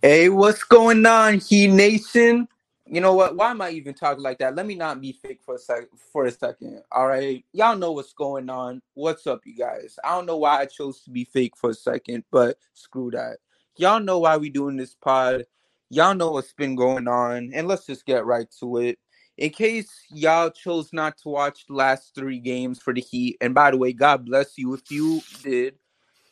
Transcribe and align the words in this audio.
Hey, 0.00 0.28
what's 0.28 0.62
going 0.62 1.04
on, 1.06 1.40
Heat 1.40 1.72
Nation? 1.72 2.46
You 2.86 3.00
know 3.00 3.14
what? 3.14 3.34
Why 3.34 3.50
am 3.50 3.60
I 3.60 3.70
even 3.70 3.94
talking 3.94 4.22
like 4.22 4.38
that? 4.38 4.54
Let 4.54 4.64
me 4.64 4.76
not 4.76 5.00
be 5.00 5.10
fake 5.10 5.40
for 5.44 5.56
a 5.56 5.58
sec 5.58 5.88
for 6.12 6.26
a 6.26 6.30
second. 6.30 6.82
All 6.92 7.08
right. 7.08 7.44
Y'all 7.52 7.76
know 7.76 7.90
what's 7.90 8.12
going 8.12 8.48
on. 8.48 8.80
What's 8.94 9.26
up, 9.26 9.40
you 9.44 9.56
guys? 9.56 9.98
I 10.04 10.10
don't 10.10 10.26
know 10.26 10.36
why 10.36 10.60
I 10.60 10.66
chose 10.66 11.00
to 11.00 11.10
be 11.10 11.24
fake 11.24 11.56
for 11.56 11.70
a 11.70 11.74
second, 11.74 12.22
but 12.30 12.58
screw 12.74 13.10
that. 13.10 13.38
Y'all 13.76 13.98
know 13.98 14.20
why 14.20 14.36
we 14.36 14.50
doing 14.50 14.76
this 14.76 14.94
pod. 14.94 15.46
Y'all 15.90 16.14
know 16.14 16.30
what's 16.30 16.52
been 16.52 16.76
going 16.76 17.08
on, 17.08 17.50
and 17.52 17.66
let's 17.66 17.84
just 17.84 18.06
get 18.06 18.24
right 18.24 18.46
to 18.60 18.76
it. 18.76 19.00
In 19.36 19.50
case 19.50 19.90
y'all 20.10 20.50
chose 20.50 20.92
not 20.92 21.18
to 21.22 21.28
watch 21.28 21.66
the 21.66 21.74
last 21.74 22.14
three 22.14 22.38
games 22.38 22.78
for 22.78 22.94
the 22.94 23.00
Heat, 23.00 23.36
and 23.40 23.52
by 23.52 23.72
the 23.72 23.76
way, 23.76 23.92
God 23.92 24.26
bless 24.26 24.56
you 24.58 24.74
if 24.74 24.92
you 24.92 25.22
did. 25.42 25.74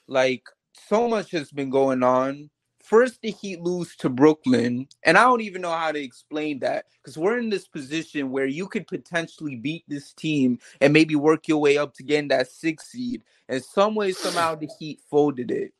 Like, 0.07 0.45
so 0.87 1.09
much 1.09 1.33
has 1.33 1.51
been 1.51 1.71
going 1.71 2.05
on 2.05 2.49
first 2.87 3.21
the 3.21 3.31
Heat 3.31 3.61
lose 3.61 3.97
to 3.97 4.09
Brooklyn, 4.09 4.87
and 5.03 5.19
I 5.19 5.23
don't 5.23 5.41
even 5.41 5.63
know 5.63 5.73
how 5.73 5.91
to 5.91 6.01
explain 6.01 6.61
that 6.61 6.87
because 7.03 7.19
we're 7.19 7.39
in 7.39 7.51
this 7.51 7.67
position 7.67 8.31
where 8.31 8.47
you 8.47 8.69
could 8.69 8.87
potentially 8.87 9.57
beat 9.57 9.85
this 9.89 10.13
team 10.13 10.59
and 10.81 10.93
maybe 10.93 11.17
work 11.17 11.49
your 11.49 11.59
way 11.59 11.79
up 11.79 11.95
to 11.95 12.05
getting 12.05 12.29
that 12.29 12.49
six 12.49 12.89
seed. 12.89 13.23
And 13.49 13.63
some 13.63 13.95
way, 13.95 14.13
somehow, 14.13 14.55
the 14.55 14.69
Heat 14.79 15.01
folded 15.11 15.51
it. 15.51 15.73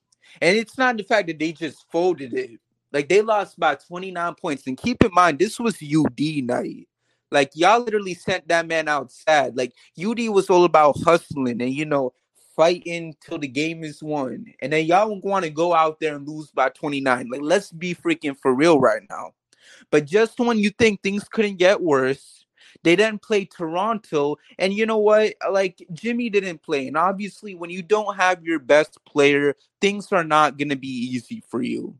And 0.43 0.57
it's 0.57 0.77
not 0.77 0.97
the 0.97 1.05
fact 1.05 1.29
that 1.29 1.39
they 1.39 1.53
just 1.53 1.85
folded 1.91 2.35
it. 2.35 2.59
Like 2.93 3.09
they 3.09 3.23
lost 3.23 3.59
by 3.59 3.77
29 3.77 4.35
points. 4.35 4.67
And 4.67 4.77
keep 4.77 5.03
in 5.05 5.11
mind, 5.13 5.39
this 5.39 5.61
was 5.61 5.77
UD 5.83 6.21
night. 6.45 6.89
Like 7.31 7.51
y'all 7.55 7.81
literally 7.81 8.15
sent 8.15 8.49
that 8.49 8.67
man 8.67 8.89
outside. 8.89 9.57
Like 9.57 9.73
UD 9.99 10.29
was 10.29 10.49
all 10.49 10.65
about 10.65 10.97
hustling 11.05 11.61
and 11.61 11.73
you 11.73 11.85
know 11.85 12.13
fighting 12.57 13.15
till 13.21 13.39
the 13.39 13.49
game 13.49 13.85
is 13.85 14.03
won, 14.03 14.47
and 14.61 14.73
then 14.73 14.87
y'all 14.87 15.21
want 15.21 15.45
to 15.45 15.51
go 15.51 15.75
out 15.75 16.01
there 16.01 16.17
and 16.17 16.27
lose 16.27 16.51
by 16.51 16.71
29. 16.71 17.29
Like, 17.31 17.43
let's 17.43 17.71
be 17.71 17.95
freaking 17.95 18.37
for 18.37 18.55
real 18.55 18.81
right 18.81 19.03
now. 19.09 19.35
But 19.91 20.07
just 20.07 20.39
when 20.39 20.59
you 20.59 20.71
think 20.71 21.03
things 21.03 21.29
couldn't 21.29 21.57
get 21.59 21.81
worse, 21.81 22.45
they 22.83 22.97
then 22.97 23.19
play 23.19 23.45
Toronto, 23.45 24.37
and 24.59 24.73
you 24.73 24.87
know 24.87 24.99
what? 24.99 25.35
Like 25.51 25.87
Jimmy 25.93 26.31
didn't 26.31 26.63
play, 26.63 26.87
and 26.87 26.97
obviously, 26.97 27.55
when 27.55 27.71
you 27.71 27.83
don't 27.83 28.17
have 28.17 28.45
your 28.45 28.59
best 28.59 28.99
player, 29.05 29.55
things 29.81 30.13
are 30.13 30.25
not 30.25 30.59
gonna 30.59 30.77
be 30.77 30.89
easy 30.89 31.43
for 31.49 31.63
you. 31.63 31.97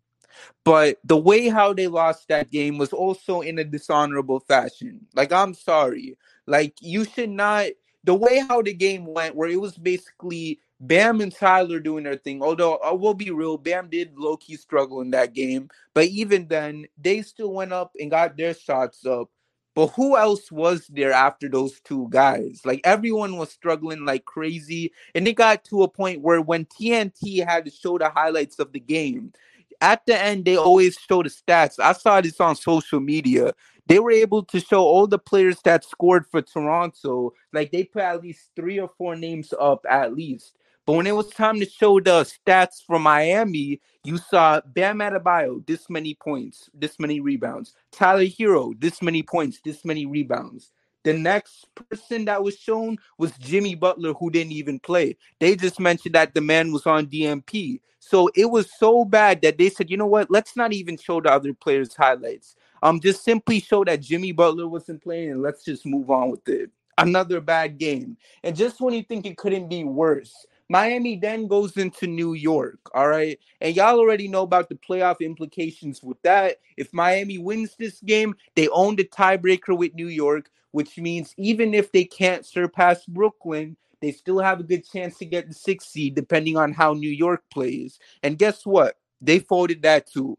But 0.65 0.99
the 1.05 1.17
way 1.17 1.49
how 1.49 1.73
they 1.73 1.87
lost 1.87 2.29
that 2.29 2.51
game 2.51 2.79
was 2.79 2.93
also 2.93 3.41
in 3.41 3.59
a 3.59 3.65
dishonorable 3.65 4.41
fashion. 4.41 5.07
Like, 5.15 5.33
I'm 5.33 5.55
sorry. 5.55 6.17
Like, 6.47 6.75
you 6.81 7.05
should 7.05 7.31
not 7.31 7.69
the 8.07 8.15
way 8.15 8.39
how 8.49 8.63
the 8.63 8.73
game 8.73 9.05
went, 9.05 9.35
where 9.35 9.49
it 9.49 9.61
was 9.61 9.77
basically 9.77 10.61
Bam 10.81 11.21
and 11.21 11.35
Tyler 11.35 11.81
doing 11.81 12.05
their 12.05 12.17
thing. 12.17 12.41
Although 12.41 12.77
I 12.77 12.93
will 12.93 13.15
be 13.15 13.31
real, 13.31 13.59
Bam 13.59 13.89
did 13.89 14.17
low 14.17 14.37
key 14.37 14.57
struggle 14.57 15.01
in 15.01 15.11
that 15.11 15.35
game, 15.35 15.69
but 15.93 16.07
even 16.07 16.47
then, 16.47 16.87
they 16.97 17.23
still 17.23 17.53
went 17.53 17.73
up 17.73 17.93
and 17.99 18.11
got 18.11 18.37
their 18.37 18.55
shots 18.55 19.05
up. 19.05 19.29
But 19.75 19.89
who 19.89 20.17
else 20.17 20.51
was 20.51 20.87
there 20.87 21.13
after 21.13 21.51
those 21.51 21.81
two 21.81 22.07
guys? 22.09 22.63
Like 22.65 22.81
everyone 22.85 23.37
was 23.37 23.51
struggling 23.51 24.05
like 24.05 24.25
crazy, 24.25 24.93
and 25.15 25.27
it 25.27 25.35
got 25.35 25.65
to 25.65 25.83
a 25.83 25.89
point 25.89 26.23
where 26.23 26.41
when 26.41 26.65
TNT 26.65 27.45
had 27.45 27.65
to 27.65 27.71
show 27.73 27.99
the 27.99 28.09
highlights 28.09 28.59
of 28.61 28.73
the 28.73 28.81
game, 28.81 29.33
at 29.81 30.07
the 30.07 30.19
end 30.19 30.45
they 30.45 30.57
always 30.57 30.97
show 30.97 31.23
the 31.25 31.29
stats. 31.29 31.81
I 31.81 31.93
saw 31.93 32.21
this 32.21 32.41
on 32.41 32.55
social 32.57 33.01
media 33.01 33.53
they 33.87 33.99
were 33.99 34.11
able 34.11 34.43
to 34.45 34.61
show 34.61 34.83
all 34.83 35.07
the 35.07 35.19
players 35.19 35.59
that 35.65 35.85
scored 35.85 36.27
for 36.27 36.43
Toronto. 36.43 37.33
Like 37.53 37.73
they 37.73 37.85
put 37.85 38.03
at 38.03 38.23
least 38.23 38.51
three 38.57 38.79
or 38.81 38.91
four 38.99 39.17
names 39.17 39.53
up 39.59 39.85
at 39.89 40.15
least. 40.15 40.57
But 40.87 40.95
when 40.95 41.07
it 41.07 41.17
was 41.17 41.29
time 41.31 41.59
to 41.61 41.67
show 41.69 41.99
the 41.99 42.23
stats 42.25 42.85
for 42.87 42.99
Miami, 43.01 43.81
you 44.05 44.19
saw 44.19 44.61
Bam 44.65 45.01
Adebayo, 45.01 45.67
this 45.67 45.91
many 45.91 46.15
points, 46.15 46.71
this 46.73 47.01
many 47.01 47.19
rebounds. 47.21 47.75
Tyler 47.91 48.25
Herro 48.25 48.73
this 48.81 49.03
many 49.03 49.23
points, 49.23 49.61
this 49.65 49.85
many 49.85 50.07
rebounds. 50.07 50.71
The 51.07 51.13
next 51.13 51.73
person 51.77 52.25
that 52.25 52.43
was 52.43 52.59
shown 52.59 52.99
was 53.17 53.31
Jimmy 53.39 53.77
Butler, 53.77 54.13
who 54.15 54.29
didn't 54.29 54.51
even 54.51 54.81
play. 54.81 55.17
They 55.39 55.55
just 55.55 55.79
mentioned 55.79 56.17
that 56.17 56.35
the 56.35 56.41
man 56.41 56.73
was 56.73 56.85
on 56.85 57.07
DNP. 57.07 57.79
So 58.01 58.29
it 58.35 58.47
was 58.47 58.69
so 58.77 59.05
bad 59.05 59.41
that 59.43 59.57
they 59.57 59.71
said, 59.71 59.89
you 59.89 59.97
know 59.99 60.09
what? 60.09 60.33
Let's 60.33 60.57
not 60.57 60.73
even 60.73 60.97
show 60.97 61.21
the 61.21 61.31
other 61.31 61.55
players' 61.55 61.95
highlights. 61.95 62.57
Um, 62.83 62.99
just 62.99 63.23
simply 63.23 63.61
show 63.61 63.85
that 63.85 64.01
Jimmy 64.01 64.33
Butler 64.33 64.67
wasn't 64.67 65.01
playing, 65.01 65.31
and 65.31 65.43
let's 65.43 65.65
just 65.65 65.87
move 65.87 66.11
on 66.11 66.29
with 66.29 66.49
it. 66.49 66.73
Another 66.99 67.41
bad 67.41 67.79
game, 67.79 68.17
and 68.43 68.57
just 68.57 68.81
when 68.81 68.93
you 68.93 69.05
think 69.05 69.27
it 69.27 69.37
couldn't 69.37 69.69
be 69.69 69.85
worse, 69.85 70.45
Miami 70.69 71.17
then 71.17 71.47
goes 71.47 71.77
into 71.77 72.07
New 72.07 72.35
York. 72.35 72.79
All 72.95 73.09
right, 73.09 73.39
and 73.61 73.75
y'all 73.75 73.99
already 73.99 74.29
know 74.29 74.43
about 74.43 74.69
the 74.69 74.75
playoff 74.77 75.21
implications 75.21 76.03
with 76.03 76.21
that. 76.23 76.57
If 76.77 76.93
Miami 76.93 77.39
wins 77.39 77.77
this 77.79 78.01
game, 78.01 78.35
they 78.55 78.69
own 78.69 78.97
the 78.97 79.05
tiebreaker 79.05 79.77
with 79.77 79.95
New 79.95 80.09
York, 80.09 80.51
which 80.73 80.99
means 80.99 81.35
even 81.37 81.75
if 81.75 81.93
they 81.93 82.05
can't 82.05 82.45
surpass 82.45 83.05
Brooklyn, 83.07 83.77
they 84.01 84.13
still 84.13 84.41
have 84.41 84.61
a 84.61 84.65
good 84.65 84.89
chance 84.89 85.17
to 85.19 85.25
get 85.25 85.49
the 85.49 85.55
sixth 85.55 85.89
seed, 85.89 86.15
depending 86.15 86.57
on 86.57 86.73
how 86.73 86.93
New 86.93 87.11
York 87.11 87.43
plays. 87.51 87.99
And 88.23 88.39
guess 88.39 88.67
what? 88.67 88.97
They 89.21 89.39
folded 89.39 89.83
that 89.83 90.07
too. 90.07 90.37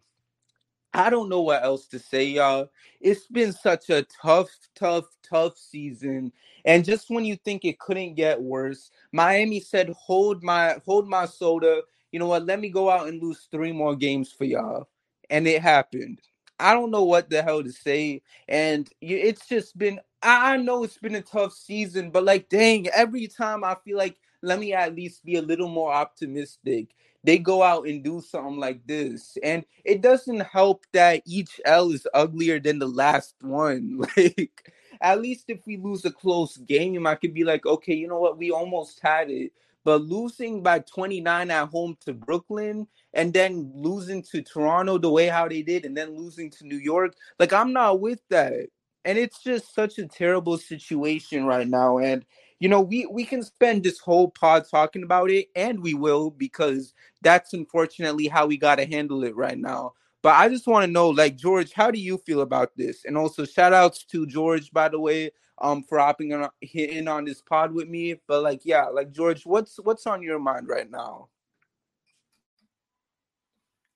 I 0.93 1.09
don't 1.09 1.29
know 1.29 1.41
what 1.41 1.63
else 1.63 1.87
to 1.89 1.99
say, 1.99 2.25
y'all. 2.25 2.69
It's 3.01 3.27
been 3.27 3.53
such 3.53 3.89
a 3.91 4.05
tough, 4.21 4.49
tough, 4.75 5.05
tough 5.23 5.57
season. 5.57 6.33
And 6.65 6.85
just 6.85 7.09
when 7.09 7.25
you 7.25 7.37
think 7.37 7.65
it 7.65 7.79
couldn't 7.79 8.15
get 8.15 8.41
worse, 8.41 8.91
Miami 9.13 9.59
said, 9.61 9.89
"Hold 9.91 10.43
my, 10.43 10.77
hold 10.85 11.07
my 11.09 11.25
soda. 11.27 11.83
You 12.11 12.19
know 12.19 12.27
what? 12.27 12.45
Let 12.45 12.59
me 12.59 12.69
go 12.69 12.89
out 12.89 13.07
and 13.07 13.21
lose 13.21 13.47
three 13.51 13.71
more 13.71 13.95
games 13.95 14.31
for 14.33 14.45
y'all." 14.45 14.89
And 15.29 15.47
it 15.47 15.61
happened. 15.61 16.21
I 16.59 16.73
don't 16.73 16.91
know 16.91 17.05
what 17.05 17.29
the 17.29 17.43
hell 17.43 17.63
to 17.63 17.71
say. 17.71 18.23
And 18.49 18.89
it's 19.01 19.47
just 19.47 19.77
been. 19.77 19.99
I 20.23 20.57
know 20.57 20.83
it's 20.83 20.97
been 20.97 21.15
a 21.15 21.21
tough 21.21 21.53
season, 21.53 22.11
but 22.11 22.25
like, 22.25 22.49
dang, 22.49 22.87
every 22.89 23.27
time 23.27 23.63
I 23.63 23.75
feel 23.85 23.97
like 23.97 24.17
let 24.41 24.59
me 24.59 24.73
at 24.73 24.95
least 24.95 25.25
be 25.25 25.35
a 25.35 25.41
little 25.41 25.69
more 25.69 25.91
optimistic 25.91 26.89
they 27.27 27.37
go 27.37 27.61
out 27.61 27.87
and 27.87 28.03
do 28.03 28.21
something 28.21 28.57
like 28.57 28.87
this. 28.87 29.37
And 29.43 29.65
it 29.83 30.01
doesn't 30.01 30.39
help 30.39 30.85
that 30.93 31.23
each 31.25 31.59
L 31.65 31.91
is 31.91 32.07
uglier 32.13 32.57
than 32.57 32.79
the 32.79 32.87
last 32.87 33.35
one. 33.41 34.01
Like, 34.17 34.73
at 35.01 35.21
least 35.21 35.45
if 35.49 35.59
we 35.67 35.77
lose 35.77 36.05
a 36.05 36.11
close 36.11 36.55
game, 36.57 37.05
I 37.05 37.15
could 37.15 37.33
be 37.33 37.43
like, 37.43 37.65
okay, 37.65 37.93
you 37.93 38.07
know 38.07 38.19
what? 38.19 38.37
We 38.37 38.49
almost 38.49 38.99
had 39.03 39.29
it. 39.29 39.51
But 39.83 40.01
losing 40.03 40.63
by 40.63 40.79
29 40.79 41.51
at 41.51 41.69
home 41.69 41.97
to 42.05 42.13
Brooklyn 42.13 42.87
and 43.13 43.33
then 43.33 43.73
losing 43.75 44.23
to 44.31 44.41
Toronto 44.41 44.97
the 44.97 45.11
way 45.11 45.27
how 45.27 45.49
they 45.49 45.61
did 45.61 45.85
and 45.85 45.95
then 45.95 46.17
losing 46.17 46.49
to 46.51 46.65
New 46.65 46.77
York, 46.77 47.13
like, 47.39 47.51
I'm 47.51 47.73
not 47.73 47.99
with 47.99 48.21
that. 48.29 48.69
And 49.05 49.17
it's 49.17 49.43
just 49.43 49.75
such 49.75 49.99
a 49.99 50.07
terrible 50.07 50.57
situation 50.57 51.45
right 51.45 51.67
now. 51.67 51.97
And 51.97 52.25
you 52.59 52.69
know, 52.69 52.81
we 52.81 53.05
we 53.05 53.23
can 53.23 53.43
spend 53.43 53.83
this 53.83 53.99
whole 53.99 54.29
pod 54.29 54.65
talking 54.69 55.03
about 55.03 55.29
it, 55.29 55.47
and 55.55 55.79
we 55.81 55.93
will 55.93 56.31
because 56.31 56.93
that's 57.21 57.53
unfortunately 57.53 58.27
how 58.27 58.47
we 58.47 58.57
got 58.57 58.75
to 58.75 58.85
handle 58.85 59.23
it 59.23 59.35
right 59.35 59.57
now. 59.57 59.93
But 60.23 60.35
I 60.35 60.49
just 60.49 60.67
want 60.67 60.83
to 60.85 60.91
know, 60.91 61.09
like 61.09 61.35
George, 61.35 61.71
how 61.71 61.91
do 61.91 61.99
you 61.99 62.17
feel 62.17 62.41
about 62.41 62.75
this? 62.75 63.05
And 63.05 63.17
also, 63.17 63.45
shout 63.45 63.73
outs 63.73 64.03
to 64.05 64.25
George, 64.25 64.71
by 64.71 64.89
the 64.89 64.99
way, 64.99 65.31
um, 65.59 65.83
for 65.83 65.99
hopping 65.99 66.33
on 66.33 66.49
in 66.73 67.07
on 67.07 67.25
this 67.25 67.41
pod 67.41 67.71
with 67.71 67.87
me. 67.87 68.15
But 68.27 68.41
like, 68.41 68.61
yeah, 68.63 68.85
like 68.85 69.11
George, 69.11 69.45
what's 69.45 69.79
what's 69.83 70.07
on 70.07 70.23
your 70.23 70.39
mind 70.39 70.67
right 70.67 70.89
now? 70.89 71.29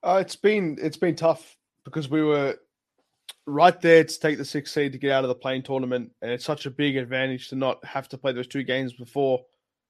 Uh, 0.03 0.19
it's 0.21 0.35
been 0.35 0.77
it's 0.81 0.97
been 0.97 1.15
tough 1.15 1.57
because 1.83 2.09
we 2.09 2.21
were 2.21 2.57
right 3.47 3.79
there 3.81 4.03
to 4.03 4.19
take 4.19 4.37
the 4.37 4.45
sixth 4.45 4.73
seed 4.73 4.91
to 4.91 4.97
get 4.97 5.11
out 5.11 5.23
of 5.23 5.29
the 5.29 5.35
play-in 5.35 5.63
tournament, 5.63 6.11
and 6.21 6.31
it's 6.31 6.45
such 6.45 6.65
a 6.65 6.71
big 6.71 6.97
advantage 6.97 7.49
to 7.49 7.55
not 7.55 7.83
have 7.85 8.07
to 8.09 8.17
play 8.17 8.31
those 8.31 8.47
two 8.47 8.63
games 8.63 8.93
before, 8.93 9.41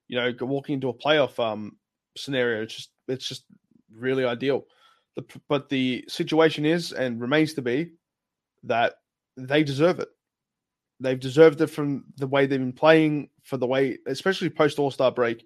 you 0.07 0.17
know, 0.17 0.33
walking 0.41 0.75
into 0.75 0.89
a 0.89 0.93
playoff 0.93 1.39
um 1.39 1.77
scenario. 2.17 2.63
It's 2.63 2.75
just 2.75 2.89
it's 3.07 3.27
just 3.27 3.45
really 3.93 4.25
ideal. 4.25 4.65
The, 5.15 5.25
but 5.49 5.69
the 5.69 6.05
situation 6.07 6.65
is 6.65 6.93
and 6.93 7.19
remains 7.19 7.53
to 7.55 7.61
be 7.61 7.93
that 8.63 8.95
they 9.35 9.63
deserve 9.63 9.99
it. 9.99 10.09
They've 11.01 11.19
deserved 11.19 11.59
it 11.61 11.67
from 11.67 12.05
the 12.17 12.27
way 12.27 12.45
they've 12.45 12.59
been 12.59 12.71
playing, 12.71 13.29
for 13.43 13.57
the 13.57 13.67
way, 13.67 13.97
especially 14.07 14.49
post 14.49 14.79
All 14.79 14.91
Star 14.91 15.11
break. 15.11 15.45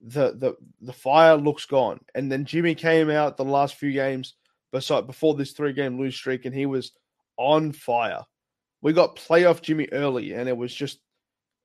The 0.00 0.32
the 0.32 0.54
the 0.80 0.92
fire 0.92 1.36
looks 1.36 1.66
gone, 1.66 2.00
and 2.14 2.30
then 2.30 2.44
Jimmy 2.44 2.74
came 2.74 3.10
out 3.10 3.36
the 3.36 3.44
last 3.44 3.74
few 3.74 3.92
games, 3.92 4.34
but 4.72 5.06
before 5.06 5.34
this 5.34 5.52
three 5.52 5.72
game 5.72 5.98
lose 5.98 6.14
streak, 6.14 6.44
and 6.44 6.54
he 6.54 6.66
was 6.66 6.92
on 7.36 7.72
fire. 7.72 8.24
We 8.82 8.92
got 8.92 9.16
playoff 9.16 9.62
Jimmy 9.62 9.88
early, 9.92 10.32
and 10.32 10.48
it 10.48 10.56
was 10.56 10.74
just 10.74 11.00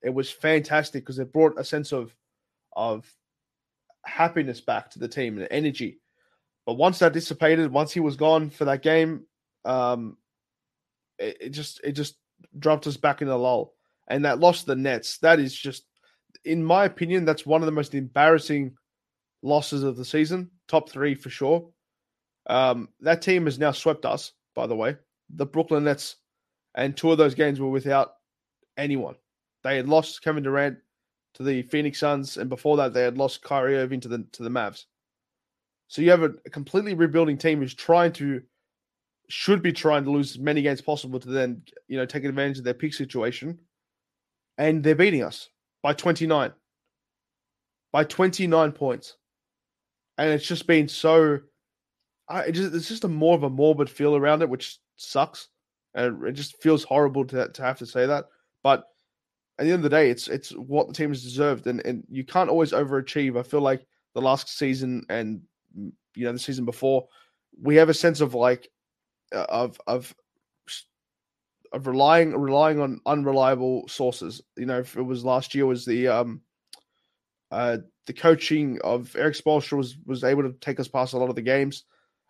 it 0.01 0.13
was 0.13 0.31
fantastic 0.31 1.03
because 1.03 1.19
it 1.19 1.33
brought 1.33 1.59
a 1.59 1.63
sense 1.63 1.91
of 1.91 2.15
of 2.75 3.05
happiness 4.05 4.61
back 4.61 4.89
to 4.91 4.99
the 4.99 5.07
team 5.07 5.37
and 5.37 5.47
energy. 5.51 5.99
But 6.65 6.75
once 6.75 6.99
that 6.99 7.13
dissipated, 7.13 7.71
once 7.71 7.91
he 7.91 7.99
was 7.99 8.15
gone 8.15 8.49
for 8.49 8.65
that 8.65 8.81
game, 8.81 9.25
um, 9.65 10.17
it, 11.17 11.37
it 11.41 11.49
just 11.49 11.81
it 11.83 11.93
just 11.93 12.15
dropped 12.57 12.87
us 12.87 12.97
back 12.97 13.21
in 13.21 13.27
the 13.27 13.37
lull. 13.37 13.73
And 14.07 14.25
that 14.25 14.39
loss 14.39 14.61
to 14.61 14.67
the 14.67 14.75
Nets, 14.75 15.19
that 15.19 15.39
is 15.39 15.55
just, 15.55 15.85
in 16.43 16.63
my 16.63 16.85
opinion, 16.85 17.23
that's 17.23 17.45
one 17.45 17.61
of 17.61 17.65
the 17.65 17.71
most 17.71 17.95
embarrassing 17.95 18.75
losses 19.41 19.83
of 19.83 19.95
the 19.95 20.05
season. 20.05 20.51
Top 20.67 20.89
three 20.89 21.15
for 21.15 21.29
sure. 21.29 21.69
Um, 22.47 22.89
that 23.01 23.21
team 23.21 23.45
has 23.45 23.59
now 23.59 23.71
swept 23.71 24.05
us, 24.05 24.33
by 24.55 24.67
the 24.67 24.75
way. 24.75 24.97
The 25.35 25.45
Brooklyn 25.45 25.83
Nets, 25.83 26.17
and 26.75 26.95
two 26.95 27.11
of 27.11 27.17
those 27.17 27.35
games 27.35 27.59
were 27.59 27.69
without 27.69 28.13
anyone. 28.77 29.15
They 29.63 29.77
had 29.77 29.87
lost 29.87 30.23
Kevin 30.23 30.43
Durant 30.43 30.77
to 31.35 31.43
the 31.43 31.63
Phoenix 31.63 31.99
Suns, 31.99 32.37
and 32.37 32.49
before 32.49 32.77
that, 32.77 32.93
they 32.93 33.03
had 33.03 33.17
lost 33.17 33.43
Kyrie 33.43 33.77
Irving 33.77 33.99
to 34.01 34.07
the 34.07 34.25
to 34.33 34.43
the 34.43 34.49
Mavs. 34.49 34.85
So 35.87 36.01
you 36.01 36.09
have 36.11 36.23
a, 36.23 36.29
completely 36.49 36.93
rebuilding 36.93 37.37
team 37.37 37.59
who's 37.59 37.73
trying 37.73 38.13
to, 38.13 38.41
should 39.27 39.61
be 39.61 39.73
trying 39.73 40.05
to 40.05 40.11
lose 40.11 40.31
as 40.31 40.39
many 40.39 40.61
games 40.61 40.81
possible 40.81 41.19
to 41.19 41.29
then 41.29 41.63
you 41.87 41.97
know 41.97 42.05
take 42.05 42.23
advantage 42.23 42.57
of 42.59 42.63
their 42.63 42.73
peak 42.73 42.93
situation, 42.93 43.59
and 44.57 44.83
they're 44.83 44.95
beating 44.95 45.23
us 45.23 45.49
by 45.83 45.93
twenty 45.93 46.27
nine. 46.27 46.51
By 47.91 48.03
twenty 48.05 48.47
nine 48.47 48.71
points, 48.71 49.17
and 50.17 50.29
it's 50.31 50.47
just 50.47 50.67
been 50.67 50.87
so. 50.87 51.39
I 52.29 52.43
it 52.43 52.51
just, 52.53 52.73
it's 52.73 52.87
just 52.87 53.03
a 53.03 53.09
more 53.09 53.35
of 53.35 53.43
a 53.43 53.49
morbid 53.49 53.89
feel 53.89 54.15
around 54.15 54.41
it, 54.41 54.49
which 54.49 54.79
sucks, 55.01 55.49
and 55.93 56.23
it 56.25 56.33
just 56.33 56.61
feels 56.61 56.83
horrible 56.83 57.25
to 57.25 57.49
to 57.49 57.61
have 57.61 57.79
to 57.79 57.85
say 57.85 58.05
that, 58.05 58.25
but 58.63 58.85
at 59.59 59.65
the 59.65 59.71
end 59.71 59.79
of 59.79 59.83
the 59.83 59.89
day, 59.89 60.09
it's 60.09 60.27
it's 60.27 60.49
what 60.51 60.87
the 60.87 60.93
team 60.93 61.09
has 61.09 61.23
deserved, 61.23 61.67
and 61.67 61.85
and 61.85 62.03
you 62.09 62.23
can't 62.23 62.49
always 62.49 62.71
overachieve. 62.71 63.37
I 63.37 63.43
feel 63.43 63.61
like 63.61 63.85
the 64.15 64.21
last 64.21 64.57
season 64.57 65.05
and 65.09 65.41
mm, 65.77 65.91
you 66.15 66.25
know 66.25 66.31
the 66.31 66.39
season 66.39 66.65
before, 66.65 67.07
we 67.61 67.75
have 67.75 67.89
a 67.89 67.93
sense 67.93 68.21
of 68.21 68.33
like 68.33 68.69
uh, 69.33 69.45
of 69.49 69.79
of 69.87 70.15
of 71.73 71.87
relying 71.87 72.35
relying 72.35 72.79
on 72.79 73.01
unreliable 73.05 73.87
sources. 73.87 74.41
You 74.57 74.65
know, 74.65 74.79
if 74.79 74.97
it 74.97 75.03
was 75.03 75.23
last 75.23 75.53
year 75.53 75.65
was 75.65 75.85
the 75.85 76.07
um 76.07 76.41
uh 77.51 77.77
the 78.07 78.13
coaching 78.13 78.79
of 78.83 79.15
Erik 79.15 79.35
Spoelstra 79.35 79.77
was 79.77 79.97
was 80.05 80.23
able 80.23 80.43
to 80.43 80.53
take 80.53 80.79
us 80.79 80.87
past 80.87 81.13
a 81.13 81.17
lot 81.17 81.29
of 81.29 81.35
the 81.35 81.41
games. 81.41 81.83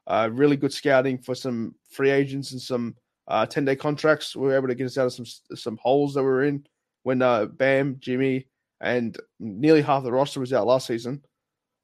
Uh, 0.08 0.30
really 0.32 0.58
good 0.58 0.74
scouting 0.74 1.18
for 1.18 1.36
some 1.36 1.76
free 1.90 2.10
agents 2.10 2.52
and 2.52 2.62
some 2.62 2.96
uh, 3.28 3.46
10 3.46 3.66
day 3.66 3.76
contracts. 3.76 4.36
We 4.36 4.48
were 4.48 4.56
able 4.56 4.68
to 4.68 4.76
get 4.76 4.86
us 4.86 4.98
out 4.98 5.08
of 5.08 5.14
some 5.14 5.26
some 5.56 5.78
holes 5.82 6.14
that 6.14 6.22
we 6.22 6.28
were 6.28 6.44
in 6.44 6.66
when 7.04 7.22
uh, 7.22 7.46
Bam, 7.46 7.98
Jimmy, 8.00 8.48
and 8.82 9.18
nearly 9.40 9.82
half 9.82 10.04
the 10.04 10.12
roster 10.12 10.40
was 10.40 10.54
out 10.54 10.68
last 10.68 10.88
season. 10.88 11.24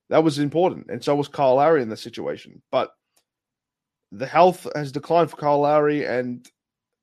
That 0.10 0.24
was 0.24 0.40
important, 0.40 0.90
and 0.90 1.04
so 1.04 1.16
was 1.16 1.28
Kyle 1.28 1.56
Lowry 1.56 1.82
in 1.82 1.90
the 1.90 1.98
situation. 1.98 2.62
But 2.72 2.92
the 4.12 4.26
health 4.26 4.66
has 4.76 4.92
declined 4.92 5.30
for 5.30 5.38
Kyle 5.38 5.60
Lowry, 5.60 6.06
and 6.06 6.48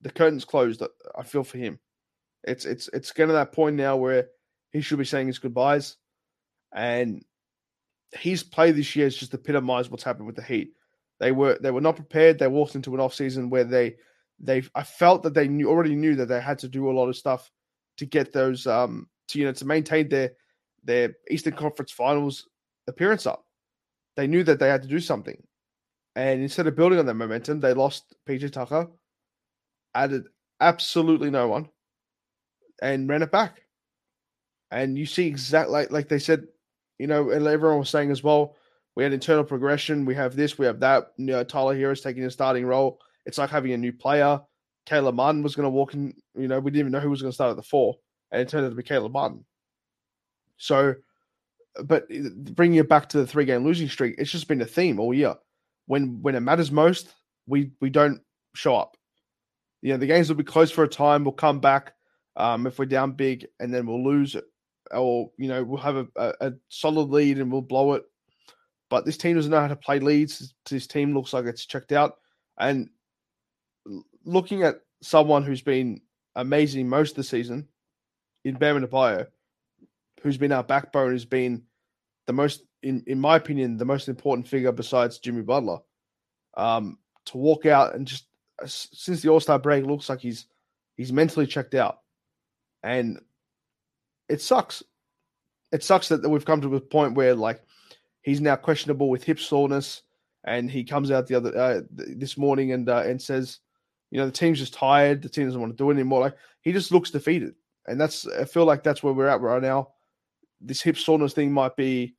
the 0.01 0.11
curtain's 0.11 0.45
closed. 0.45 0.83
I 1.17 1.23
feel 1.23 1.45
for 1.45 1.59
him. 1.59 1.79
It's 2.45 2.65
it's 2.65 2.89
it's 2.93 3.13
getting 3.13 3.29
to 3.29 3.35
that 3.35 3.53
point 3.53 3.77
now 3.77 3.97
where 3.97 4.29
he 4.73 4.81
should 4.81 4.99
be 4.99 5.05
saying 5.05 5.27
his 5.27 5.39
goodbyes, 5.39 5.97
and 6.75 7.23
his 8.13 8.43
play 8.43 8.71
this 8.71 8.95
year 8.97 9.07
has 9.07 9.17
just 9.17 9.35
epitomized 9.35 9.91
what's 9.91 10.05
happened 10.05 10.27
with 10.27 10.37
the 10.37 10.43
Heat. 10.43 10.73
They 11.21 11.33
were 11.33 11.59
they 11.61 11.71
were 11.71 11.81
not 11.81 11.97
prepared. 11.97 12.39
They 12.39 12.49
walked 12.49 12.75
into 12.75 12.95
an 12.95 13.01
off 13.01 13.15
season 13.15 13.51
where 13.51 13.65
they 13.65 13.97
they 14.41 14.63
I 14.75 14.83
felt 14.83 15.23
that 15.23 15.35
they 15.35 15.49
knew 15.49 15.69
already 15.69 15.95
knew 15.95 16.15
that 16.17 16.27
they 16.27 16.41
had 16.41 16.59
to 16.61 16.69
do 16.69 16.91
a 16.91 16.93
lot 16.93 17.09
of 17.09 17.17
stuff 17.17 17.51
to 17.99 18.07
get 18.07 18.33
those 18.33 18.67
um 18.67 19.09
to 19.29 19.39
you 19.39 19.45
know 19.45 19.53
to 19.53 19.65
maintain 19.65 20.09
their 20.09 20.33
their 20.83 21.15
Eastern 21.31 21.55
Conference 21.55 21.93
Finals 21.93 22.49
appearance 22.89 23.27
up. 23.27 23.47
They 24.17 24.27
knew 24.27 24.45
that 24.45 24.59
they 24.59 24.69
had 24.69 24.83
to 24.83 24.89
do 24.89 25.01
something, 25.01 25.41
and 26.17 26.43
instead 26.43 26.67
of 26.67 26.77
building 26.77 26.99
on 26.99 27.07
that 27.07 27.15
momentum, 27.15 27.61
they 27.61 27.75
lost 27.75 28.15
PJ 28.29 28.53
Tucker, 28.53 28.89
added 29.95 30.25
absolutely 30.61 31.31
no 31.31 31.49
one, 31.49 31.69
and 32.83 33.09
ran 33.09 33.23
it 33.23 33.33
back. 33.33 33.63
And 34.71 34.99
you 34.99 35.07
see 35.07 35.27
exactly 35.27 35.73
like 35.73 35.91
like 35.91 36.09
they 36.09 36.19
said, 36.19 36.47
you 36.99 37.07
know, 37.07 37.31
and 37.31 37.47
everyone 37.47 37.79
was 37.79 37.91
saying 37.91 38.11
as 38.11 38.23
well. 38.23 38.57
We 38.97 39.03
had 39.03 39.13
internal 39.13 39.45
progression. 39.45 40.05
We 40.05 40.15
have 40.15 40.37
this. 40.37 40.59
We 40.59 40.67
have 40.67 40.81
that. 40.81 41.13
You 41.17 41.27
know, 41.27 41.45
Tyler 41.45 41.75
Herro 41.75 41.93
is 41.93 42.01
taking 42.01 42.25
a 42.25 42.31
starting 42.31 42.65
role. 42.65 43.01
It's 43.27 43.39
like 43.39 43.51
having 43.51 43.73
a 43.73 43.79
new 43.79 43.93
player. 43.93 44.41
Caleb 44.87 45.15
Martin 45.15 45.43
was 45.43 45.57
going 45.57 45.65
to 45.65 45.71
walk 45.71 45.95
in. 45.95 46.15
You 46.37 46.49
know, 46.49 46.61
we 46.61 46.71
didn't 46.71 46.81
even 46.81 46.93
know 46.93 47.01
who 47.01 47.11
was 47.11 47.23
going 47.23 47.31
to 47.31 47.35
start 47.35 47.51
at 47.51 47.57
the 47.57 47.63
four, 47.63 47.97
and 48.31 48.41
it 48.41 48.49
turned 48.49 48.67
out 48.67 48.71
to 48.71 48.75
be 48.75 48.83
Caleb 48.83 49.13
Martin. 49.13 49.45
So, 50.59 50.95
but 51.85 52.07
bringing 52.55 52.79
it 52.79 52.89
back 52.89 53.09
to 53.09 53.19
the 53.19 53.27
three 53.27 53.45
game 53.45 53.65
losing 53.65 53.89
streak, 53.89 54.15
it's 54.19 54.31
just 54.31 54.47
been 54.47 54.61
a 54.61 54.67
theme 54.67 55.01
all 55.01 55.15
year. 55.15 55.35
When 55.87 56.23
when 56.23 56.35
it 56.35 56.41
matters 56.41 56.71
most, 56.71 57.13
we 57.47 57.73
we 57.81 57.91
don't 57.91 58.21
show 58.55 58.77
up. 58.77 58.97
You 59.83 59.93
know, 59.93 59.99
the 59.99 60.07
games 60.07 60.29
will 60.29 60.37
be 60.37 60.45
close 60.45 60.71
for 60.71 60.85
a 60.85 60.89
time. 60.89 61.25
We'll 61.25 61.33
come 61.33 61.61
back 61.61 61.95
um, 62.37 62.67
if 62.67 62.79
we're 62.79 62.87
down 62.87 63.13
big, 63.13 63.47
and 63.61 63.73
then 63.73 63.87
we'll 63.87 64.05
lose, 64.05 64.35
it, 64.35 64.45
or 64.93 65.31
you 65.37 65.49
know, 65.49 65.65
we'll 65.65 65.81
have 65.81 65.97
a, 65.97 66.07
a, 66.17 66.33
a 66.41 66.53
solid 66.69 67.11
lead 67.11 67.39
and 67.39 67.51
we'll 67.51 67.61
blow 67.61 67.95
it. 67.95 68.05
But 68.95 69.05
this 69.05 69.17
team 69.17 69.35
doesn't 69.35 69.51
know 69.51 69.59
how 69.59 69.67
to 69.67 69.75
play 69.75 69.99
leads. 69.99 70.55
This 70.71 70.87
team 70.87 71.15
looks 71.15 71.33
like 71.33 71.47
it's 71.47 71.67
checked 71.67 71.91
out, 71.91 72.19
and 72.61 72.89
looking 74.25 74.63
at 74.63 74.83
someone 75.03 75.43
who's 75.43 75.63
been 75.63 76.01
amazing 76.37 76.89
most 76.89 77.11
of 77.11 77.17
the 77.17 77.25
season 77.25 77.67
in 78.45 78.55
Bam 78.55 78.81
Adebayo, 78.81 79.27
who's 80.23 80.37
been 80.37 80.53
our 80.53 80.63
backbone, 80.63 81.11
has 81.11 81.25
been 81.25 81.65
the 82.29 82.33
most, 82.33 82.63
in, 82.85 83.03
in 83.09 83.21
my 83.21 83.35
opinion, 83.35 83.79
the 83.79 83.85
most 83.85 84.09
important 84.09 84.47
figure 84.47 84.71
besides 84.71 85.19
Jimmy 85.19 85.43
Butler. 85.43 85.79
Um, 86.57 86.99
to 87.27 87.37
walk 87.37 87.67
out 87.67 87.97
and 87.97 88.07
just 88.07 88.27
uh, 88.63 88.67
since 88.69 89.23
the 89.23 89.29
All 89.29 89.41
Star 89.41 89.59
break, 89.59 89.85
looks 89.85 90.09
like 90.09 90.21
he's 90.21 90.47
he's 90.97 91.13
mentally 91.13 91.49
checked 91.49 91.75
out, 91.75 91.99
and 92.85 93.21
it 94.29 94.41
sucks. 94.41 94.85
It 95.73 95.83
sucks 95.83 96.11
that, 96.11 96.23
that 96.23 96.29
we've 96.29 96.45
come 96.45 96.61
to 96.61 96.77
a 96.77 96.81
point 96.81 97.17
where 97.17 97.35
like 97.35 97.61
he's 98.25 98.41
now 98.41 98.57
questionable 98.57 99.09
with 99.09 99.23
hip 99.23 99.39
soreness, 99.39 100.03
and 100.45 100.69
he 100.69 100.83
comes 100.83 101.13
out 101.13 101.29
the 101.29 101.37
other 101.37 101.57
uh, 101.57 101.81
this 101.91 102.37
morning 102.37 102.73
and 102.73 102.89
uh, 102.89 103.05
and 103.07 103.23
says 103.23 103.61
you 104.15 104.21
know, 104.21 104.27
the 104.27 104.33
team's 104.33 104.61
just 104.61 104.75
tired. 104.75 105.23
The 105.23 105.29
team 105.29 105.47
doesn't 105.47 105.61
want 105.61 105.73
to 105.73 105.77
do 105.77 105.91
it 105.91 105.95
anymore. 105.95 106.21
Like 106.21 106.37
he 106.63 106.73
just 106.73 106.93
looks 106.93 107.11
defeated, 107.11 107.57
and 107.89 108.01
that's 108.01 108.29
I 108.29 108.45
feel 108.45 108.65
like 108.65 108.85
that's 108.85 109.03
where 109.03 109.13
we're 109.13 109.27
at 109.27 109.41
right 109.41 109.61
now. 109.61 109.89
This 110.61 110.81
hip 110.81 110.97
soreness 110.97 111.33
thing 111.33 111.53
might 111.53 111.75
be 111.75 112.15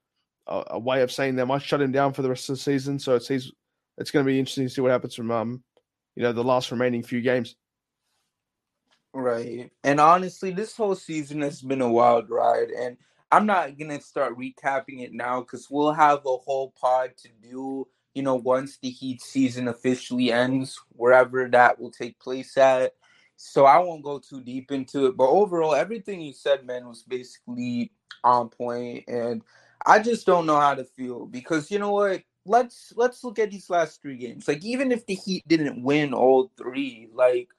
a, 0.46 0.64
a 0.72 0.80
way 0.80 1.04
of 1.04 1.12
saying 1.12 1.38
they 1.38 1.46
might 1.46 1.62
shut 1.62 1.82
him 1.82 1.94
down 1.94 2.12
for 2.12 2.22
the 2.22 2.28
rest 2.28 2.50
of 2.50 2.58
the 2.58 2.62
season. 2.62 3.00
So 3.00 3.16
it's 3.16 3.30
he's, 3.30 3.50
it's 3.98 4.12
going 4.12 4.26
to 4.26 4.30
be 4.30 4.38
interesting 4.38 4.66
to 4.66 4.70
see 4.70 4.82
what 4.82 4.92
happens 4.92 5.16
from 5.16 5.32
um, 5.32 5.64
you 6.18 6.24
know, 6.24 6.34
the 6.34 6.44
last 6.44 6.70
remaining 6.70 7.02
few 7.02 7.22
games. 7.22 7.56
Right, 9.14 9.72
and 9.86 10.02
honestly, 10.02 10.52
this 10.52 10.76
whole 10.76 10.96
season 10.96 11.40
has 11.44 11.62
been 11.62 11.80
a 11.80 11.90
wild 11.90 12.30
ride, 12.30 12.72
and 12.72 12.98
I'm 13.32 13.46
not 13.46 13.78
gonna 13.78 14.02
start 14.02 14.38
recapping 14.38 15.02
it 15.02 15.14
now 15.14 15.42
because 15.42 15.68
we'll 15.70 15.94
have 15.94 16.20
a 16.20 16.38
whole 16.38 16.74
pod 16.80 17.12
to 17.18 17.30
do 17.42 17.88
you 18.16 18.24
know, 18.24 18.36
once 18.36 18.78
the 18.78 18.90
Heat 18.90 19.22
season 19.22 19.68
officially 19.68 20.32
ends, 20.32 20.82
wherever 20.94 21.48
that 21.50 21.80
will 21.80 21.92
take 21.92 22.18
place 22.18 22.58
at. 22.58 22.94
So 23.36 23.66
I 23.66 23.78
won't 23.80 24.04
go 24.04 24.20
too 24.20 24.42
deep 24.42 24.72
into 24.72 25.08
it. 25.08 25.18
But 25.18 25.28
overall, 25.28 25.76
everything 25.76 26.22
you 26.22 26.32
said, 26.32 26.66
man, 26.66 26.88
was 26.88 27.04
basically 27.04 27.92
on 28.24 28.48
point. 28.48 29.04
And 29.10 29.44
I 29.86 30.00
just 30.00 30.26
don't 30.26 30.46
know 30.46 30.60
how 30.60 30.74
to 30.74 30.86
feel 30.86 31.26
because 31.26 31.70
you 31.70 31.78
know 31.78 31.92
what? 31.92 32.24
Let's 32.46 32.94
let's 32.96 33.24
look 33.24 33.40
at 33.40 33.52
these 33.52 33.70
last 33.70 34.02
three 34.02 34.18
games. 34.18 34.48
Like 34.48 34.64
even 34.64 34.92
if 34.92 35.06
the 35.06 35.16
Heat 35.16 35.44
didn't 35.48 35.84
win 35.84 36.14
all 36.14 36.52
three, 36.58 37.10
like 37.14 37.50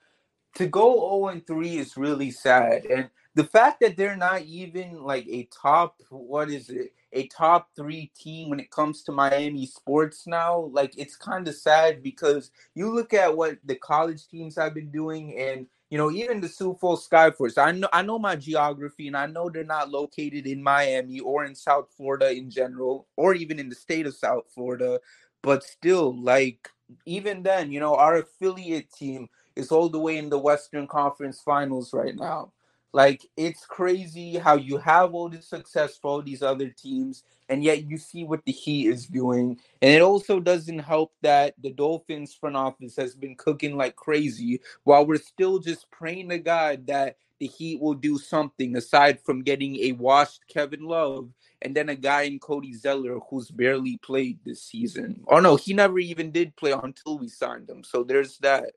to 0.56 0.66
go 0.66 1.20
0 1.20 1.28
and 1.28 1.46
3 1.46 1.78
is 1.78 1.96
really 1.96 2.30
sad. 2.30 2.84
And 2.86 3.08
the 3.34 3.44
fact 3.44 3.80
that 3.80 3.96
they're 3.96 4.16
not 4.16 4.42
even 4.42 5.02
like 5.02 5.26
a 5.28 5.48
top, 5.52 6.00
what 6.10 6.50
is 6.50 6.70
it? 6.70 6.92
a 7.16 7.26
top 7.28 7.70
three 7.74 8.12
team 8.14 8.50
when 8.50 8.60
it 8.60 8.70
comes 8.70 9.02
to 9.02 9.12
Miami 9.12 9.66
sports 9.66 10.26
now. 10.26 10.70
Like 10.72 10.96
it's 10.98 11.16
kind 11.16 11.48
of 11.48 11.54
sad 11.54 12.02
because 12.02 12.50
you 12.74 12.94
look 12.94 13.14
at 13.14 13.34
what 13.34 13.58
the 13.64 13.74
college 13.76 14.28
teams 14.28 14.56
have 14.56 14.74
been 14.74 14.90
doing, 14.90 15.38
and 15.38 15.66
you 15.90 15.98
know 15.98 16.10
even 16.10 16.40
the 16.40 16.48
Sioux 16.48 16.76
Falls 16.80 17.08
Skyforce. 17.08 17.58
I 17.58 17.72
know 17.72 17.88
I 17.92 18.02
know 18.02 18.18
my 18.18 18.36
geography, 18.36 19.06
and 19.06 19.16
I 19.16 19.26
know 19.26 19.48
they're 19.48 19.64
not 19.64 19.90
located 19.90 20.46
in 20.46 20.62
Miami 20.62 21.20
or 21.20 21.44
in 21.44 21.54
South 21.54 21.88
Florida 21.96 22.30
in 22.30 22.50
general, 22.50 23.06
or 23.16 23.34
even 23.34 23.58
in 23.58 23.68
the 23.68 23.74
state 23.74 24.06
of 24.06 24.14
South 24.14 24.44
Florida. 24.54 25.00
But 25.42 25.64
still, 25.64 26.14
like 26.22 26.68
even 27.06 27.42
then, 27.42 27.72
you 27.72 27.80
know 27.80 27.94
our 27.94 28.18
affiliate 28.18 28.92
team 28.92 29.28
is 29.56 29.72
all 29.72 29.88
the 29.88 29.98
way 29.98 30.18
in 30.18 30.28
the 30.30 30.38
Western 30.38 30.86
Conference 30.86 31.40
Finals 31.40 31.92
right 31.92 32.14
now. 32.14 32.52
Like 32.92 33.26
it's 33.36 33.66
crazy 33.66 34.38
how 34.38 34.56
you 34.56 34.78
have 34.78 35.14
all 35.14 35.28
this 35.28 35.48
success 35.48 35.98
for 35.98 36.12
all 36.12 36.22
these 36.22 36.42
other 36.42 36.70
teams, 36.70 37.24
and 37.48 37.62
yet 37.62 37.84
you 37.90 37.98
see 37.98 38.24
what 38.24 38.44
the 38.46 38.52
Heat 38.52 38.88
is 38.88 39.06
doing. 39.06 39.58
And 39.82 39.90
it 39.92 40.00
also 40.00 40.40
doesn't 40.40 40.78
help 40.78 41.12
that 41.22 41.54
the 41.62 41.72
Dolphins 41.72 42.32
front 42.34 42.56
office 42.56 42.96
has 42.96 43.14
been 43.14 43.34
cooking 43.36 43.76
like 43.76 43.96
crazy 43.96 44.60
while 44.84 45.04
we're 45.04 45.18
still 45.18 45.58
just 45.58 45.90
praying 45.90 46.30
to 46.30 46.38
God 46.38 46.86
that 46.86 47.16
the 47.38 47.46
Heat 47.46 47.80
will 47.82 47.94
do 47.94 48.16
something 48.16 48.76
aside 48.76 49.20
from 49.20 49.42
getting 49.42 49.76
a 49.76 49.92
washed 49.92 50.40
Kevin 50.48 50.84
Love 50.84 51.28
and 51.60 51.74
then 51.76 51.90
a 51.90 51.94
guy 51.94 52.22
in 52.22 52.38
Cody 52.38 52.72
Zeller 52.72 53.18
who's 53.28 53.50
barely 53.50 53.98
played 53.98 54.38
this 54.44 54.62
season. 54.62 55.22
Oh 55.28 55.40
no, 55.40 55.56
he 55.56 55.74
never 55.74 55.98
even 55.98 56.30
did 56.30 56.56
play 56.56 56.72
until 56.72 57.18
we 57.18 57.28
signed 57.28 57.68
him. 57.68 57.84
So 57.84 58.02
there's 58.04 58.38
that 58.38 58.72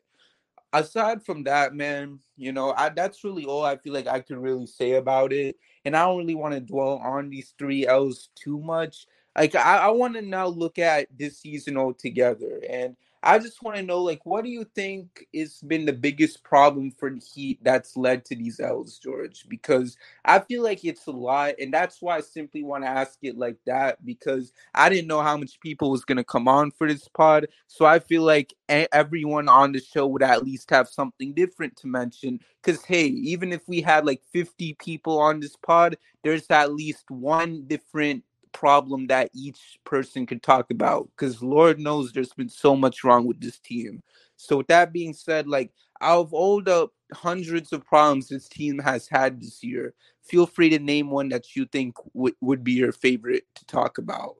aside 0.74 1.24
from 1.24 1.44
that, 1.44 1.74
man, 1.74 2.20
you 2.38 2.52
know, 2.52 2.74
I 2.76 2.90
that's 2.90 3.24
really 3.24 3.46
all 3.46 3.64
I 3.64 3.78
feel 3.78 3.94
like 3.94 4.08
I 4.08 4.22
can 4.22 4.40
really 4.40 4.68
say 4.68 4.94
about 4.94 5.34
it. 5.34 5.58
And 5.86 5.96
I 5.96 6.06
don't 6.06 6.18
really 6.18 6.36
want 6.36 6.54
to 6.54 6.60
dwell 6.60 6.98
on 7.04 7.30
these 7.30 7.54
three 7.58 7.88
L's 7.88 8.30
too 8.36 8.60
much. 8.60 9.08
Like 9.38 9.56
I, 9.56 9.78
I 9.78 9.88
want 9.90 10.16
to 10.16 10.22
now 10.22 10.48
look 10.48 10.80
at 10.80 11.08
this 11.18 11.40
season 11.40 11.78
altogether. 11.78 12.62
And 12.70 12.96
I 13.22 13.38
just 13.40 13.62
want 13.62 13.76
to 13.76 13.84
know, 13.84 14.02
like, 14.02 14.26
what 14.26 14.46
do 14.46 14.50
you 14.50 14.64
think 14.64 15.26
has 15.36 15.60
been 15.62 15.86
the 15.86 15.92
biggest 15.94 16.42
problem 16.44 16.90
for 16.92 17.10
the 17.10 17.20
Heat 17.20 17.60
that's 17.62 17.98
led 17.98 18.24
to 18.26 18.36
these 18.36 18.62
L's, 18.62 18.98
George? 18.98 19.46
Because 19.50 19.98
I 20.24 20.40
feel 20.40 20.64
like 20.64 20.86
it's 20.86 21.06
a 21.08 21.12
lot, 21.12 21.56
and 21.60 21.74
that's 21.74 22.02
why 22.02 22.16
I 22.16 22.22
simply 22.22 22.64
want 22.64 22.86
to 22.86 22.90
ask 22.90 23.20
it 23.22 23.38
like 23.38 23.58
that 23.66 24.06
because 24.06 24.54
I 24.74 24.88
didn't 24.88 25.08
know 25.08 25.22
how 25.22 25.36
much 25.36 25.60
people 25.60 25.92
was 25.92 26.06
gonna 26.06 26.24
come 26.24 26.48
on 26.48 26.72
for 26.72 26.88
this 26.88 27.10
pod, 27.10 27.48
so 27.68 27.86
I 27.86 28.00
feel 28.00 28.24
like 28.24 28.54
everyone 28.70 29.50
on 29.50 29.74
the 29.74 29.82
show 29.82 30.08
would 30.08 30.24
at 30.24 30.46
least 30.46 30.70
have 30.70 30.88
something 30.88 31.34
different 31.34 31.76
to 31.78 31.88
mention. 31.88 32.40
Because 32.64 32.86
hey, 32.86 33.08
even 33.08 33.52
if 33.52 33.68
we 33.68 33.82
had 33.82 34.06
like 34.06 34.22
50 34.32 34.76
people 34.76 35.20
on 35.20 35.42
this 35.42 35.58
pod, 35.58 35.98
there's 36.24 36.50
at 36.50 36.74
least 36.74 37.12
one 37.12 37.66
different 37.68 38.24
problem 38.52 39.08
that 39.08 39.30
each 39.34 39.80
person 39.84 40.26
could 40.26 40.44
talk 40.44 40.72
about 40.72 41.10
because 41.16 41.42
Lord 41.42 41.80
knows 41.80 42.12
there's 42.12 42.34
been 42.34 42.50
so 42.50 42.76
much 42.76 43.04
wrong 43.04 43.26
with 43.26 43.40
this 43.42 43.60
team. 43.60 44.02
So, 44.36 44.58
with 44.58 44.68
that 44.68 44.94
being 44.94 45.14
said, 45.14 45.48
like 45.48 45.72
out 46.02 46.20
of 46.20 46.34
all 46.34 46.62
the 46.62 46.88
hundreds 47.14 47.74
of 47.74 47.86
problems 47.86 48.30
this 48.30 48.48
team 48.48 48.80
has 48.80 49.08
had 49.08 49.42
this 49.42 49.64
year, 49.64 49.94
feel 50.24 50.46
free 50.46 50.70
to 50.70 50.80
name 50.80 51.10
one 51.10 51.30
that 51.30 51.56
you 51.56 51.66
think 51.66 51.96
w- 52.14 52.36
would 52.42 52.64
be 52.64 52.74
your 52.74 52.92
favorite 52.92 53.44
to 53.56 53.66
talk 53.66 53.98
about. 53.98 54.36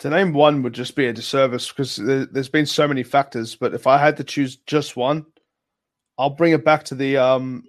To 0.00 0.10
name 0.10 0.32
one 0.32 0.62
would 0.62 0.72
just 0.72 0.96
be 0.96 1.06
a 1.06 1.12
disservice 1.12 1.68
because 1.68 1.96
there, 1.96 2.26
has 2.34 2.48
been 2.48 2.66
so 2.66 2.88
many 2.88 3.04
factors. 3.04 3.54
But 3.54 3.74
if 3.74 3.86
I 3.86 3.98
had 3.98 4.16
to 4.16 4.24
choose 4.24 4.56
just 4.56 4.96
one, 4.96 5.26
I'll 6.18 6.30
bring 6.30 6.52
it 6.52 6.64
back 6.64 6.84
to 6.86 6.96
the 6.96 7.18
um 7.18 7.64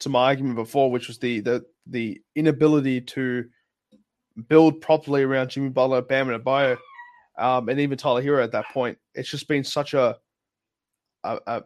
to 0.00 0.08
my 0.08 0.26
argument 0.26 0.56
before, 0.56 0.90
which 0.90 1.08
was 1.08 1.18
the 1.18 1.40
the 1.40 1.64
the 1.86 2.20
inability 2.34 3.00
to 3.00 3.44
build 4.48 4.80
properly 4.80 5.22
around 5.22 5.50
Jimmy 5.50 5.68
Butler, 5.68 6.02
Bam, 6.02 6.30
and 6.30 6.42
Adebayo, 6.42 6.78
um, 7.38 7.68
and 7.68 7.80
even 7.80 7.98
Tyler 7.98 8.22
Herro 8.22 8.42
at 8.42 8.52
that 8.52 8.66
point. 8.72 8.98
It's 9.14 9.30
just 9.30 9.48
been 9.48 9.64
such 9.64 9.94
a 9.94 10.18
a, 11.24 11.38
a, 11.46 11.62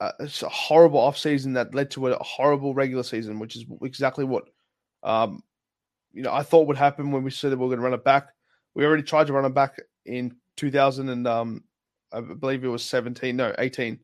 a, 0.00 0.12
a 0.20 0.48
horrible 0.48 1.00
offseason 1.00 1.54
that 1.54 1.74
led 1.74 1.90
to 1.92 2.08
a 2.08 2.22
horrible 2.22 2.74
regular 2.74 3.02
season, 3.02 3.38
which 3.38 3.56
is 3.56 3.64
exactly 3.82 4.24
what 4.24 4.44
um, 5.02 5.42
you 6.12 6.22
know 6.22 6.32
I 6.32 6.42
thought 6.42 6.66
would 6.66 6.76
happen 6.76 7.10
when 7.10 7.22
we 7.22 7.30
said 7.30 7.52
that 7.52 7.58
we 7.58 7.64
are 7.64 7.68
going 7.68 7.78
to 7.78 7.84
run 7.84 7.94
it 7.94 8.04
back. 8.04 8.28
We 8.74 8.84
already 8.84 9.02
tried 9.02 9.26
to 9.26 9.32
run 9.32 9.44
it 9.44 9.54
back 9.54 9.80
in 10.06 10.34
2000 10.56 11.08
and 11.08 11.26
um, 11.26 11.64
I 12.12 12.20
believe 12.20 12.64
it 12.64 12.68
was 12.68 12.84
17, 12.84 13.36
no, 13.36 13.54
18. 13.58 13.98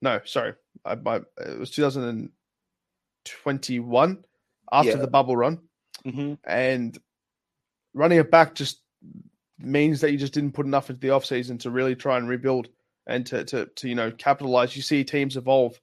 No, 0.00 0.20
sorry, 0.24 0.54
I, 0.84 0.96
I, 1.06 1.20
it 1.38 1.58
was 1.58 1.70
2021 1.70 4.24
after 4.72 4.92
yeah. 4.92 4.96
the 4.96 5.06
bubble 5.06 5.36
run. 5.36 5.60
Mm-hmm. 6.04 6.34
And 6.44 6.98
running 7.94 8.18
it 8.18 8.30
back 8.30 8.54
just 8.54 8.80
means 9.58 10.00
that 10.00 10.10
you 10.10 10.18
just 10.18 10.32
didn't 10.32 10.52
put 10.52 10.66
enough 10.66 10.90
into 10.90 11.00
the 11.00 11.12
offseason 11.12 11.60
to 11.60 11.70
really 11.70 11.94
try 11.94 12.16
and 12.16 12.28
rebuild 12.28 12.68
and 13.06 13.24
to, 13.26 13.44
to, 13.44 13.66
to, 13.66 13.88
you 13.88 13.94
know, 13.94 14.10
capitalize. 14.10 14.74
You 14.74 14.82
see 14.82 15.04
teams 15.04 15.36
evolve. 15.36 15.80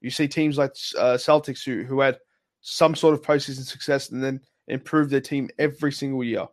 You 0.00 0.10
see 0.10 0.26
teams 0.26 0.56
like 0.56 0.72
uh, 0.98 1.14
Celtics 1.14 1.64
who, 1.64 1.84
who 1.84 2.00
had 2.00 2.18
some 2.62 2.94
sort 2.94 3.14
of 3.14 3.22
postseason 3.22 3.64
success 3.66 4.10
and 4.10 4.22
then 4.22 4.40
improved 4.66 5.10
their 5.10 5.20
team 5.20 5.50
every 5.58 5.92
single 5.92 6.24
year. 6.24 6.46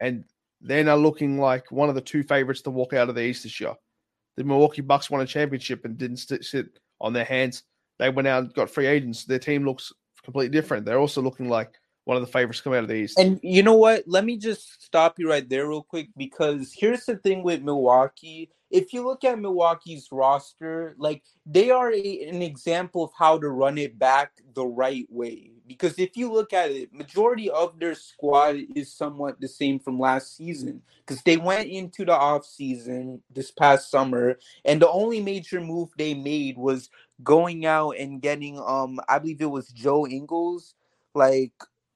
And 0.00 0.24
they're 0.60 0.84
now 0.84 0.96
looking 0.96 1.38
like 1.38 1.70
one 1.70 1.88
of 1.88 1.94
the 1.94 2.00
two 2.00 2.22
favorites 2.22 2.62
to 2.62 2.70
walk 2.70 2.92
out 2.92 3.08
of 3.08 3.14
the 3.14 3.22
East 3.22 3.44
this 3.44 3.60
year. 3.60 3.74
The 4.36 4.44
Milwaukee 4.44 4.82
Bucks 4.82 5.10
won 5.10 5.20
a 5.20 5.26
championship 5.26 5.84
and 5.84 5.96
didn't 5.96 6.18
sit 6.18 6.78
on 7.00 7.12
their 7.12 7.24
hands. 7.24 7.62
They 7.98 8.10
went 8.10 8.28
out 8.28 8.42
and 8.42 8.54
got 8.54 8.70
free 8.70 8.86
agents. 8.86 9.24
Their 9.24 9.38
team 9.38 9.64
looks 9.64 9.92
completely 10.26 10.50
different. 10.50 10.84
They're 10.84 10.98
also 10.98 11.22
looking 11.22 11.48
like 11.48 11.72
one 12.04 12.16
of 12.16 12.20
the 12.20 12.30
favorites 12.30 12.60
coming 12.60 12.76
out 12.76 12.82
of 12.82 12.88
the 12.88 12.94
East. 12.94 13.18
And 13.18 13.40
you 13.42 13.62
know 13.62 13.76
what? 13.76 14.04
Let 14.06 14.24
me 14.24 14.36
just 14.36 14.82
stop 14.82 15.18
you 15.18 15.30
right 15.30 15.48
there 15.48 15.68
real 15.68 15.82
quick 15.82 16.08
because 16.16 16.72
here's 16.76 17.04
the 17.04 17.16
thing 17.16 17.42
with 17.42 17.62
Milwaukee. 17.62 18.50
If 18.70 18.92
you 18.92 19.04
look 19.04 19.24
at 19.24 19.38
Milwaukee's 19.38 20.08
roster, 20.12 20.94
like 20.98 21.22
they 21.46 21.70
are 21.70 21.92
a, 21.92 22.28
an 22.28 22.42
example 22.42 23.04
of 23.04 23.10
how 23.18 23.38
to 23.38 23.48
run 23.48 23.78
it 23.78 23.98
back 23.98 24.32
the 24.54 24.66
right 24.66 25.06
way. 25.08 25.52
Because 25.66 25.98
if 25.98 26.16
you 26.16 26.32
look 26.32 26.52
at 26.52 26.70
it, 26.70 26.92
majority 26.92 27.50
of 27.50 27.78
their 27.78 27.94
squad 27.94 28.56
is 28.74 28.92
somewhat 28.92 29.40
the 29.40 29.48
same 29.48 29.78
from 29.78 29.98
last 29.98 30.36
season. 30.36 30.82
Because 31.04 31.22
they 31.22 31.36
went 31.36 31.68
into 31.68 32.04
the 32.04 32.12
off 32.12 32.44
season 32.44 33.22
this 33.32 33.50
past 33.50 33.90
summer, 33.90 34.38
and 34.64 34.80
the 34.80 34.88
only 34.88 35.20
major 35.20 35.60
move 35.60 35.90
they 35.96 36.14
made 36.14 36.56
was 36.58 36.90
going 37.22 37.64
out 37.64 37.92
and 37.92 38.20
getting 38.20 38.58
um 38.60 39.00
I 39.08 39.18
believe 39.18 39.40
it 39.40 39.46
was 39.46 39.68
Joe 39.68 40.06
Ingles. 40.06 40.74
Like 41.14 41.52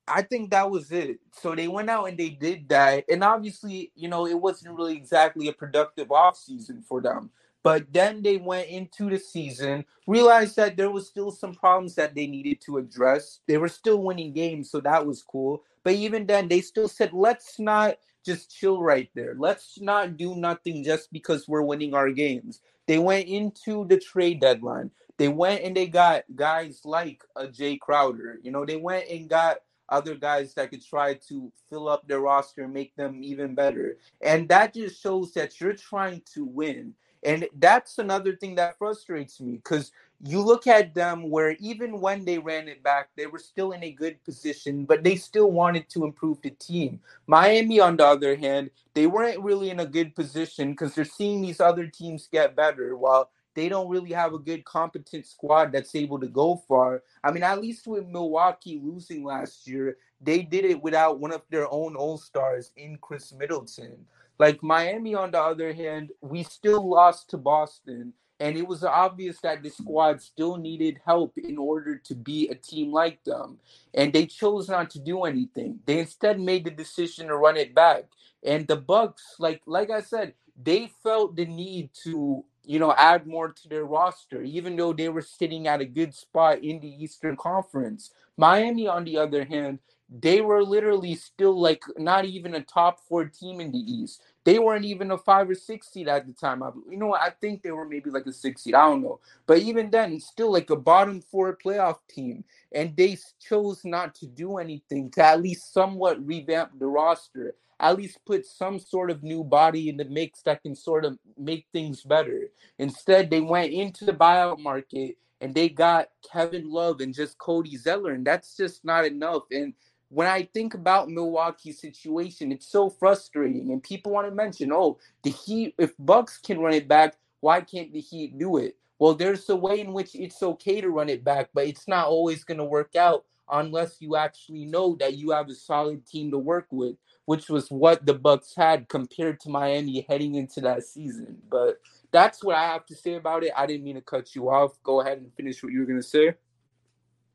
I 0.09 0.23
think 0.23 0.50
that 0.50 0.71
was 0.71 0.91
it. 0.91 1.21
So 1.33 1.55
they 1.55 1.69
went 1.69 1.89
out 1.89 2.07
and 2.07 2.19
they 2.19 2.31
did 2.31 2.69
that. 2.71 3.05
And 3.09 3.23
obviously, 3.23 3.93
you 3.95 4.09
know, 4.09 4.27
it 4.27 4.41
wasn't 4.41 4.77
really 4.77 4.97
exactly 4.97 5.49
a 5.49 5.53
productive 5.53 6.11
off 6.11 6.37
season 6.37 6.83
for 6.83 7.00
them. 7.00 7.31
But 7.62 7.93
then 7.93 8.23
they 8.23 8.38
went 8.38 8.69
into 8.69 9.11
the 9.11 9.19
season, 9.19 9.85
realized 10.07 10.57
that 10.57 10.76
there 10.76 10.90
was 10.90 11.09
still 11.09 11.31
some 11.31 11.55
problems 11.55 11.95
that 11.97 12.14
they 12.14 12.26
needed 12.26 12.61
to 12.62 12.79
address. 12.79 13.40
They 13.47 13.59
were 13.59 13.69
still 13.69 14.02
winning 14.02 14.33
games, 14.33 14.71
so 14.71 14.81
that 14.81 15.07
was 15.07 15.23
cool. 15.23 15.62
But 15.85 15.95
even 15.95 16.26
then, 16.26 16.49
they 16.49 16.62
still 16.62 16.88
said, 16.88 17.12
let's 17.12 17.59
not 17.59 17.97
just 18.25 18.55
chill 18.55 18.83
right 18.83 19.11
there. 19.14 19.35
Let's 19.38 19.81
not 19.81 20.17
do 20.17 20.35
nothing 20.35 20.85
just 20.85 21.12
because 21.12 21.49
we're 21.49 21.62
winning 21.62 21.95
our 21.95 22.11
games. 22.11 22.61
They 22.87 22.99
went 22.99 23.29
into 23.29 23.87
the 23.87 23.99
trade 23.99 24.40
deadline. 24.40 24.90
They 25.19 25.29
went 25.29 25.62
and 25.62 25.76
they 25.76 25.87
got 25.87 26.25
guys 26.35 26.81
like 26.85 27.23
uh, 27.37 27.43
a 27.43 27.49
Jae 27.49 27.79
Crowder. 27.79 28.38
You 28.43 28.50
know, 28.52 28.64
they 28.64 28.76
went 28.76 29.09
and 29.09 29.29
got 29.29 29.59
other 29.90 30.14
guys 30.14 30.55
that 30.55 30.71
could 30.71 30.85
try 30.85 31.14
to 31.29 31.52
fill 31.69 31.88
up 31.88 32.07
their 32.07 32.21
roster 32.21 32.64
and 32.64 32.73
make 32.73 32.95
them 32.97 33.23
even 33.23 33.55
better. 33.55 33.99
And 34.23 34.49
that 34.49 34.73
just 34.73 35.02
shows 35.02 35.33
that 35.35 35.61
you're 35.61 35.75
trying 35.75 36.23
to 36.35 36.45
win. 36.45 36.95
And 37.23 37.49
that's 37.59 37.99
another 37.99 38.35
thing 38.35 38.55
that 38.55 38.79
frustrates 38.79 39.41
me 39.41 39.53
because 39.57 39.93
you 40.23 40.41
look 40.41 40.67
at 40.67 40.95
them 40.95 41.31
where 41.31 41.53
even 41.61 42.00
when 42.00 42.25
they 42.25 42.39
ran 42.39 42.69
it 42.69 42.83
back, 42.83 43.09
they 43.17 43.27
were 43.27 43.39
still 43.39 43.73
in 43.73 43.83
a 43.83 43.91
good 43.91 44.23
position, 44.25 44.85
but 44.85 45.03
they 45.03 45.17
still 45.17 45.50
wanted 45.50 45.89
to 45.91 46.05
improve 46.05 46.41
the 46.43 46.50
team. 46.50 47.00
Miami, 47.27 47.81
on 47.81 47.97
the 47.97 48.07
other 48.07 48.37
hand, 48.37 48.71
they 48.95 49.07
weren't 49.07 49.41
really 49.41 49.71
in 49.71 49.81
a 49.81 49.87
good 49.87 50.15
position 50.15 50.71
because 50.71 50.95
they're 50.95 51.05
seeing 51.05 51.43
these 51.43 51.61
other 51.61 51.87
teams 51.87 52.29
get 52.31 52.57
better 52.57 52.97
while 52.97 53.31
they 53.55 53.69
don't 53.69 53.89
really 53.89 54.12
have 54.12 54.33
a 54.33 54.39
good 54.39 54.65
competent 54.65 55.27
squad 55.27 55.73
that's 55.73 55.95
able 55.95 56.21
to 56.21 56.29
go 56.29 56.62
far. 56.69 57.03
I 57.25 57.31
mean, 57.31 57.43
at 57.43 57.61
least 57.61 57.87
with 57.87 58.07
Milwaukee 58.07 58.81
losing 58.83 59.25
last 59.25 59.67
year, 59.67 59.97
they 60.21 60.43
did 60.43 60.65
it 60.65 60.83
without 60.83 61.19
one 61.19 61.33
of 61.33 61.43
their 61.50 61.71
own 61.73 61.97
All 61.97 62.19
Stars 62.19 62.73
in 62.77 62.99
Khris 62.99 63.33
Middleton. 63.33 64.07
Like 64.40 64.64
Miami, 64.64 65.14
on 65.14 65.32
the 65.32 65.40
other 65.42 65.75
hand, 65.75 66.12
we 66.23 66.44
still 66.44 66.88
lost 66.88 67.30
to 67.30 67.38
Boston, 67.38 68.14
and 68.40 68.56
it 68.56 68.66
was 68.66 68.85
obvious 68.85 69.40
that 69.42 69.62
the 69.62 69.70
squad 69.70 70.23
still 70.23 70.56
needed 70.56 71.00
help 71.06 71.38
in 71.38 71.59
order 71.59 71.99
to 71.99 72.16
be 72.16 72.49
a 72.49 72.56
team 72.56 72.92
like 72.92 73.25
them. 73.25 73.59
And 73.94 74.14
they 74.14 74.26
chose 74.26 74.70
not 74.70 74.90
to 74.92 75.00
do 75.00 75.25
anything. 75.25 75.80
They 75.87 76.00
instead 76.00 76.40
made 76.40 76.64
the 76.64 76.73
decision 76.73 77.28
to 77.28 77.37
run 77.37 77.59
it 77.59 77.76
back. 77.76 78.06
And 78.44 78.66
the 78.68 78.78
Bucks, 78.78 79.37
like 79.40 79.62
like 79.66 79.90
I 79.90 80.02
said, 80.02 80.35
they 80.62 80.90
felt 81.04 81.37
the 81.37 81.47
need 81.47 81.90
to 82.04 82.44
you 82.64 82.80
know, 82.80 82.94
add 82.99 83.26
more 83.26 83.52
to 83.52 83.68
their 83.68 83.87
roster, 83.87 84.42
even 84.42 84.76
though 84.76 84.94
they 84.94 85.11
were 85.11 85.23
sitting 85.23 85.68
at 85.68 85.82
a 85.82 85.87
good 85.87 86.14
spot 86.14 86.64
in 86.64 86.80
the 86.80 87.04
Eastern 87.04 87.37
Conference. 87.37 88.12
Miami, 88.38 88.88
on 88.88 89.04
the 89.04 89.18
other 89.18 89.44
hand, 89.44 89.80
they 90.11 90.42
were 90.42 90.64
literally 90.64 91.14
still 91.14 91.61
like 91.61 91.85
not 91.99 92.26
even 92.26 92.54
a 92.56 92.62
top 92.62 93.00
four 93.09 93.26
team 93.26 93.61
in 93.61 93.73
the 93.73 93.78
East. 93.78 94.23
They 94.44 94.59
weren't 94.59 94.85
even 94.85 95.11
a 95.11 95.18
five 95.18 95.50
or 95.50 95.54
six 95.54 95.90
seed 95.90 96.09
at 96.09 96.26
the 96.26 96.32
time. 96.32 96.62
I, 96.62 96.70
you 96.88 96.97
know, 96.97 97.14
I 97.14 97.30
think 97.40 97.62
they 97.62 97.73
were 97.73 97.85
maybe 97.85 98.11
like 98.11 98.26
a 98.26 98.32
six 98.32 98.62
seed. 98.62 98.75
I 98.75 98.88
don't 98.88 99.02
know, 99.02 99.20
but 99.47 99.59
even 99.59 99.90
then, 99.90 100.18
still 100.20 100.52
like 100.52 100.70
a 100.70 100.76
bottom 100.76 101.20
four 101.20 101.56
playoff 101.62 101.99
team, 102.09 102.44
and 102.73 102.97
they 102.97 103.18
chose 103.40 103.85
not 103.85 104.14
to 104.16 104.26
do 104.26 104.59
anything 104.59 105.11
to 105.12 105.25
at 105.25 105.42
least 105.42 105.73
somewhat 105.73 106.25
revamp 106.25 106.78
the 106.78 106.87
roster 106.87 107.54
at 107.80 107.97
least 107.97 108.18
put 108.26 108.44
some 108.47 108.78
sort 108.78 109.11
of 109.11 109.23
new 109.23 109.42
body 109.42 109.88
in 109.88 109.97
the 109.97 110.04
mix 110.04 110.42
that 110.42 110.62
can 110.62 110.75
sort 110.75 111.04
of 111.04 111.18
make 111.38 111.66
things 111.73 112.02
better. 112.02 112.49
Instead, 112.78 113.30
they 113.30 113.40
went 113.40 113.73
into 113.73 114.04
the 114.04 114.12
buyout 114.12 114.59
market 114.59 115.16
and 115.40 115.54
they 115.54 115.70
got 115.70 116.09
Kevin 116.30 116.70
Love 116.70 117.00
and 117.00 117.14
just 117.14 117.38
Cody 117.38 117.76
Zeller, 117.76 118.12
and 118.12 118.26
that's 118.26 118.56
just 118.56 118.85
not 118.85 119.06
enough. 119.06 119.44
And 119.50 119.73
when 120.11 120.26
I 120.26 120.43
think 120.52 120.75
about 120.75 121.09
Milwaukee's 121.09 121.81
situation, 121.81 122.50
it's 122.50 122.67
so 122.67 122.90
frustrating. 122.90 123.71
And 123.71 123.83
people 123.83 124.12
want 124.12 124.29
to 124.29 124.35
mention, 124.35 124.73
oh, 124.73 124.99
the 125.23 125.31
Heat, 125.31 125.75
if 125.79 125.93
Bucks 125.99 126.38
can 126.38 126.59
run 126.59 126.75
it 126.75 126.88
back, 126.88 127.17
why 127.38 127.61
can't 127.61 127.93
the 127.93 128.00
Heat 128.00 128.37
do 128.37 128.57
it? 128.59 128.76
Well, 128.99 129.14
there's 129.14 129.49
a 129.49 129.57
way 129.57 129.81
in 129.81 129.93
which 129.93 130.14
it's 130.14 130.43
okay 130.43 130.81
to 130.81 130.90
run 130.90 131.09
it 131.09 131.25
back, 131.25 131.50
but 131.55 131.67
it's 131.67 131.88
not 131.88 132.09
always 132.09 132.45
going 132.45 132.59
to 132.59 132.64
work 132.64 132.97
out 132.97 133.25
unless 133.50 133.97
you 134.00 134.17
actually 134.17 134.64
know 134.64 134.97
that 134.97 135.17
you 135.17 135.31
have 135.31 135.49
a 135.49 135.55
solid 135.55 136.07
team 136.07 136.31
to 136.33 136.38
work 136.38 136.67
with, 136.71 136.97
which 137.25 137.49
was 137.49 137.71
what 137.71 138.05
the 138.05 138.14
Bucks 138.14 138.52
had 138.55 138.88
compared 138.88 139.40
to 139.40 139.49
Miami 139.49 140.05
heading 140.09 140.35
into 140.35 140.61
that 140.62 140.83
season. 140.83 141.38
But 141.49 141.79
that's 142.11 142.43
what 142.43 142.57
I 142.57 142.64
have 142.64 142.85
to 142.87 142.97
say 142.97 143.14
about 143.14 143.45
it. 143.45 143.52
I 143.57 143.67
didn't 143.67 143.85
mean 143.85 143.95
to 143.95 144.02
cut 144.02 144.35
you 144.35 144.50
off. 144.50 144.73
Go 144.83 145.00
ahead 145.00 145.19
and 145.19 145.33
finish 145.35 145.62
what 145.62 145.73
you 145.73 145.81
were 145.81 145.87
going 145.87 146.02
to 146.02 146.07
say. 146.07 146.35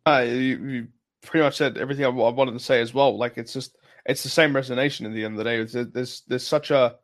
Uh, 0.06 0.24
you, 0.28 0.68
you 0.68 0.88
pretty 1.28 1.44
much 1.44 1.58
said 1.58 1.78
everything 1.78 2.06
I, 2.06 2.10
I, 2.10 2.32
wanted 2.32 2.54
to 2.54 2.60
say 2.60 2.82
as 2.82 2.94
well. 2.94 3.18
Like 3.18 3.38
it's 3.38 3.54
just 3.54 3.78
it's 4.06 4.24
the 4.24 4.30
same 4.30 4.54
resonation 4.54 5.06
in 5.06 5.14
the 5.14 5.26
end 5.26 5.34
of 5.34 5.38
the 5.38 5.44
day. 5.44 5.58
It's, 5.58 5.74
there's 5.74 6.24
there's 6.28 6.48
such 6.48 6.72
a 6.72 6.96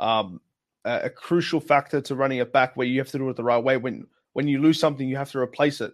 um 0.00 0.40
a, 0.84 1.02
a 1.04 1.10
crucial 1.10 1.60
factor 1.60 2.00
to 2.00 2.14
running 2.14 2.38
it 2.38 2.52
back 2.52 2.76
where 2.76 2.86
you 2.86 2.98
have 3.00 3.10
to 3.10 3.18
do 3.18 3.28
it 3.28 3.36
the 3.36 3.44
right 3.44 3.62
way. 3.62 3.76
When 3.76 4.06
when 4.32 4.48
you 4.48 4.60
lose 4.60 4.78
something, 4.78 5.08
you 5.08 5.16
have 5.16 5.32
to 5.32 5.38
replace 5.38 5.80
it. 5.80 5.92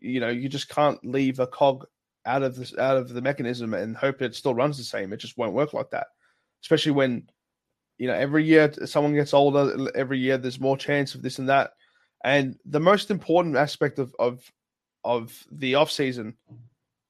You 0.00 0.20
know, 0.20 0.28
you 0.28 0.48
just 0.48 0.68
can't 0.68 1.02
leave 1.04 1.38
a 1.40 1.46
cog 1.46 1.86
out 2.26 2.42
of 2.42 2.56
this 2.56 2.76
out 2.78 2.96
of 2.96 3.08
the 3.08 3.22
mechanism 3.22 3.74
and 3.74 3.96
hope 3.96 4.22
it 4.22 4.34
still 4.34 4.54
runs 4.54 4.76
the 4.76 4.84
same. 4.84 5.12
It 5.12 5.18
just 5.18 5.38
won't 5.38 5.54
work 5.54 5.72
like 5.72 5.90
that. 5.90 6.08
Especially 6.62 6.92
when 6.92 7.28
you 7.98 8.06
know 8.06 8.14
every 8.14 8.44
year 8.44 8.72
someone 8.86 9.14
gets 9.14 9.34
older. 9.34 9.88
Every 9.94 10.18
year 10.18 10.38
there's 10.38 10.60
more 10.60 10.76
chance 10.76 11.14
of 11.14 11.22
this 11.22 11.38
and 11.38 11.48
that. 11.48 11.72
And 12.24 12.56
the 12.64 12.80
most 12.80 13.10
important 13.10 13.56
aspect 13.56 13.98
of 13.98 14.14
of 14.18 14.52
of 15.04 15.44
the 15.50 15.76
off 15.76 15.90
season 15.90 16.34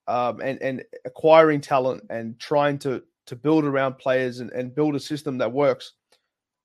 um, 0.08 0.40
and 0.40 0.60
and 0.62 0.82
acquiring 1.04 1.60
talent 1.60 2.02
and 2.10 2.38
trying 2.40 2.78
to 2.80 3.02
to 3.26 3.36
build 3.36 3.64
around 3.64 3.98
players 3.98 4.40
and, 4.40 4.50
and 4.52 4.74
build 4.74 4.96
a 4.96 5.00
system 5.00 5.36
that 5.38 5.52
works 5.52 5.92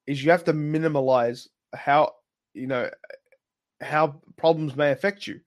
is 0.07 0.23
you 0.23 0.31
have 0.31 0.45
to 0.45 0.53
minimize 0.53 1.49
how 1.75 2.13
you 2.53 2.67
know 2.67 2.89
how 3.81 4.21
problems 4.37 4.75
may 4.75 4.91
affect 4.91 5.27
you. 5.27 5.39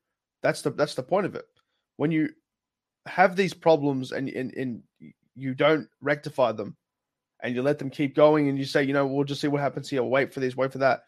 That's 0.43 0.63
the 0.63 0.71
that's 0.71 0.95
the 0.95 1.03
point 1.03 1.27
of 1.27 1.35
it. 1.35 1.47
When 1.97 2.11
you 2.11 2.29
have 3.07 3.35
these 3.35 3.55
problems 3.55 4.13
and 4.13 4.29
and, 4.29 4.53
and 4.55 4.83
you 5.35 5.55
don't 5.55 5.89
rectify 6.03 6.53
them 6.53 6.77
and 7.43 7.55
you 7.55 7.63
let 7.63 7.79
them 7.79 7.91
keep 7.91 8.15
going 8.15 8.49
and 8.49 8.59
you 8.59 8.65
say, 8.65 8.83
you 8.83 8.93
know, 8.93 9.07
we'll 9.07 9.25
just 9.25 9.41
see 9.41 9.49
what 9.49 9.61
happens 9.61 9.89
here, 9.89 10.03
wait 10.03 10.33
for 10.33 10.41
this, 10.41 10.57
wait 10.57 10.73
for 10.73 10.79
that. 10.79 11.01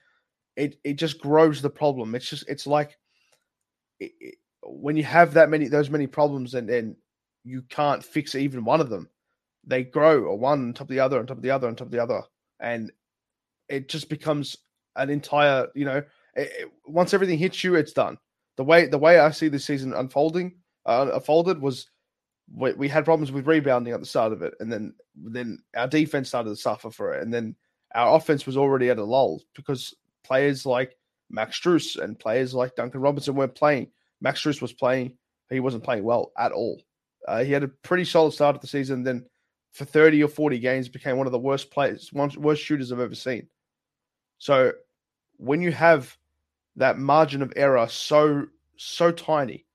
It 0.56 0.78
it 0.84 0.94
just 0.94 1.20
grows 1.20 1.60
the 1.60 1.70
problem. 1.70 2.14
It's 2.14 2.30
just 2.30 2.48
it's 2.48 2.66
like 2.66 2.96
it, 4.00 4.38
when 4.62 4.96
you 4.96 5.04
have 5.04 5.34
that 5.34 5.50
many 5.50 5.68
those 5.68 5.90
many 5.90 6.06
problems 6.06 6.54
and 6.54 6.68
and 6.70 6.96
you 7.44 7.62
can't 7.68 8.04
fix 8.04 8.34
even 8.34 8.64
one 8.64 8.80
of 8.80 8.90
them, 8.90 9.08
they 9.64 9.84
grow 9.84 10.24
or 10.24 10.38
one 10.38 10.60
on 10.60 10.74
top 10.74 10.88
of 10.88 10.94
the 10.94 11.00
other 11.00 11.18
on 11.18 11.26
top 11.26 11.38
of 11.38 11.42
the 11.42 11.50
other 11.50 11.68
on 11.68 11.76
top 11.76 11.86
of 11.86 11.92
the 11.92 12.02
other, 12.02 12.22
and 12.60 12.92
it 13.68 13.88
just 13.88 14.08
becomes 14.08 14.56
an 14.96 15.10
entire 15.10 15.68
you 15.74 15.84
know 15.84 16.02
it, 16.34 16.52
it, 16.58 16.70
once 16.86 17.14
everything 17.14 17.38
hits 17.38 17.62
you, 17.62 17.74
it's 17.74 17.92
done. 17.92 18.18
The 18.56 18.64
way 18.64 18.86
the 18.86 18.98
way 18.98 19.18
I 19.18 19.30
see 19.30 19.48
this 19.48 19.64
season 19.64 19.92
unfolding 19.92 20.56
uh, 20.86 21.10
unfolded 21.12 21.60
was 21.60 21.88
we, 22.52 22.72
we 22.72 22.88
had 22.88 23.04
problems 23.04 23.30
with 23.30 23.46
rebounding 23.46 23.92
at 23.92 24.00
the 24.00 24.06
start 24.06 24.32
of 24.32 24.42
it, 24.42 24.54
and 24.60 24.72
then 24.72 24.94
then 25.14 25.58
our 25.76 25.86
defense 25.86 26.28
started 26.28 26.50
to 26.50 26.56
suffer 26.56 26.90
for 26.90 27.14
it, 27.14 27.22
and 27.22 27.32
then 27.32 27.54
our 27.94 28.16
offense 28.16 28.46
was 28.46 28.56
already 28.56 28.90
at 28.90 28.98
a 28.98 29.04
lull 29.04 29.42
because 29.54 29.94
players 30.24 30.66
like 30.66 30.96
Max 31.30 31.58
Strus 31.58 31.96
and 32.02 32.18
players 32.18 32.54
like 32.54 32.74
Duncan 32.74 33.00
Robinson 33.00 33.34
weren't 33.34 33.54
playing. 33.54 33.90
Max 34.20 34.42
Strus 34.42 34.60
was 34.60 34.72
playing. 34.72 35.16
He 35.50 35.60
wasn't 35.60 35.84
playing 35.84 36.04
well 36.04 36.32
at 36.38 36.52
all. 36.52 36.82
Uh, 37.26 37.44
he 37.44 37.52
had 37.52 37.62
a 37.62 37.68
pretty 37.68 38.04
solid 38.04 38.32
start 38.32 38.54
of 38.54 38.60
the 38.60 38.66
season. 38.66 39.02
Then 39.02 39.24
for 39.72 39.84
30 39.84 40.22
or 40.22 40.28
40 40.28 40.58
games 40.58 40.88
became 40.88 41.16
one 41.16 41.26
of 41.26 41.32
the 41.32 41.38
worst 41.38 41.70
players, 41.70 42.12
one 42.12 42.30
worst 42.36 42.62
shooters 42.62 42.92
I've 42.92 43.00
ever 43.00 43.14
seen. 43.14 43.48
So 44.38 44.72
when 45.36 45.60
you 45.62 45.72
have 45.72 46.16
that 46.76 46.98
margin 46.98 47.42
of 47.42 47.52
error 47.56 47.88
so 47.88 48.46
so 48.76 49.10
tiny 49.10 49.66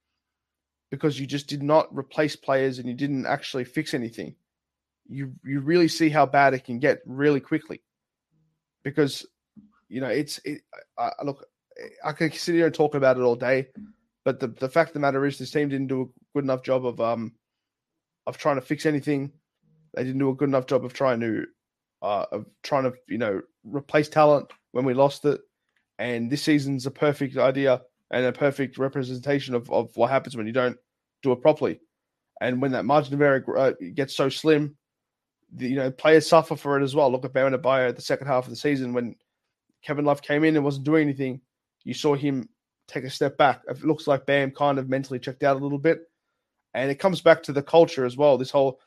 because 0.89 1.20
you 1.20 1.28
just 1.28 1.48
did 1.48 1.62
not 1.62 1.94
replace 1.96 2.36
players 2.36 2.80
and 2.80 2.88
you 2.88 2.94
didn't 2.94 3.26
actually 3.26 3.65
fix 3.65 3.94
anything, 3.94 4.36
you 5.08 5.34
you 5.44 5.60
really 5.60 5.88
see 5.88 6.10
how 6.10 6.26
bad 6.26 6.54
it 6.54 6.63
can 6.63 6.80
get 6.80 7.02
really 7.06 7.39
quickly. 7.39 7.82
Because 8.84 9.26
you 9.89 10.02
know 10.02 10.08
it's 10.08 10.39
it. 10.46 10.62
I, 10.98 11.12
look, 11.24 11.46
I 12.04 12.12
can 12.13 12.32
sit 12.32 12.56
here 12.56 12.65
and 12.65 12.76
talk 12.76 12.96
about 12.96 13.18
it 13.18 13.22
all 13.22 13.36
day, 13.36 13.68
but 14.26 14.40
the, 14.40 14.48
the 14.48 14.70
fact 14.70 14.90
of 14.90 14.94
the 14.94 15.00
matter 15.00 15.26
is, 15.26 15.38
this 15.38 15.52
team 15.52 15.70
didn't 15.70 15.88
do 15.88 16.02
a 16.02 16.06
good 16.34 16.44
enough 16.44 16.64
job 16.64 16.86
of 16.86 17.00
um 17.02 17.34
of 18.26 18.38
trying 18.38 18.56
to 18.56 18.62
fix 18.62 18.86
anything. 18.86 19.32
They 19.94 20.04
didn't 20.04 20.20
do 20.20 20.30
a 20.30 20.36
good 20.36 20.50
enough 20.50 20.66
job 20.66 20.86
of 20.86 20.94
trying 20.94 21.20
to 21.22 21.46
uh 22.02 22.26
of 22.32 22.46
trying 22.64 22.84
to 22.84 22.94
you 23.08 23.18
know 23.18 23.42
replace 23.64 24.10
talent 24.10 24.52
when 24.72 24.86
we 24.86 24.94
lost 24.94 25.26
it. 25.26 25.42
And 26.00 26.30
this 26.30 26.42
season's 26.42 26.86
a 26.86 26.92
perfect 26.92 27.38
idea 27.38 27.82
and 28.12 28.26
a 28.26 28.32
perfect 28.32 28.78
representation 28.78 29.56
of, 29.56 29.70
of 29.72 29.96
what 29.96 30.10
happens 30.10 30.36
when 30.36 30.48
you 30.48 30.54
don't 30.54 30.78
do 31.22 31.32
it 31.32 31.42
properly. 31.42 31.80
And 32.42 32.62
when 32.62 32.72
that 32.72 32.86
margin 32.86 33.14
of 33.14 33.22
error 33.22 33.44
uh, 33.58 33.74
gets 33.94 34.16
so 34.16 34.30
slim, 34.30 34.76
the, 35.56 35.68
you 35.68 35.76
know 35.76 35.92
players 35.92 36.28
suffer 36.28 36.56
for 36.56 36.80
it 36.80 36.84
as 36.84 36.96
well. 36.96 37.12
Look 37.12 37.26
at 37.26 37.34
Bam 37.34 37.52
Adebayo 37.52 37.90
at 37.90 37.96
the 37.96 38.02
second 38.02 38.28
half 38.28 38.46
of 38.46 38.50
the 38.50 38.56
season 38.56 38.94
when 38.94 39.16
Kevin 39.84 40.06
Love 40.06 40.22
came 40.22 40.44
in 40.44 40.56
and 40.56 40.66
wasn't 40.66 40.86
doing 40.86 41.04
anything. 41.04 41.42
You 41.84 41.94
saw 41.94 42.16
him 42.16 42.48
take 42.88 43.04
a 43.04 43.10
step 43.10 43.38
back. 43.38 43.62
It 43.67 43.84
looks 43.84 44.08
like 44.08 44.26
Bam 44.26 44.52
kind 44.52 44.78
of 44.78 44.89
mentally 44.89 45.19
checked 45.19 45.43
out 45.43 45.58
a 45.58 45.60
little 45.60 45.78
bit. 45.78 46.02
And 46.74 46.89
it 46.89 47.00
comes 47.00 47.22
back 47.22 47.43
to 47.43 47.54
the 47.54 47.62
culture 47.62 48.06
as 48.06 48.17
well, 48.17 48.38
this 48.38 48.52
whole 48.52 48.80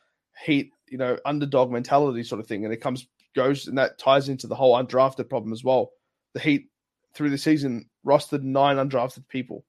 heat, 0.43 0.71
you 0.89 0.97
know, 0.97 1.17
underdog 1.25 1.71
mentality 1.71 2.23
sort 2.23 2.41
of 2.41 2.47
thing. 2.47 2.65
And 2.65 2.73
it 2.73 2.81
comes, 2.81 3.07
goes, 3.35 3.67
and 3.67 3.77
that 3.77 3.97
ties 3.97 4.29
into 4.29 4.47
the 4.47 4.55
whole 4.55 4.75
undrafted 4.75 5.29
problem 5.29 5.53
as 5.53 5.63
well. 5.63 5.91
The 6.33 6.39
Heat 6.39 6.69
through 7.13 7.29
the 7.29 7.37
season 7.37 7.89
rostered 8.05 8.43
nine 8.43 8.77
undrafted 8.77 9.27
people. 9.27 9.65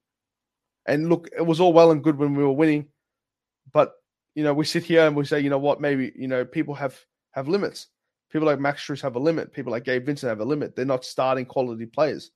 And 0.87 1.09
look, 1.09 1.29
it 1.37 1.47
was 1.47 1.61
all 1.61 1.73
well 1.73 1.91
and 1.91 2.03
good 2.03 2.19
when 2.19 2.35
we 2.35 2.43
were 2.43 2.53
winning, 2.53 2.89
but 3.73 3.93
you 4.35 4.45
know, 4.45 4.55
we 4.55 4.65
sit 4.65 4.85
here 4.85 5.07
and 5.07 5.17
we 5.17 5.25
say, 5.25 5.41
you 5.41 5.51
know 5.51 5.59
what, 5.59 5.81
maybe 5.81 6.13
you 6.15 6.29
know, 6.29 6.45
people 6.45 6.75
have 6.75 6.99
have 7.33 7.49
limits. 7.49 7.89
People 8.31 8.47
like 8.47 8.61
Max 8.61 8.87
Strus 8.87 9.01
have 9.01 9.17
a 9.17 9.19
limit. 9.19 9.53
People 9.53 9.73
like 9.73 9.85
Gabe 9.85 10.05
Vincent 10.05 10.29
have 10.29 10.41
a 10.41 10.45
limit. 10.45 10.77
They're 10.77 10.85
not 10.85 11.05
starting 11.05 11.47
quality 11.47 11.87
players. 11.87 12.31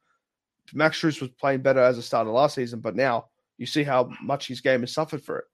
Max 0.74 1.00
Strus 1.00 1.20
was 1.20 1.30
playing 1.30 1.62
better 1.62 1.80
as 1.80 1.98
a 1.98 2.02
starter 2.02 2.30
last 2.30 2.54
season, 2.54 2.80
but 2.80 2.96
now 2.96 3.26
you 3.58 3.66
see 3.66 3.82
how 3.82 4.10
much 4.22 4.48
his 4.48 4.60
game 4.60 4.80
has 4.80 4.92
suffered 4.92 5.22
for 5.22 5.38
it. 5.38 5.44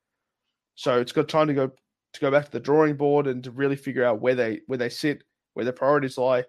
So 0.75 1.01
it's 1.01 1.13
got 1.13 1.29
time 1.29 1.49
to 1.49 1.55
go 1.55 1.71
to 2.13 2.21
go 2.21 2.31
back 2.31 2.47
to 2.47 2.51
the 2.51 2.61
drawing 2.61 2.97
board 2.97 3.27
and 3.27 3.43
to 3.45 3.51
really 3.51 3.77
figure 3.77 4.05
out 4.05 4.21
where 4.21 4.35
they 4.35 4.61
where 4.67 4.79
they 4.79 4.89
sit, 4.89 5.25
where 5.55 5.65
their 5.65 5.73
priorities 5.73 6.19
lie, 6.19 6.45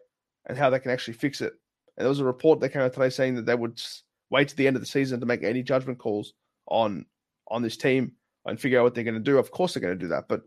and 0.45 0.57
how 0.57 0.69
they 0.69 0.79
can 0.79 0.91
actually 0.91 1.15
fix 1.15 1.41
it. 1.41 1.53
And 1.97 2.05
there 2.05 2.09
was 2.09 2.19
a 2.19 2.25
report 2.25 2.59
that 2.59 2.69
came 2.69 2.81
out 2.81 2.93
today 2.93 3.09
saying 3.09 3.35
that 3.35 3.45
they 3.45 3.55
would 3.55 3.81
wait 4.29 4.47
to 4.49 4.55
the 4.55 4.67
end 4.67 4.75
of 4.75 4.81
the 4.81 4.87
season 4.87 5.19
to 5.19 5.25
make 5.25 5.43
any 5.43 5.63
judgment 5.63 5.97
calls 5.97 6.33
on 6.67 7.05
on 7.47 7.61
this 7.61 7.77
team 7.77 8.13
and 8.45 8.59
figure 8.59 8.79
out 8.79 8.83
what 8.83 8.95
they're 8.95 9.03
going 9.03 9.15
to 9.15 9.19
do. 9.19 9.37
Of 9.37 9.51
course, 9.51 9.73
they're 9.73 9.81
going 9.81 9.97
to 9.97 10.03
do 10.03 10.09
that, 10.09 10.27
but 10.27 10.41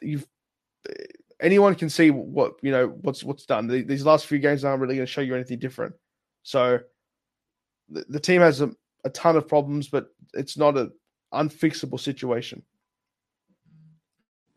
you've 0.00 0.26
eh, 0.88 1.06
anyone 1.40 1.74
can 1.74 1.90
see 1.90 2.10
what 2.10 2.54
you 2.62 2.70
know 2.70 2.88
what's 2.88 3.24
what's 3.24 3.46
done. 3.46 3.66
These 3.66 4.04
last 4.04 4.26
few 4.26 4.38
games 4.38 4.64
aren't 4.64 4.80
really 4.80 4.96
going 4.96 5.06
to 5.06 5.12
show 5.12 5.22
you 5.22 5.34
anything 5.34 5.58
different. 5.58 5.94
So 6.42 6.80
the, 7.90 8.20
team 8.20 8.40
has 8.40 8.60
a, 8.60 8.70
a 9.04 9.10
ton 9.10 9.36
of 9.36 9.48
problems, 9.48 9.88
but 9.88 10.08
it's 10.34 10.56
not 10.56 10.76
an 10.76 10.92
unfixable 11.32 12.00
situation. 12.00 12.62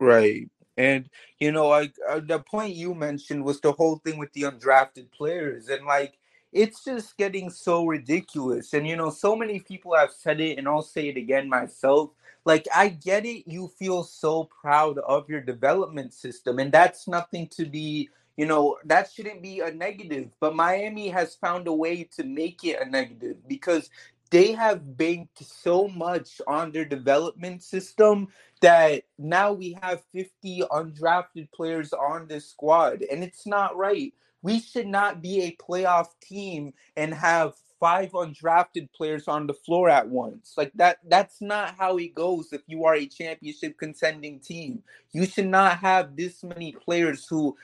Right. 0.00 0.48
And 0.76 1.08
you 1.38 1.52
know, 1.52 1.68
like 1.68 1.94
uh, 2.08 2.20
the 2.20 2.40
point 2.40 2.74
you 2.74 2.94
mentioned 2.94 3.44
was 3.44 3.60
the 3.60 3.72
whole 3.72 3.96
thing 3.98 4.18
with 4.18 4.32
the 4.32 4.42
undrafted 4.42 5.10
players, 5.12 5.68
and 5.68 5.86
like 5.86 6.18
it's 6.52 6.84
just 6.84 7.16
getting 7.16 7.48
so 7.48 7.86
ridiculous. 7.86 8.72
And 8.74 8.86
you 8.86 8.96
know, 8.96 9.10
so 9.10 9.36
many 9.36 9.60
people 9.60 9.94
have 9.94 10.10
said 10.10 10.40
it, 10.40 10.58
and 10.58 10.66
I'll 10.66 10.82
say 10.82 11.08
it 11.08 11.16
again 11.16 11.48
myself. 11.48 12.10
Like, 12.44 12.66
I 12.74 12.88
get 12.88 13.24
it. 13.24 13.44
You 13.46 13.68
feel 13.78 14.02
so 14.04 14.44
proud 14.44 14.98
of 14.98 15.28
your 15.28 15.40
development 15.40 16.12
system, 16.12 16.58
and 16.58 16.70
that's 16.70 17.08
nothing 17.08 17.48
to 17.48 17.64
be 17.64 18.10
you 18.36 18.46
know, 18.46 18.78
that 18.84 19.10
shouldn't 19.12 19.42
be 19.42 19.60
a 19.60 19.72
negative. 19.72 20.30
But 20.40 20.56
Miami 20.56 21.08
has 21.08 21.34
found 21.34 21.66
a 21.68 21.72
way 21.72 22.04
to 22.16 22.24
make 22.24 22.64
it 22.64 22.80
a 22.80 22.88
negative 22.88 23.36
because 23.46 23.90
they 24.30 24.52
have 24.52 24.96
banked 24.96 25.44
so 25.44 25.86
much 25.88 26.40
on 26.48 26.72
their 26.72 26.84
development 26.84 27.62
system 27.62 28.28
that 28.60 29.04
now 29.18 29.52
we 29.52 29.78
have 29.82 30.02
50 30.12 30.62
undrafted 30.72 31.52
players 31.52 31.92
on 31.92 32.26
this 32.26 32.48
squad. 32.48 33.04
And 33.10 33.22
it's 33.22 33.46
not 33.46 33.76
right. 33.76 34.12
We 34.42 34.60
should 34.60 34.88
not 34.88 35.22
be 35.22 35.42
a 35.42 35.56
playoff 35.56 36.08
team 36.20 36.74
and 36.96 37.14
have 37.14 37.54
five 37.78 38.12
undrafted 38.12 38.88
players 38.92 39.28
on 39.28 39.46
the 39.46 39.54
floor 39.54 39.88
at 39.90 40.08
once. 40.08 40.54
Like 40.56 40.72
that 40.74 40.98
that's 41.08 41.40
not 41.40 41.74
how 41.78 41.98
it 41.98 42.14
goes 42.14 42.52
if 42.52 42.62
you 42.66 42.84
are 42.86 42.94
a 42.94 43.06
championship 43.06 43.78
contending 43.78 44.40
team. 44.40 44.82
You 45.12 45.26
should 45.26 45.48
not 45.48 45.78
have 45.78 46.16
this 46.16 46.42
many 46.42 46.72
players 46.72 47.26
who 47.28 47.56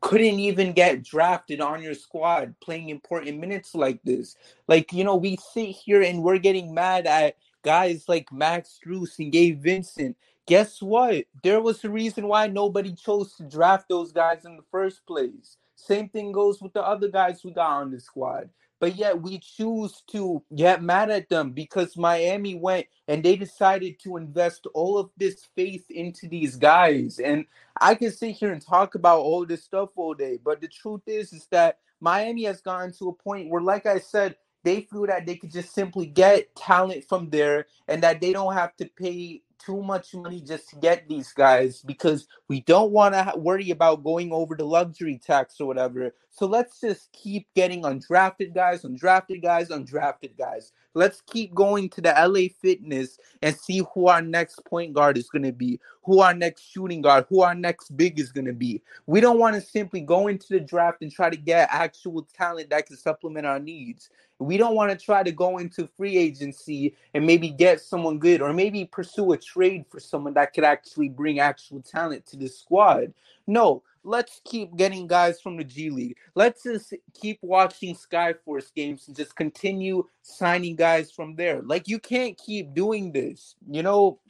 couldn't 0.00 0.38
even 0.38 0.72
get 0.72 1.02
drafted 1.02 1.60
on 1.60 1.82
your 1.82 1.94
squad 1.94 2.54
playing 2.60 2.88
important 2.88 3.38
minutes 3.38 3.74
like 3.74 4.02
this. 4.02 4.36
Like, 4.68 4.92
you 4.92 5.04
know, 5.04 5.16
we 5.16 5.38
sit 5.52 5.70
here 5.70 6.02
and 6.02 6.22
we're 6.22 6.38
getting 6.38 6.74
mad 6.74 7.06
at 7.06 7.36
guys 7.62 8.04
like 8.08 8.32
Max 8.32 8.78
Strus 8.78 9.18
and 9.18 9.32
Gabe 9.32 9.60
Vincent. 9.62 10.16
Guess 10.46 10.82
what? 10.82 11.24
There 11.42 11.60
was 11.60 11.82
a 11.84 11.90
reason 11.90 12.28
why 12.28 12.46
nobody 12.46 12.94
chose 12.94 13.34
to 13.36 13.44
draft 13.44 13.88
those 13.88 14.12
guys 14.12 14.44
in 14.44 14.56
the 14.56 14.64
first 14.70 15.06
place. 15.06 15.56
Same 15.76 16.08
thing 16.08 16.32
goes 16.32 16.60
with 16.62 16.72
the 16.72 16.82
other 16.82 17.08
guys 17.08 17.42
we 17.44 17.52
got 17.52 17.70
on 17.70 17.90
the 17.90 18.00
squad 18.00 18.50
but 18.84 18.96
yet 18.96 19.22
we 19.22 19.38
choose 19.38 20.02
to 20.08 20.42
get 20.54 20.82
mad 20.82 21.10
at 21.10 21.30
them 21.30 21.52
because 21.52 21.96
Miami 21.96 22.54
went 22.54 22.86
and 23.08 23.22
they 23.24 23.34
decided 23.34 23.98
to 24.00 24.18
invest 24.18 24.66
all 24.74 24.98
of 24.98 25.08
this 25.16 25.48
faith 25.56 25.86
into 25.88 26.28
these 26.28 26.56
guys. 26.56 27.18
And 27.18 27.46
I 27.80 27.94
can 27.94 28.12
sit 28.12 28.32
here 28.32 28.52
and 28.52 28.60
talk 28.60 28.94
about 28.94 29.20
all 29.20 29.46
this 29.46 29.64
stuff 29.64 29.88
all 29.96 30.12
day, 30.12 30.38
but 30.44 30.60
the 30.60 30.68
truth 30.68 31.00
is, 31.06 31.32
is 31.32 31.46
that 31.50 31.78
Miami 32.02 32.44
has 32.44 32.60
gotten 32.60 32.92
to 32.98 33.08
a 33.08 33.14
point 33.14 33.48
where, 33.48 33.62
like 33.62 33.86
I 33.86 34.00
said, 34.00 34.36
they 34.64 34.82
feel 34.82 35.06
that 35.06 35.24
they 35.24 35.36
could 35.36 35.52
just 35.52 35.74
simply 35.74 36.04
get 36.04 36.54
talent 36.54 37.06
from 37.08 37.30
there 37.30 37.68
and 37.88 38.02
that 38.02 38.20
they 38.20 38.34
don't 38.34 38.52
have 38.52 38.76
to 38.76 38.86
pay 38.98 39.43
too 39.64 39.82
much 39.82 40.14
money 40.14 40.40
just 40.40 40.68
to 40.70 40.76
get 40.76 41.08
these 41.08 41.32
guys 41.32 41.82
because 41.82 42.26
we 42.48 42.60
don't 42.62 42.90
want 42.90 43.14
to 43.14 43.32
worry 43.36 43.70
about 43.70 44.04
going 44.04 44.32
over 44.32 44.54
the 44.56 44.64
luxury 44.64 45.18
tax 45.24 45.60
or 45.60 45.66
whatever. 45.66 46.14
So 46.30 46.46
let's 46.46 46.80
just 46.80 47.12
keep 47.12 47.46
getting 47.54 47.82
undrafted 47.82 48.54
guys, 48.54 48.82
undrafted 48.82 49.42
guys, 49.42 49.68
undrafted 49.68 50.36
guys. 50.36 50.72
Let's 50.94 51.20
keep 51.22 51.52
going 51.54 51.88
to 51.90 52.00
the 52.00 52.10
LA 52.10 52.48
Fitness 52.62 53.18
and 53.42 53.56
see 53.56 53.82
who 53.92 54.06
our 54.06 54.22
next 54.22 54.64
point 54.64 54.92
guard 54.92 55.18
is 55.18 55.28
going 55.28 55.42
to 55.42 55.52
be, 55.52 55.80
who 56.04 56.20
our 56.20 56.34
next 56.34 56.62
shooting 56.62 57.02
guard, 57.02 57.26
who 57.28 57.42
our 57.42 57.54
next 57.54 57.96
big 57.96 58.20
is 58.20 58.30
going 58.30 58.46
to 58.46 58.52
be. 58.52 58.80
We 59.06 59.20
don't 59.20 59.40
want 59.40 59.56
to 59.56 59.60
simply 59.60 60.00
go 60.00 60.28
into 60.28 60.46
the 60.50 60.60
draft 60.60 61.02
and 61.02 61.10
try 61.10 61.30
to 61.30 61.36
get 61.36 61.68
actual 61.72 62.26
talent 62.36 62.70
that 62.70 62.86
can 62.86 62.96
supplement 62.96 63.44
our 63.44 63.58
needs. 63.58 64.08
We 64.38 64.56
don't 64.56 64.74
want 64.74 64.90
to 64.90 65.04
try 65.04 65.22
to 65.22 65.32
go 65.32 65.58
into 65.58 65.88
free 65.96 66.16
agency 66.16 66.96
and 67.14 67.26
maybe 67.26 67.50
get 67.50 67.80
someone 67.80 68.18
good 68.18 68.42
or 68.42 68.52
maybe 68.52 68.84
pursue 68.84 69.32
a 69.32 69.36
trade 69.36 69.84
for 69.90 70.00
someone 70.00 70.34
that 70.34 70.52
could 70.52 70.64
actually 70.64 71.08
bring 71.08 71.38
actual 71.38 71.80
talent 71.80 72.26
to 72.26 72.36
the 72.36 72.48
squad. 72.48 73.14
No, 73.46 73.82
let's 74.04 74.40
keep 74.44 74.76
getting 74.76 75.06
guys 75.06 75.40
from 75.40 75.56
the 75.56 75.64
G 75.64 75.90
League. 75.90 76.16
Let's 76.34 76.62
just 76.62 76.94
keep 77.14 77.38
watching 77.42 77.94
Skyforce 77.94 78.72
games 78.74 79.08
and 79.08 79.16
just 79.16 79.34
continue 79.34 80.06
signing 80.22 80.76
guys 80.76 81.10
from 81.10 81.34
there. 81.34 81.62
Like 81.62 81.88
you 81.88 81.98
can't 81.98 82.38
keep 82.38 82.74
doing 82.74 83.12
this. 83.12 83.56
You 83.68 83.82
know, 83.82 84.20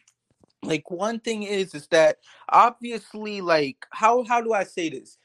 like 0.63 0.91
one 0.91 1.21
thing 1.21 1.43
is 1.43 1.75
is 1.75 1.87
that 1.89 2.19
obviously 2.49 3.41
like 3.41 3.85
how 3.91 4.25
how 4.25 4.41
do 4.41 4.53
I 4.53 4.65
say 4.65 4.89
this? 4.89 5.19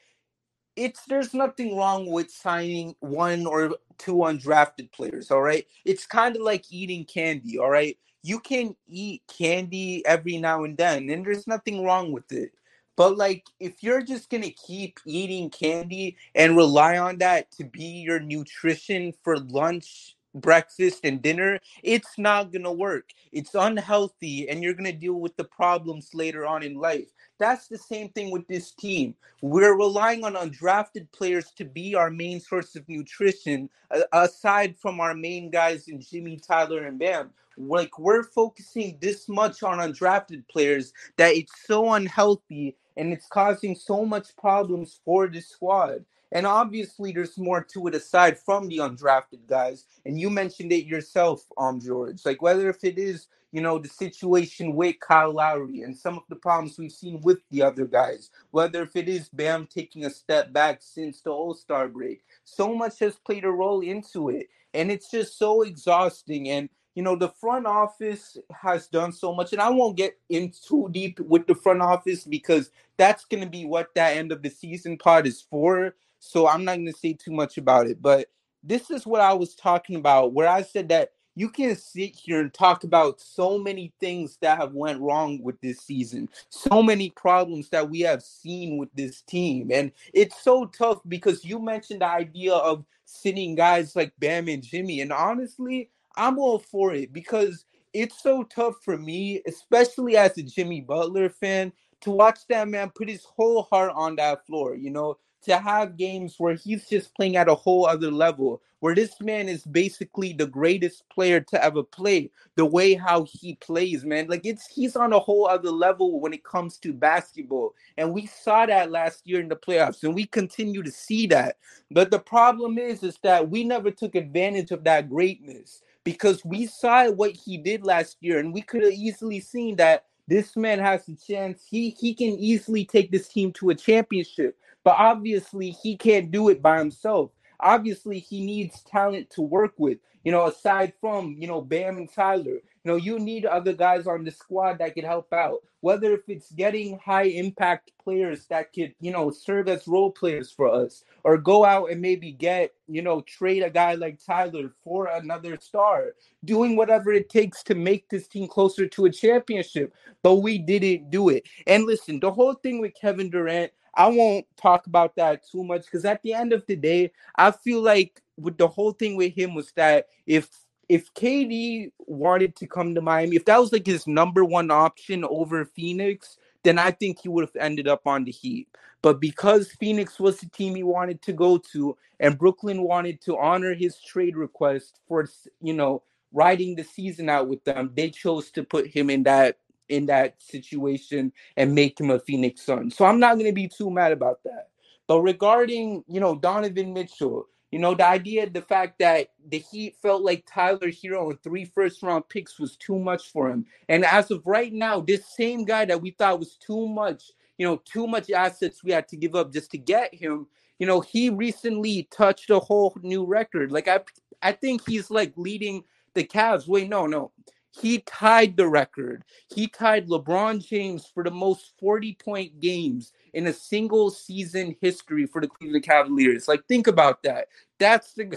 It's 0.76 1.04
there's 1.06 1.34
nothing 1.34 1.76
wrong 1.76 2.06
with 2.06 2.30
signing 2.30 2.94
one 3.00 3.46
or 3.46 3.76
two 3.98 4.16
undrafted 4.16 4.92
players, 4.92 5.30
all 5.30 5.42
right? 5.42 5.66
It's 5.84 6.06
kind 6.06 6.36
of 6.36 6.42
like 6.42 6.64
eating 6.70 7.04
candy, 7.04 7.58
all 7.58 7.70
right? 7.70 7.96
You 8.22 8.40
can 8.40 8.76
eat 8.86 9.22
candy 9.28 10.04
every 10.06 10.36
now 10.38 10.64
and 10.64 10.76
then, 10.76 11.08
and 11.08 11.24
there's 11.24 11.46
nothing 11.46 11.84
wrong 11.84 12.12
with 12.12 12.30
it. 12.32 12.52
But 12.96 13.16
like, 13.16 13.46
if 13.58 13.82
you're 13.82 14.02
just 14.02 14.30
gonna 14.30 14.50
keep 14.50 15.00
eating 15.06 15.50
candy 15.50 16.16
and 16.34 16.56
rely 16.56 16.98
on 16.98 17.18
that 17.18 17.50
to 17.52 17.64
be 17.64 17.84
your 17.84 18.20
nutrition 18.20 19.12
for 19.22 19.38
lunch, 19.38 20.16
breakfast, 20.34 21.00
and 21.04 21.22
dinner, 21.22 21.58
it's 21.82 22.18
not 22.18 22.52
gonna 22.52 22.72
work. 22.72 23.10
It's 23.32 23.54
unhealthy, 23.54 24.48
and 24.48 24.62
you're 24.62 24.74
gonna 24.74 24.92
deal 24.92 25.14
with 25.14 25.36
the 25.36 25.44
problems 25.44 26.10
later 26.14 26.46
on 26.46 26.62
in 26.62 26.74
life. 26.74 27.08
That's 27.38 27.68
the 27.68 27.78
same 27.78 28.10
thing 28.10 28.30
with 28.30 28.46
this 28.48 28.72
team. 28.72 29.14
We're 29.40 29.76
relying 29.76 30.24
on 30.24 30.34
undrafted 30.34 31.10
players 31.12 31.52
to 31.52 31.64
be 31.64 31.94
our 31.94 32.10
main 32.10 32.38
source 32.38 32.76
of 32.76 32.86
nutrition, 32.88 33.70
aside 34.12 34.76
from 34.76 35.00
our 35.00 35.14
main 35.14 35.50
guys 35.50 35.88
in 35.88 36.00
Jimmy, 36.02 36.36
Tyler, 36.36 36.84
and 36.84 36.98
Bam 36.98 37.30
like 37.68 37.98
we're 37.98 38.22
focusing 38.24 38.98
this 39.00 39.28
much 39.28 39.62
on 39.62 39.78
undrafted 39.78 40.48
players 40.48 40.92
that 41.16 41.34
it's 41.34 41.52
so 41.66 41.92
unhealthy 41.92 42.76
and 42.96 43.12
it's 43.12 43.26
causing 43.28 43.74
so 43.74 44.04
much 44.04 44.36
problems 44.36 45.00
for 45.04 45.28
the 45.28 45.40
squad. 45.40 46.04
And 46.32 46.46
obviously, 46.46 47.12
there's 47.12 47.38
more 47.38 47.62
to 47.72 47.88
it 47.88 47.94
aside 47.94 48.38
from 48.38 48.68
the 48.68 48.78
undrafted 48.78 49.46
guys. 49.48 49.86
And 50.06 50.20
you 50.20 50.30
mentioned 50.30 50.72
it 50.72 50.86
yourself, 50.86 51.44
um, 51.58 51.80
George. 51.80 52.24
Like 52.24 52.40
whether 52.40 52.68
if 52.68 52.84
it 52.84 52.98
is, 52.98 53.26
you 53.52 53.60
know, 53.60 53.78
the 53.78 53.88
situation 53.88 54.76
with 54.76 55.00
Kyle 55.00 55.32
Lowry 55.32 55.82
and 55.82 55.96
some 55.96 56.16
of 56.16 56.22
the 56.28 56.36
problems 56.36 56.78
we've 56.78 56.92
seen 56.92 57.20
with 57.22 57.38
the 57.50 57.62
other 57.62 57.84
guys, 57.84 58.30
whether 58.52 58.82
if 58.82 58.94
it 58.94 59.08
is 59.08 59.28
Bam 59.28 59.66
taking 59.66 60.04
a 60.04 60.10
step 60.10 60.52
back 60.52 60.78
since 60.82 61.20
the 61.20 61.30
All 61.30 61.54
Star 61.54 61.88
break, 61.88 62.22
so 62.44 62.74
much 62.74 63.00
has 63.00 63.16
played 63.16 63.44
a 63.44 63.50
role 63.50 63.80
into 63.80 64.28
it, 64.28 64.46
and 64.72 64.90
it's 64.90 65.10
just 65.10 65.36
so 65.36 65.62
exhausting. 65.62 66.48
And 66.50 66.68
you 66.94 67.02
know, 67.02 67.16
the 67.16 67.28
front 67.28 67.66
office 67.66 68.36
has 68.50 68.88
done 68.88 69.12
so 69.12 69.34
much, 69.34 69.52
and 69.52 69.62
I 69.62 69.70
won't 69.70 69.96
get 69.96 70.18
in 70.28 70.50
too 70.50 70.88
deep 70.90 71.20
with 71.20 71.46
the 71.46 71.54
front 71.54 71.82
office 71.82 72.24
because 72.24 72.70
that's 72.96 73.24
going 73.24 73.42
to 73.42 73.48
be 73.48 73.64
what 73.64 73.94
that 73.94 74.16
end 74.16 74.32
of 74.32 74.42
the 74.42 74.50
season 74.50 74.98
pod 74.98 75.26
is 75.26 75.40
for. 75.40 75.94
So 76.18 76.48
I'm 76.48 76.64
not 76.64 76.76
going 76.76 76.86
to 76.86 76.92
say 76.92 77.12
too 77.12 77.32
much 77.32 77.58
about 77.58 77.86
it. 77.86 78.02
But 78.02 78.28
this 78.62 78.90
is 78.90 79.06
what 79.06 79.20
I 79.20 79.32
was 79.32 79.54
talking 79.54 79.96
about, 79.96 80.32
where 80.32 80.48
I 80.48 80.62
said 80.62 80.88
that 80.90 81.12
you 81.36 81.48
can 81.48 81.76
sit 81.76 82.14
here 82.16 82.40
and 82.40 82.52
talk 82.52 82.84
about 82.84 83.20
so 83.20 83.56
many 83.56 83.92
things 84.00 84.36
that 84.40 84.58
have 84.58 84.74
went 84.74 85.00
wrong 85.00 85.40
with 85.42 85.60
this 85.60 85.78
season 85.78 86.28
so 86.48 86.82
many 86.82 87.10
problems 87.10 87.68
that 87.68 87.88
we 87.88 88.00
have 88.00 88.22
seen 88.22 88.76
with 88.76 88.88
this 88.94 89.22
team 89.22 89.70
and 89.72 89.92
it's 90.12 90.42
so 90.42 90.66
tough 90.66 90.98
because 91.08 91.44
you 91.44 91.58
mentioned 91.58 92.00
the 92.00 92.06
idea 92.06 92.52
of 92.52 92.84
sitting 93.04 93.54
guys 93.54 93.94
like 93.94 94.12
bam 94.18 94.48
and 94.48 94.62
jimmy 94.62 95.00
and 95.00 95.12
honestly 95.12 95.88
I'm 96.16 96.38
all 96.38 96.58
for 96.58 96.94
it 96.94 97.12
because 97.12 97.64
it's 97.92 98.22
so 98.22 98.42
tough 98.44 98.76
for 98.84 98.96
me, 98.96 99.42
especially 99.46 100.16
as 100.16 100.36
a 100.38 100.42
Jimmy 100.42 100.80
Butler 100.80 101.28
fan, 101.28 101.72
to 102.02 102.10
watch 102.10 102.40
that 102.48 102.68
man 102.68 102.90
put 102.94 103.08
his 103.08 103.24
whole 103.24 103.64
heart 103.64 103.92
on 103.94 104.16
that 104.16 104.46
floor, 104.46 104.74
you 104.74 104.90
know, 104.90 105.18
to 105.42 105.58
have 105.58 105.96
games 105.96 106.34
where 106.38 106.54
he's 106.54 106.88
just 106.88 107.14
playing 107.14 107.36
at 107.36 107.48
a 107.48 107.54
whole 107.54 107.86
other 107.86 108.10
level, 108.10 108.60
where 108.80 108.94
this 108.94 109.20
man 109.20 109.48
is 109.48 109.64
basically 109.64 110.32
the 110.32 110.46
greatest 110.46 111.08
player 111.10 111.40
to 111.40 111.62
ever 111.62 111.82
play. 111.82 112.30
The 112.56 112.64
way 112.64 112.94
how 112.94 113.26
he 113.30 113.54
plays, 113.56 114.04
man, 114.04 114.28
like 114.28 114.44
it's 114.44 114.66
he's 114.66 114.96
on 114.96 115.12
a 115.12 115.18
whole 115.18 115.46
other 115.46 115.70
level 115.70 116.20
when 116.20 116.32
it 116.32 116.44
comes 116.44 116.78
to 116.78 116.92
basketball. 116.92 117.74
And 117.96 118.12
we 118.12 118.26
saw 118.26 118.66
that 118.66 118.90
last 118.90 119.26
year 119.26 119.40
in 119.40 119.48
the 119.48 119.56
playoffs, 119.56 120.02
and 120.02 120.14
we 120.14 120.26
continue 120.26 120.82
to 120.82 120.90
see 120.90 121.26
that. 121.28 121.56
But 121.90 122.10
the 122.10 122.20
problem 122.20 122.78
is, 122.78 123.02
is 123.02 123.18
that 123.22 123.48
we 123.48 123.64
never 123.64 123.90
took 123.90 124.14
advantage 124.14 124.70
of 124.70 124.84
that 124.84 125.08
greatness 125.08 125.82
because 126.04 126.44
we 126.44 126.66
saw 126.66 127.10
what 127.10 127.32
he 127.32 127.58
did 127.58 127.84
last 127.84 128.16
year, 128.20 128.38
and 128.38 128.52
we 128.52 128.62
could 128.62 128.82
have 128.82 128.92
easily 128.92 129.40
seen 129.40 129.76
that 129.76 130.06
this 130.28 130.56
man 130.56 130.78
has 130.78 131.08
a 131.08 131.16
chance. 131.16 131.64
He 131.68 131.96
he 131.98 132.14
can 132.14 132.38
easily 132.38 132.84
take 132.84 133.10
this 133.10 133.28
team 133.28 133.52
to 133.54 133.70
a 133.70 133.74
championship, 133.74 134.56
but 134.84 134.96
obviously 134.98 135.70
he 135.70 135.96
can't 135.96 136.30
do 136.30 136.48
it 136.48 136.62
by 136.62 136.78
himself. 136.78 137.30
Obviously, 137.60 138.18
he 138.18 138.44
needs 138.44 138.82
talent 138.84 139.28
to 139.30 139.42
work 139.42 139.74
with. 139.76 139.98
You 140.24 140.32
know, 140.32 140.46
aside 140.46 140.92
from 141.00 141.36
you 141.38 141.46
know 141.46 141.60
Bam 141.60 141.96
and 141.98 142.12
Tyler, 142.12 142.58
you 142.84 142.90
know, 142.90 142.96
you 142.96 143.18
need 143.18 143.44
other 143.44 143.74
guys 143.74 144.06
on 144.06 144.24
the 144.24 144.30
squad 144.30 144.78
that 144.78 144.94
could 144.94 145.04
help 145.04 145.32
out. 145.32 145.60
Whether 145.82 146.12
if 146.14 146.28
it's 146.28 146.50
getting 146.52 146.98
high 146.98 147.24
impact 147.24 147.92
players 148.02 148.46
that 148.46 148.72
could, 148.72 148.94
you 149.00 149.12
know, 149.12 149.30
serve 149.30 149.68
as 149.68 149.88
role 149.88 150.10
players 150.10 150.50
for 150.50 150.68
us, 150.68 151.04
or 151.24 151.36
go 151.36 151.64
out 151.64 151.90
and 151.90 152.00
maybe 152.00 152.32
get, 152.32 152.72
you 152.86 153.02
know, 153.02 153.20
trade 153.22 153.62
a 153.62 153.70
guy 153.70 153.94
like 153.94 154.18
Tyler 154.24 154.72
for 154.82 155.06
another 155.06 155.58
star, 155.60 156.14
doing 156.44 156.76
whatever 156.76 157.12
it 157.12 157.28
takes 157.28 157.62
to 157.64 157.74
make 157.74 158.08
this 158.08 158.28
team 158.28 158.48
closer 158.48 158.86
to 158.86 159.06
a 159.06 159.10
championship. 159.10 159.94
But 160.22 160.36
we 160.36 160.58
didn't 160.58 161.10
do 161.10 161.28
it. 161.28 161.44
And 161.66 161.84
listen, 161.84 162.20
the 162.20 162.30
whole 162.32 162.54
thing 162.54 162.80
with 162.80 162.94
Kevin 162.98 163.30
Durant, 163.30 163.72
I 163.94 164.06
won't 164.08 164.46
talk 164.56 164.86
about 164.86 165.16
that 165.16 165.42
too 165.50 165.64
much 165.64 165.84
because 165.84 166.04
at 166.04 166.22
the 166.22 166.32
end 166.32 166.52
of 166.52 166.64
the 166.66 166.76
day, 166.76 167.12
I 167.36 167.50
feel 167.50 167.82
like 167.82 168.22
with 168.38 168.56
the 168.56 168.68
whole 168.68 168.92
thing 168.92 169.16
with 169.16 169.34
him 169.34 169.54
was 169.54 169.72
that 169.72 170.06
if 170.26 170.48
if 170.90 171.14
KD 171.14 171.92
wanted 171.98 172.56
to 172.56 172.66
come 172.66 172.96
to 172.96 173.00
Miami, 173.00 173.36
if 173.36 173.44
that 173.44 173.60
was 173.60 173.72
like 173.72 173.86
his 173.86 174.08
number 174.08 174.44
one 174.44 174.72
option 174.72 175.24
over 175.24 175.64
Phoenix, 175.64 176.36
then 176.64 176.80
I 176.80 176.90
think 176.90 177.20
he 177.20 177.28
would 177.28 177.44
have 177.44 177.54
ended 177.54 177.86
up 177.86 178.08
on 178.08 178.24
the 178.24 178.32
Heat. 178.32 178.66
But 179.00 179.20
because 179.20 179.70
Phoenix 179.70 180.18
was 180.18 180.40
the 180.40 180.48
team 180.48 180.74
he 180.74 180.82
wanted 180.82 181.22
to 181.22 181.32
go 181.32 181.58
to, 181.72 181.96
and 182.18 182.36
Brooklyn 182.36 182.82
wanted 182.82 183.20
to 183.22 183.38
honor 183.38 183.72
his 183.72 184.00
trade 184.02 184.36
request 184.36 184.98
for 185.06 185.28
you 185.62 185.74
know 185.74 186.02
riding 186.32 186.74
the 186.74 186.82
season 186.82 187.28
out 187.28 187.48
with 187.48 187.62
them, 187.62 187.92
they 187.94 188.10
chose 188.10 188.50
to 188.50 188.64
put 188.64 188.88
him 188.88 189.10
in 189.10 189.22
that 189.22 189.58
in 189.88 190.06
that 190.06 190.42
situation 190.42 191.32
and 191.56 191.72
make 191.72 192.00
him 192.00 192.10
a 192.10 192.18
Phoenix 192.18 192.62
Sun. 192.62 192.90
So 192.90 193.04
I'm 193.04 193.20
not 193.20 193.34
going 193.34 193.46
to 193.46 193.52
be 193.52 193.68
too 193.68 193.92
mad 193.92 194.10
about 194.10 194.42
that. 194.42 194.70
But 195.06 195.20
regarding 195.20 196.02
you 196.08 196.18
know 196.18 196.34
Donovan 196.34 196.92
Mitchell, 196.92 197.46
You 197.70 197.78
know, 197.78 197.94
the 197.94 198.06
idea, 198.06 198.50
the 198.50 198.62
fact 198.62 198.98
that 198.98 199.28
the 199.48 199.58
Heat 199.58 199.96
felt 200.02 200.22
like 200.22 200.44
Tyler 200.46 200.90
Herro 200.90 201.30
and 201.30 201.42
three 201.42 201.64
first 201.64 202.02
round 202.02 202.28
picks 202.28 202.58
was 202.58 202.76
too 202.76 202.98
much 202.98 203.30
for 203.30 203.48
him. 203.48 203.64
And 203.88 204.04
as 204.04 204.30
of 204.30 204.44
right 204.44 204.72
now, 204.72 205.00
this 205.00 205.24
same 205.36 205.64
guy 205.64 205.84
that 205.84 206.02
we 206.02 206.10
thought 206.10 206.40
was 206.40 206.56
too 206.56 206.88
much, 206.88 207.30
you 207.58 207.66
know, 207.66 207.80
too 207.84 208.06
much 208.08 208.30
assets 208.30 208.82
we 208.82 208.90
had 208.90 209.06
to 209.08 209.16
give 209.16 209.36
up 209.36 209.52
just 209.52 209.70
to 209.70 209.78
get 209.78 210.12
him, 210.12 210.48
you 210.80 210.86
know, 210.86 211.00
he 211.00 211.30
recently 211.30 212.08
touched 212.10 212.50
a 212.50 212.58
whole 212.58 212.96
new 213.02 213.24
record. 213.24 213.70
Like 213.70 213.86
I 213.86 214.00
I 214.42 214.52
think 214.52 214.88
he's 214.88 215.10
like 215.10 215.32
leading 215.36 215.84
the 216.14 216.24
Cavs. 216.24 216.66
Wait, 216.66 216.88
no, 216.88 217.06
no. 217.06 217.30
He 217.72 218.00
tied 218.00 218.56
the 218.56 218.68
record. 218.68 219.24
He 219.54 219.68
tied 219.68 220.08
LeBron 220.08 220.66
James 220.66 221.06
for 221.06 221.22
the 221.22 221.30
most 221.30 221.72
40 221.78 222.16
point 222.22 222.60
games 222.60 223.12
in 223.32 223.46
a 223.46 223.52
single 223.52 224.10
season 224.10 224.74
history 224.80 225.26
for 225.26 225.40
the 225.40 225.48
Cleveland 225.48 225.84
Cavaliers. 225.84 226.48
Like, 226.48 226.66
think 226.66 226.86
about 226.86 227.22
that. 227.22 227.46
That's 227.78 228.12
the 228.14 228.36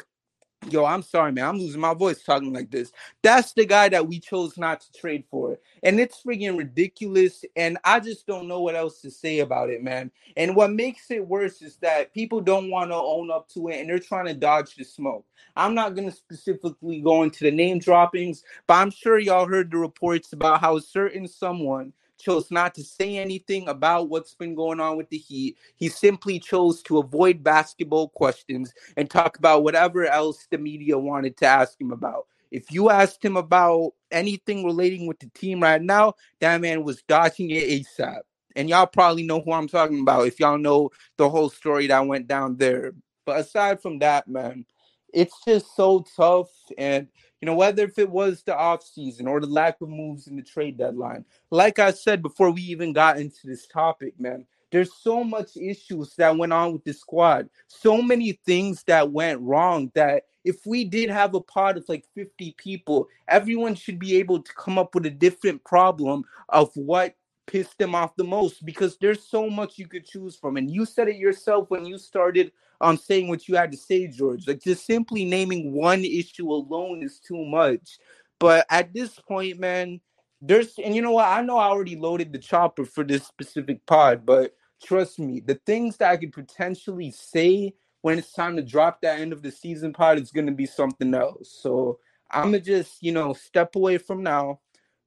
Yo, 0.70 0.86
I'm 0.86 1.04
sorry, 1.04 1.32
man. 1.32 1.46
I'm 1.46 1.60
losing 1.60 1.82
my 1.82 1.94
voice 1.94 2.24
talking 2.24 2.54
like 2.54 2.72
this. 2.72 2.92
That's 3.22 3.54
the 3.54 3.66
guy 3.66 3.90
that 3.90 4.08
we 4.08 4.20
chose 4.20 4.58
not 4.58 4.82
to 4.82 4.92
trade 4.94 5.24
for. 5.30 5.60
And 5.84 6.00
it's 6.00 6.24
freaking 6.24 6.58
ridiculous. 6.58 7.44
And 7.56 7.78
I 7.84 8.00
just 8.00 8.26
don't 8.26 8.48
know 8.48 8.62
what 8.62 8.76
else 8.76 9.02
to 9.02 9.12
say 9.12 9.40
about 9.40 9.70
it, 9.70 9.84
man. 9.84 10.12
And 10.38 10.56
what 10.56 10.72
makes 10.72 11.12
it 11.12 11.28
worse 11.28 11.62
is 11.62 11.78
that 11.78 12.14
people 12.14 12.42
don't 12.42 12.70
want 12.70 12.92
to 12.92 12.96
own 12.96 13.30
up 13.30 13.50
to 13.50 13.68
it 13.68 13.80
and 13.80 13.90
they're 13.90 14.00
trying 14.00 14.26
to 14.26 14.34
dodge 14.34 14.76
the 14.76 14.84
smoke. 14.84 15.26
I'm 15.56 15.76
not 15.76 15.96
going 15.96 16.10
to 16.10 16.16
specifically 16.16 17.02
go 17.02 17.24
into 17.24 17.44
the 17.44 17.52
name 17.52 17.80
droppings, 17.80 18.44
but 18.66 18.76
I'm 18.76 18.92
sure 18.92 19.20
y'all 19.20 19.48
heard 19.48 19.72
the 19.72 19.78
reports 19.78 20.34
about 20.34 20.62
how 20.62 20.80
certain 20.80 21.28
someone 21.28 21.94
chose 22.24 22.50
not 22.50 22.74
to 22.76 22.84
say 22.84 23.18
anything 23.18 23.68
about 23.68 24.10
what's 24.10 24.34
been 24.34 24.56
going 24.56 24.80
on 24.80 24.98
with 24.98 25.10
the 25.10 25.18
Heat. 25.18 25.58
He 25.76 25.90
simply 25.90 26.40
chose 26.40 26.82
to 26.84 27.00
avoid 27.00 27.44
basketball 27.44 28.10
questions 28.10 28.74
and 28.98 29.10
talk 29.10 29.38
about 29.38 29.64
whatever 29.64 30.06
else 30.06 30.48
the 30.50 30.58
media 30.58 30.98
wanted 30.98 31.38
to 31.38 31.46
ask 31.46 31.80
him 31.80 31.92
about. 31.92 32.28
If 32.52 32.72
you 32.72 32.90
asked 32.90 33.26
him 33.26 33.36
about 33.36 33.94
anything 34.12 34.64
relating 34.64 35.08
with 35.08 35.20
the 35.20 35.30
team 35.34 35.62
right 35.62 35.82
now, 35.82 36.14
that 36.40 36.62
man 36.62 36.84
was 36.84 37.02
dodging 37.04 37.50
it 37.50 37.68
ASAP. 37.68 38.22
And 38.56 38.70
y'all 38.70 38.86
probably 38.86 39.24
know 39.24 39.42
who 39.42 39.52
I'm 39.52 39.68
talking 39.68 40.02
about 40.02 40.28
if 40.28 40.40
y'all 40.40 40.60
know 40.60 40.92
the 41.18 41.30
whole 41.30 41.50
story 41.50 41.88
that 41.88 42.06
went 42.06 42.28
down 42.28 42.58
there. 42.58 42.94
But 43.26 43.40
aside 43.40 43.82
from 43.82 44.00
that, 44.00 44.28
man, 44.28 44.66
it's 45.12 45.36
just 45.46 45.76
so 45.76 46.06
tough. 46.16 46.50
And 46.78 47.08
you 47.44 47.46
know, 47.46 47.56
whether 47.56 47.84
if 47.84 48.00
it 48.00 48.10
was 48.10 48.42
the 48.44 48.54
offseason 48.54 49.28
or 49.28 49.42
the 49.42 49.48
lack 49.48 49.82
of 49.82 49.90
moves 49.90 50.28
in 50.28 50.38
the 50.38 50.42
trade 50.42 50.78
deadline. 50.78 51.26
Like 51.52 51.78
I 51.78 51.92
said 51.92 52.22
before 52.22 52.52
we 52.52 52.62
even 52.62 52.94
got 52.94 53.18
into 53.18 53.48
this 53.48 53.68
topic, 53.68 54.18
man, 54.18 54.46
there's 54.72 54.94
so 54.94 55.26
much 55.26 55.58
issues 55.58 56.16
that 56.16 56.38
went 56.38 56.54
on 56.54 56.72
with 56.72 56.86
the 56.86 56.94
squad. 56.94 57.50
So 57.68 58.02
many 58.02 58.40
things 58.46 58.84
that 58.84 59.12
went 59.12 59.42
wrong 59.42 59.92
that 59.94 60.24
if 60.46 60.66
we 60.66 60.86
did 60.86 61.10
have 61.10 61.36
a 61.36 61.42
pod 61.42 61.76
of 61.76 61.84
like 61.90 62.06
50 62.16 62.56
people, 62.58 63.10
everyone 63.28 63.76
should 63.76 64.00
be 64.00 64.16
able 64.16 64.42
to 64.42 64.54
come 64.54 64.78
up 64.78 64.96
with 64.96 65.06
a 65.06 65.10
different 65.10 65.66
problem 65.66 66.24
of 66.48 66.72
what 66.76 67.14
pissed 67.46 67.78
them 67.78 67.94
off 67.94 68.16
the 68.16 68.24
most 68.24 68.66
because 68.66 68.98
there's 69.00 69.22
so 69.22 69.50
much 69.50 69.78
you 69.78 69.88
could 69.90 70.06
choose 70.06 70.38
from. 70.38 70.56
And 70.56 70.72
you 70.72 70.86
said 70.86 71.10
it 71.10 71.18
yourself 71.18 71.70
when 71.70 71.86
you 71.86 71.98
started 71.98 72.54
on 72.84 72.98
saying 72.98 73.30
what 73.30 73.48
you 73.48 73.56
had 73.56 73.72
to 73.72 73.78
say, 73.78 74.08
George. 74.08 74.48
Like 74.48 74.62
just 74.62 74.86
simply 74.86 75.26
naming 75.26 75.74
one 75.74 76.04
issue 76.04 76.52
alone 76.52 77.02
is 77.02 77.20
too 77.20 77.44
much. 77.46 77.98
But 78.40 78.66
at 78.70 78.94
this 78.94 79.20
point, 79.20 79.60
man, 79.60 80.02
there's 80.42 80.78
and 80.78 80.94
you 80.94 81.02
know 81.02 81.14
what? 81.14 81.28
I 81.28 81.42
know 81.42 81.58
I 81.58 81.68
already 81.68 81.96
loaded 81.96 82.34
the 82.34 82.40
chopper 82.40 82.86
for 82.86 83.04
this 83.04 83.26
specific 83.26 83.86
pod, 83.86 84.26
but 84.26 84.54
trust 84.84 85.18
me, 85.20 85.40
the 85.40 85.60
things 85.66 85.98
that 85.98 86.12
I 86.12 86.18
could 86.18 86.34
potentially 86.34 87.12
say 87.12 87.74
when 88.02 88.20
it's 88.20 88.34
time 88.34 88.58
to 88.58 88.62
drop 88.62 89.02
that 89.02 89.22
end 89.22 89.32
of 89.32 89.42
the 89.42 89.52
season 89.52 89.94
pod 89.94 90.20
is 90.20 90.32
gonna 90.32 90.52
be 90.52 90.66
something 90.66 91.14
else. 91.14 91.58
So 91.62 92.00
I'm 92.30 92.46
gonna 92.46 92.60
just, 92.60 93.02
you 93.02 93.14
know, 93.14 93.34
step 93.34 93.76
away 93.76 93.98
from 93.98 94.22
now. 94.24 94.60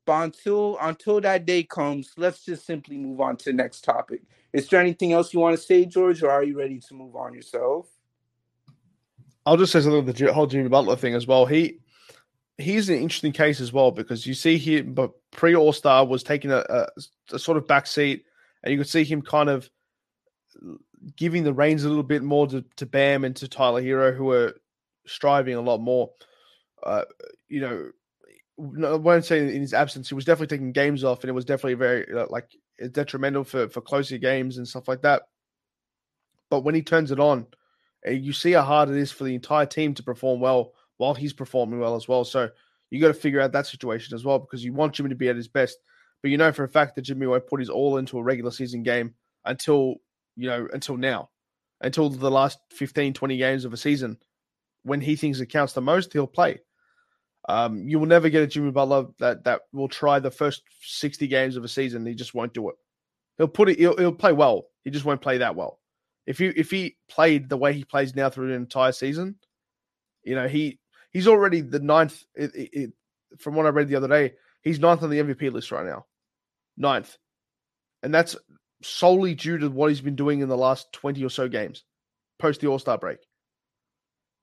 But 0.06 0.22
until 0.22 0.78
until 0.80 1.20
that 1.20 1.44
day 1.44 1.64
comes, 1.64 2.12
let's 2.16 2.44
just 2.44 2.64
simply 2.64 2.96
move 2.96 3.20
on 3.20 3.36
to 3.38 3.46
the 3.46 3.52
next 3.52 3.82
topic. 3.82 4.22
Is 4.52 4.68
there 4.68 4.80
anything 4.80 5.12
else 5.12 5.34
you 5.34 5.40
want 5.40 5.56
to 5.56 5.62
say, 5.62 5.84
George, 5.84 6.22
or 6.22 6.30
are 6.30 6.44
you 6.44 6.56
ready 6.56 6.78
to 6.78 6.94
move 6.94 7.16
on 7.16 7.34
yourself? 7.34 7.88
I'll 9.44 9.56
just 9.56 9.72
say 9.72 9.80
something 9.80 10.04
the 10.04 10.32
whole 10.32 10.46
Jimmy 10.46 10.68
Butler 10.68 10.96
thing 10.96 11.14
as 11.14 11.26
well. 11.26 11.44
He 11.44 11.80
he's 12.58 12.88
an 12.88 12.96
interesting 12.96 13.32
case 13.32 13.60
as 13.60 13.72
well 13.72 13.90
because 13.90 14.26
you 14.26 14.34
see 14.34 14.58
here, 14.58 14.84
but 14.84 15.10
pre 15.32 15.54
All 15.54 15.72
Star 15.72 16.06
was 16.06 16.22
taking 16.22 16.52
a, 16.52 16.64
a, 16.68 16.86
a, 17.32 17.38
sort 17.38 17.58
of 17.58 17.66
back 17.66 17.86
seat, 17.86 18.24
and 18.62 18.72
you 18.72 18.78
could 18.78 18.88
see 18.88 19.04
him 19.04 19.22
kind 19.22 19.48
of 19.48 19.68
giving 21.16 21.44
the 21.44 21.52
reins 21.52 21.84
a 21.84 21.88
little 21.88 22.02
bit 22.02 22.22
more 22.22 22.46
to, 22.46 22.64
to 22.76 22.86
Bam 22.86 23.24
and 23.24 23.36
to 23.36 23.48
Tyler 23.48 23.82
Herro, 23.82 24.16
who 24.16 24.26
were 24.26 24.54
striving 25.06 25.54
a 25.54 25.60
lot 25.60 25.78
more. 25.78 26.10
Uh, 26.82 27.04
you 27.48 27.60
know, 27.60 27.90
won't 28.58 29.24
say 29.24 29.40
in 29.40 29.60
his 29.60 29.74
absence, 29.74 30.08
he 30.08 30.14
was 30.14 30.24
definitely 30.24 30.56
taking 30.56 30.72
games 30.72 31.04
off, 31.04 31.22
and 31.22 31.30
it 31.30 31.34
was 31.34 31.44
definitely 31.44 31.74
very 31.74 32.06
uh, 32.12 32.26
like 32.30 32.48
detrimental 32.92 33.44
for 33.44 33.68
for 33.68 33.80
closer 33.80 34.18
games 34.18 34.58
and 34.58 34.66
stuff 34.66 34.88
like 34.88 35.02
that. 35.02 35.22
But 36.50 36.60
when 36.60 36.74
he 36.74 36.82
turns 36.82 37.10
it 37.10 37.20
on, 37.20 37.46
eh, 38.04 38.12
you 38.12 38.32
see 38.32 38.52
how 38.52 38.62
hard 38.62 38.88
it 38.88 38.96
is 38.96 39.12
for 39.12 39.24
the 39.24 39.34
entire 39.34 39.66
team 39.66 39.94
to 39.94 40.02
perform 40.02 40.40
well 40.40 40.72
while 40.96 41.14
he's 41.14 41.32
performing 41.32 41.80
well 41.80 41.96
as 41.96 42.08
well. 42.08 42.24
So 42.24 42.48
you 42.90 43.00
got 43.00 43.08
to 43.08 43.14
figure 43.14 43.40
out 43.40 43.52
that 43.52 43.66
situation 43.66 44.14
as 44.14 44.24
well 44.24 44.38
because 44.38 44.64
you 44.64 44.72
want 44.72 44.94
Jimmy 44.94 45.10
to 45.10 45.14
be 45.14 45.28
at 45.28 45.36
his 45.36 45.48
best, 45.48 45.78
but 46.22 46.30
you 46.30 46.38
know 46.38 46.52
for 46.52 46.64
a 46.64 46.68
fact 46.68 46.94
that 46.94 47.02
Jimmy 47.02 47.26
won't 47.26 47.46
put 47.46 47.60
his 47.60 47.70
all 47.70 47.98
into 47.98 48.18
a 48.18 48.22
regular 48.22 48.50
season 48.50 48.82
game 48.82 49.14
until 49.44 49.96
you 50.36 50.48
know 50.48 50.66
until 50.72 50.96
now, 50.96 51.28
until 51.82 52.08
the 52.08 52.30
last 52.30 52.58
15, 52.70 53.12
20 53.12 53.36
games 53.36 53.64
of 53.64 53.72
a 53.72 53.76
season. 53.76 54.18
When 54.82 55.00
he 55.00 55.16
thinks 55.16 55.40
it 55.40 55.46
counts 55.46 55.72
the 55.72 55.80
most, 55.80 56.12
he'll 56.12 56.28
play. 56.28 56.60
Um, 57.48 57.88
you 57.88 57.98
will 57.98 58.06
never 58.06 58.28
get 58.28 58.42
a 58.42 58.46
Jimmy 58.46 58.72
Butler 58.72 59.06
that 59.18 59.44
that 59.44 59.62
will 59.72 59.88
try 59.88 60.18
the 60.18 60.30
first 60.30 60.62
sixty 60.80 61.28
games 61.28 61.56
of 61.56 61.64
a 61.64 61.68
season. 61.68 62.04
He 62.04 62.14
just 62.14 62.34
won't 62.34 62.54
do 62.54 62.68
it. 62.70 62.76
He'll 63.38 63.48
put 63.48 63.68
it. 63.68 63.78
He'll, 63.78 63.96
he'll 63.96 64.12
play 64.12 64.32
well. 64.32 64.66
He 64.84 64.90
just 64.90 65.04
won't 65.04 65.20
play 65.20 65.38
that 65.38 65.54
well. 65.54 65.78
If 66.26 66.40
you 66.40 66.52
if 66.56 66.70
he 66.70 66.96
played 67.08 67.48
the 67.48 67.56
way 67.56 67.72
he 67.72 67.84
plays 67.84 68.16
now 68.16 68.30
through 68.30 68.48
an 68.48 68.54
entire 68.54 68.92
season, 68.92 69.36
you 70.24 70.34
know 70.34 70.48
he 70.48 70.80
he's 71.12 71.28
already 71.28 71.60
the 71.60 71.78
ninth. 71.78 72.24
It, 72.34 72.54
it, 72.54 72.70
it, 72.72 72.92
from 73.38 73.54
what 73.54 73.66
I 73.66 73.70
read 73.70 73.88
the 73.88 73.96
other 73.96 74.08
day, 74.08 74.34
he's 74.62 74.80
ninth 74.80 75.02
on 75.02 75.10
the 75.10 75.20
MVP 75.20 75.52
list 75.52 75.70
right 75.70 75.86
now, 75.86 76.06
ninth, 76.76 77.16
and 78.02 78.12
that's 78.12 78.36
solely 78.82 79.34
due 79.34 79.58
to 79.58 79.68
what 79.68 79.90
he's 79.90 80.00
been 80.00 80.16
doing 80.16 80.40
in 80.40 80.48
the 80.48 80.56
last 80.56 80.92
twenty 80.92 81.24
or 81.24 81.30
so 81.30 81.48
games 81.48 81.84
post 82.38 82.60
the 82.60 82.66
All 82.66 82.78
Star 82.78 82.98
break. 82.98 83.18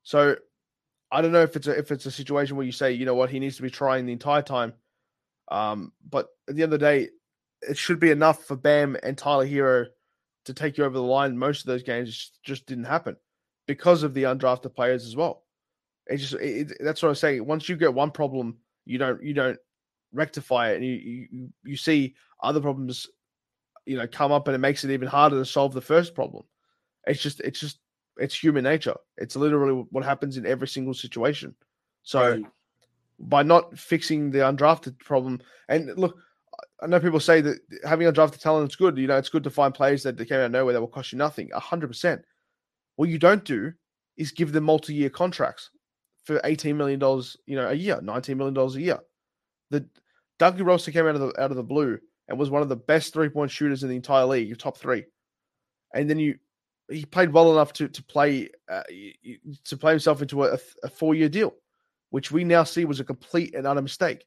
So 0.04 0.36
I 1.14 1.22
don't 1.22 1.32
know 1.32 1.44
if 1.44 1.56
it's 1.56 1.68
a, 1.68 1.78
if 1.78 1.92
it's 1.92 2.08
a 2.08 2.12
situation 2.12 2.56
where 2.58 2.66
you 2.66 2.72
say, 2.72 2.92
you 2.92 3.06
know 3.06 3.14
what, 3.14 3.30
he 3.30 3.40
needs 3.40 3.56
to 3.58 3.62
be 3.62 3.70
trying 3.70 4.06
the 4.06 4.14
entire 4.14 4.42
time. 4.42 4.74
Um, 5.52 5.92
but 6.10 6.30
at 6.50 6.56
the 6.56 6.64
end 6.64 6.74
of 6.74 6.80
the 6.80 6.86
day, 6.86 7.10
it 7.62 7.78
should 7.78 8.00
be 8.00 8.10
enough 8.10 8.46
for 8.46 8.56
Bam 8.56 8.98
and 9.04 9.16
Tyler 9.16 9.46
Herro 9.46 9.86
to 10.46 10.54
take 10.54 10.78
you 10.78 10.86
over 10.86 10.96
the 10.96 11.04
line. 11.04 11.38
Most 11.38 11.62
of 11.62 11.68
those 11.68 11.84
games 11.84 12.32
just 12.44 12.66
didn't 12.66 12.86
happen 12.86 13.16
because 13.68 14.02
of 14.02 14.16
the 14.16 14.24
undrafted 14.24 14.76
players 14.76 15.06
as 15.06 15.16
well. 15.16 15.44
It 16.08 16.18
just 16.18 16.34
it, 16.34 16.72
it, 16.72 16.78
that's 16.80 17.04
what 17.04 17.10
I 17.10 17.14
say. 17.14 17.40
Once 17.40 17.70
you 17.70 17.78
get 17.78 17.94
one 17.94 18.12
problem, 18.12 18.58
you 18.86 18.98
don't 18.98 19.24
you 19.24 19.36
don't 19.36 19.60
rectify 20.12 20.72
it, 20.72 20.78
and 20.78 20.86
you, 20.86 21.28
you 21.32 21.50
you 21.64 21.78
see 21.78 22.16
other 22.42 22.60
problems, 22.60 23.08
you 23.86 23.98
know, 23.98 24.08
come 24.08 24.32
up, 24.32 24.48
and 24.48 24.56
it 24.56 24.60
makes 24.60 24.84
it 24.84 24.92
even 24.92 25.08
harder 25.08 25.38
to 25.38 25.46
solve 25.46 25.74
the 25.74 25.80
first 25.80 26.16
problem. 26.16 26.44
It's 27.06 27.22
just 27.22 27.40
it's 27.40 27.60
just 27.60 27.78
it's 28.18 28.42
human 28.42 28.64
nature. 28.64 28.96
It's 29.18 29.36
literally 29.36 29.86
what 29.92 30.04
happens 30.04 30.38
in 30.38 30.46
every 30.46 30.68
single 30.68 30.94
situation. 30.94 31.56
So 32.04 32.32
right. 32.32 32.46
by 33.20 33.44
not 33.44 33.78
fixing 33.78 34.32
the 34.32 34.40
undrafted 34.40 35.00
problem, 35.00 35.42
and 35.70 35.96
look, 35.98 36.18
I 36.82 36.88
know 36.88 37.00
people 37.00 37.20
say 37.20 37.42
that 37.42 37.60
having 37.86 38.08
undrafted 38.08 38.40
talent 38.40 38.72
is 38.72 38.76
good. 38.76 38.98
You 38.98 39.08
know, 39.08 39.18
it's 39.18 39.30
good 39.30 39.44
to 39.46 39.50
find 39.50 39.74
players 39.74 40.04
that 40.04 40.18
they 40.18 40.26
came 40.26 40.40
out 40.40 40.46
of 40.46 40.52
nowhere 40.52 40.74
that 40.74 40.82
will 40.82 40.88
cost 40.88 41.12
you 41.12 41.18
nothing. 41.18 41.50
hundred 41.54 41.88
percent. 41.88 42.24
What 42.96 43.10
you 43.10 43.18
don't 43.18 43.44
do 43.44 43.74
is 44.18 44.32
give 44.32 44.52
them 44.52 44.66
multi-year 44.66 45.10
contracts 45.10 45.72
for 46.24 46.40
eighteen 46.44 46.78
million 46.78 47.00
dollars, 47.00 47.38
you 47.46 47.56
know, 47.56 47.70
a 47.70 47.74
year, 47.74 48.00
nineteen 48.02 48.38
million 48.38 48.54
dollars 48.54 48.76
a 48.76 48.82
year. 48.82 49.00
The 49.72 49.88
Dougie 50.40 50.66
Roster 50.66 50.92
came 50.92 51.08
out 51.08 51.16
of 51.16 51.22
the 51.22 51.42
out 51.42 51.52
of 51.52 51.58
the 51.58 51.64
blue 51.64 51.98
and 52.28 52.38
was 52.38 52.50
one 52.50 52.62
of 52.62 52.70
the 52.70 52.76
best 52.76 53.14
three-point 53.14 53.52
shooters 53.52 53.84
in 53.84 53.90
the 53.90 53.96
entire 53.96 54.26
league, 54.26 54.58
top 54.58 54.78
three. 54.78 55.06
And 55.94 56.10
then 56.10 56.20
you 56.20 56.38
he 56.94 57.06
played 57.06 57.34
well 57.34 57.52
enough 57.52 57.74
to 57.74 57.88
to 57.88 58.04
play 58.04 58.50
uh, 58.70 58.84
to 59.66 59.78
play 59.78 59.92
himself 59.92 60.22
into 60.22 60.44
a, 60.44 60.58
a 60.84 60.90
four 60.90 61.16
year 61.16 61.30
deal, 61.30 61.54
which 62.10 62.32
we 62.32 62.44
now 62.44 62.64
see 62.64 62.86
was 62.86 63.00
a 63.00 63.04
complete 63.04 63.56
and 63.56 63.68
utter 63.68 63.82
mistake. 63.82 64.26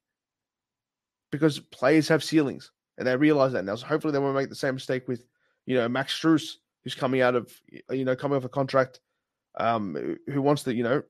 Because 1.32 1.58
players 1.58 2.08
have 2.08 2.22
ceilings, 2.22 2.70
and 2.98 3.06
they 3.06 3.16
realize 3.16 3.52
that 3.52 3.64
now. 3.64 3.74
So 3.74 3.86
hopefully 3.86 4.12
they 4.12 4.18
won't 4.18 4.36
make 4.36 4.48
the 4.48 4.54
same 4.54 4.74
mistake 4.74 5.08
with, 5.08 5.24
you 5.66 5.76
know, 5.76 5.88
Max 5.88 6.18
Strus, 6.18 6.54
who's 6.84 6.94
coming 6.94 7.20
out 7.20 7.34
of, 7.34 7.52
you 7.90 8.04
know, 8.04 8.16
coming 8.16 8.36
off 8.36 8.44
a 8.44 8.48
contract, 8.48 9.00
um, 9.56 10.16
who 10.28 10.40
wants 10.40 10.62
to, 10.64 10.74
you 10.74 10.84
know, 10.84 11.02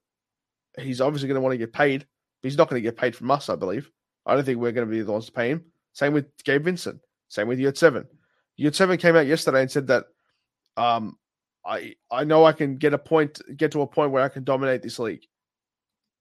he's 0.79 1.01
obviously 1.01 1.29
going 1.29 1.37
to 1.37 1.43
want 1.43 1.53
to 1.53 1.59
get 1.59 1.73
paid, 1.73 2.01
but 2.01 2.49
he's 2.49 2.57
not 2.57 2.69
going 2.71 2.83
to 2.83 2.87
get 2.87 2.97
paid 2.97 3.15
from 3.15 3.31
us, 3.31 3.49
I 3.49 3.57
believe. 3.57 3.91
I 4.25 4.35
don't 4.35 4.45
think 4.45 4.59
we're 4.59 4.73
going 4.73 4.89
to 4.89 4.91
be 4.91 5.03
the 5.03 5.13
ones 5.13 5.27
to 5.27 5.33
pay 5.33 5.51
him. 5.51 5.65
Same 5.93 6.13
with 6.13 6.27
Gabe 6.45 6.65
Vincent. 6.65 7.01
Same 7.29 7.47
with 7.47 7.59
Yurtseven. 7.59 8.07
Yurt 8.57 8.75
Seven 8.75 8.97
came 8.97 9.17
out 9.17 9.27
yesterday 9.27 9.61
and 9.61 9.71
said 9.71 9.87
that 9.89 10.05
um, 10.77 11.17
I 11.67 11.95
I 12.11 12.25
know 12.25 12.45
I 12.45 12.53
can 12.53 12.77
get 12.77 12.95
a 12.95 12.99
point, 12.99 13.41
get 13.57 13.73
to 13.73 13.83
a 13.83 13.87
point 13.87 14.13
where 14.13 14.23
I 14.23 14.29
can 14.29 14.45
dominate 14.45 14.83
this 14.83 14.99
league. 14.99 15.27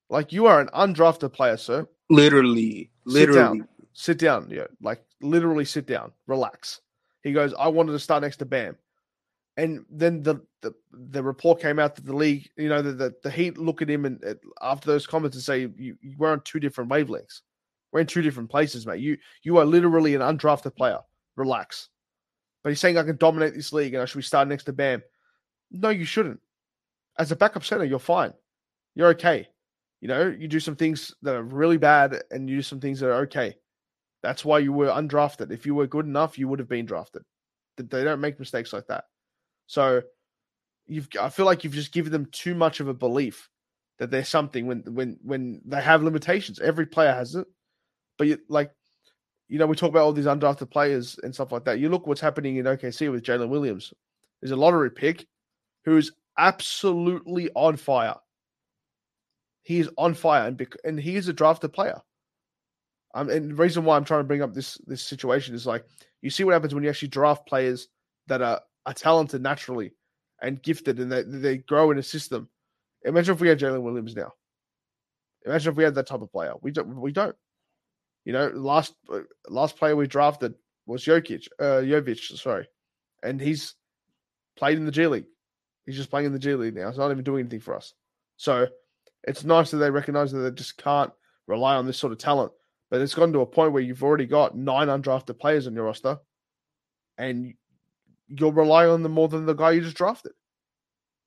Like 0.09 0.31
you 0.31 0.45
are 0.47 0.59
an 0.59 0.69
undrafted 0.73 1.33
player, 1.33 1.57
sir. 1.57 1.87
Literally, 3.05 3.35
Sit 3.35 3.39
down. 3.41 3.67
Sit 3.93 4.19
down. 4.19 4.47
Yeah, 4.49 4.65
like 4.81 5.03
literally 5.21 5.65
sit 5.65 5.85
down. 5.85 6.11
Relax. 6.27 6.81
He 7.23 7.33
goes, 7.33 7.53
I 7.57 7.67
wanted 7.67 7.93
to 7.93 7.99
start 7.99 8.21
next 8.21 8.37
to 8.37 8.45
Bam. 8.45 8.77
And 9.57 9.85
then 9.89 10.21
the 10.21 10.41
the, 10.61 10.73
the 10.91 11.23
report 11.23 11.61
came 11.61 11.79
out 11.79 11.95
that 11.95 12.05
the 12.05 12.15
league, 12.15 12.49
you 12.57 12.69
know, 12.69 12.81
the, 12.81 12.91
the, 12.91 13.15
the 13.23 13.31
Heat 13.31 13.57
look 13.57 13.81
at 13.81 13.89
him 13.89 14.05
and 14.05 14.23
uh, 14.23 14.33
after 14.61 14.87
those 14.87 15.07
comments 15.07 15.37
and 15.37 15.43
say, 15.43 15.61
you, 15.61 15.97
you 16.01 16.15
we're 16.17 16.31
on 16.31 16.41
two 16.41 16.59
different 16.59 16.89
wavelengths. 16.89 17.41
We're 17.91 18.01
in 18.01 18.07
two 18.07 18.21
different 18.21 18.49
places, 18.49 18.85
mate. 18.85 18.99
You 18.99 19.17
you 19.43 19.57
are 19.57 19.65
literally 19.65 20.15
an 20.15 20.21
undrafted 20.21 20.75
player. 20.75 20.99
Relax. 21.35 21.89
But 22.63 22.71
he's 22.71 22.79
saying 22.79 22.97
I 22.97 23.03
can 23.03 23.17
dominate 23.17 23.53
this 23.53 23.71
league 23.73 23.93
and 23.93 24.01
I 24.01 24.05
should 24.05 24.17
be 24.17 24.23
starting 24.23 24.49
next 24.49 24.63
to 24.65 24.73
Bam. 24.73 25.03
No, 25.71 25.89
you 25.89 26.05
shouldn't. 26.05 26.39
As 27.17 27.31
a 27.31 27.35
backup 27.35 27.63
center, 27.63 27.83
you're 27.85 27.99
fine. 27.99 28.33
You're 28.95 29.09
okay. 29.09 29.47
You 30.01 30.07
know, 30.07 30.27
you 30.27 30.47
do 30.47 30.59
some 30.59 30.75
things 30.75 31.13
that 31.21 31.35
are 31.35 31.43
really 31.43 31.77
bad 31.77 32.21
and 32.31 32.49
you 32.49 32.57
do 32.57 32.61
some 32.61 32.79
things 32.79 32.99
that 32.99 33.09
are 33.09 33.21
okay. 33.23 33.55
That's 34.21 34.45
why 34.45 34.59
you 34.59 34.73
were 34.73 34.87
undrafted. 34.87 35.51
If 35.51 35.65
you 35.65 35.75
were 35.75 35.87
good 35.87 36.05
enough, 36.05 36.37
you 36.37 36.47
would 36.47 36.59
have 36.59 36.69
been 36.69 36.85
drafted. 36.85 37.23
Th- 37.77 37.89
They 37.89 38.03
don't 38.03 38.21
make 38.21 38.39
mistakes 38.39 38.73
like 38.73 38.87
that. 38.87 39.05
So 39.67 40.01
you've 40.87 41.07
I 41.19 41.29
feel 41.29 41.45
like 41.45 41.63
you've 41.63 41.73
just 41.73 41.91
given 41.93 42.11
them 42.11 42.27
too 42.31 42.55
much 42.55 42.79
of 42.79 42.87
a 42.87 42.93
belief 42.93 43.49
that 43.99 44.11
there's 44.11 44.29
something 44.29 44.67
when 44.67 44.83
when 44.87 45.17
when 45.23 45.61
they 45.65 45.81
have 45.81 46.03
limitations. 46.03 46.59
Every 46.59 46.85
player 46.85 47.13
has 47.13 47.35
it. 47.35 47.47
But 48.17 48.27
you, 48.27 48.37
like 48.49 48.71
you 49.47 49.59
know, 49.59 49.67
we 49.67 49.75
talk 49.75 49.89
about 49.89 50.03
all 50.03 50.13
these 50.13 50.25
undrafted 50.25 50.71
players 50.71 51.19
and 51.23 51.33
stuff 51.33 51.51
like 51.51 51.65
that. 51.65 51.79
You 51.79 51.89
look 51.89 52.07
what's 52.07 52.21
happening 52.21 52.57
in 52.57 52.65
OKC 52.65 53.11
with 53.11 53.23
Jalen 53.23 53.49
Williams. 53.49 53.93
There's 54.41 54.51
a 54.51 54.55
lottery 54.55 54.91
pick 54.91 55.27
who's 55.85 56.11
absolutely 56.37 57.49
on 57.55 57.77
fire. 57.77 58.15
He 59.63 59.79
is 59.79 59.89
on 59.97 60.13
fire, 60.13 60.47
and 60.47 60.57
bec- 60.57 60.77
and 60.83 60.99
he 60.99 61.15
is 61.15 61.27
a 61.27 61.33
drafted 61.33 61.73
player. 61.73 62.01
Um, 63.13 63.29
and 63.29 63.51
the 63.51 63.55
reason 63.55 63.85
why 63.85 63.95
I'm 63.95 64.03
trying 64.03 64.19
to 64.19 64.25
bring 64.27 64.41
up 64.41 64.53
this 64.53 64.77
this 64.85 65.01
situation 65.03 65.55
is 65.55 65.65
like 65.65 65.85
you 66.21 66.29
see 66.29 66.43
what 66.43 66.53
happens 66.53 66.73
when 66.73 66.83
you 66.83 66.89
actually 66.89 67.07
draft 67.07 67.47
players 67.47 67.87
that 68.27 68.41
are 68.41 68.61
are 68.85 68.93
talented 68.93 69.41
naturally 69.41 69.93
and 70.41 70.61
gifted, 70.61 70.99
and 70.99 71.11
they 71.11 71.23
they 71.23 71.57
grow 71.57 71.91
in 71.91 71.97
a 71.97 72.03
system. 72.03 72.49
Imagine 73.03 73.35
if 73.35 73.41
we 73.41 73.47
had 73.47 73.59
Jalen 73.59 73.81
Williams 73.81 74.15
now. 74.15 74.33
Imagine 75.45 75.71
if 75.71 75.77
we 75.77 75.83
had 75.83 75.95
that 75.95 76.07
type 76.07 76.21
of 76.21 76.31
player. 76.31 76.53
We 76.61 76.71
don't. 76.71 76.99
We 76.99 77.11
don't. 77.11 77.35
You 78.25 78.33
know, 78.33 78.47
last 78.47 78.95
last 79.47 79.77
player 79.77 79.95
we 79.95 80.07
drafted 80.07 80.55
was 80.87 81.05
Jokic, 81.05 81.47
uh, 81.59 81.81
Jovic, 81.81 82.37
sorry, 82.37 82.67
and 83.23 83.39
he's 83.39 83.75
played 84.57 84.77
in 84.77 84.85
the 84.85 84.91
G 84.91 85.07
League. 85.07 85.25
He's 85.85 85.95
just 85.95 86.09
playing 86.09 86.25
in 86.25 86.33
the 86.33 86.39
G 86.39 86.55
League 86.55 86.75
now. 86.75 86.89
He's 86.89 86.97
not 86.97 87.11
even 87.11 87.23
doing 87.23 87.41
anything 87.41 87.59
for 87.59 87.75
us. 87.75 87.93
So 88.37 88.67
it's 89.23 89.43
nice 89.43 89.71
that 89.71 89.77
they 89.77 89.91
recognize 89.91 90.31
that 90.31 90.39
they 90.39 90.51
just 90.51 90.77
can't 90.77 91.11
rely 91.47 91.75
on 91.75 91.85
this 91.85 91.97
sort 91.97 92.13
of 92.13 92.19
talent. 92.19 92.51
But 92.89 93.01
it's 93.01 93.15
gotten 93.15 93.33
to 93.33 93.41
a 93.41 93.45
point 93.45 93.71
where 93.71 93.81
you've 93.81 94.03
already 94.03 94.25
got 94.25 94.55
nine 94.55 94.87
undrafted 94.87 95.39
players 95.39 95.67
on 95.67 95.73
your 95.73 95.85
roster, 95.85 96.19
and 97.17 97.53
you're 98.27 98.51
relying 98.51 98.91
on 98.91 99.03
them 99.03 99.13
more 99.13 99.27
than 99.27 99.45
the 99.45 99.53
guy 99.53 99.71
you 99.71 99.81
just 99.81 99.97
drafted. 99.97 100.33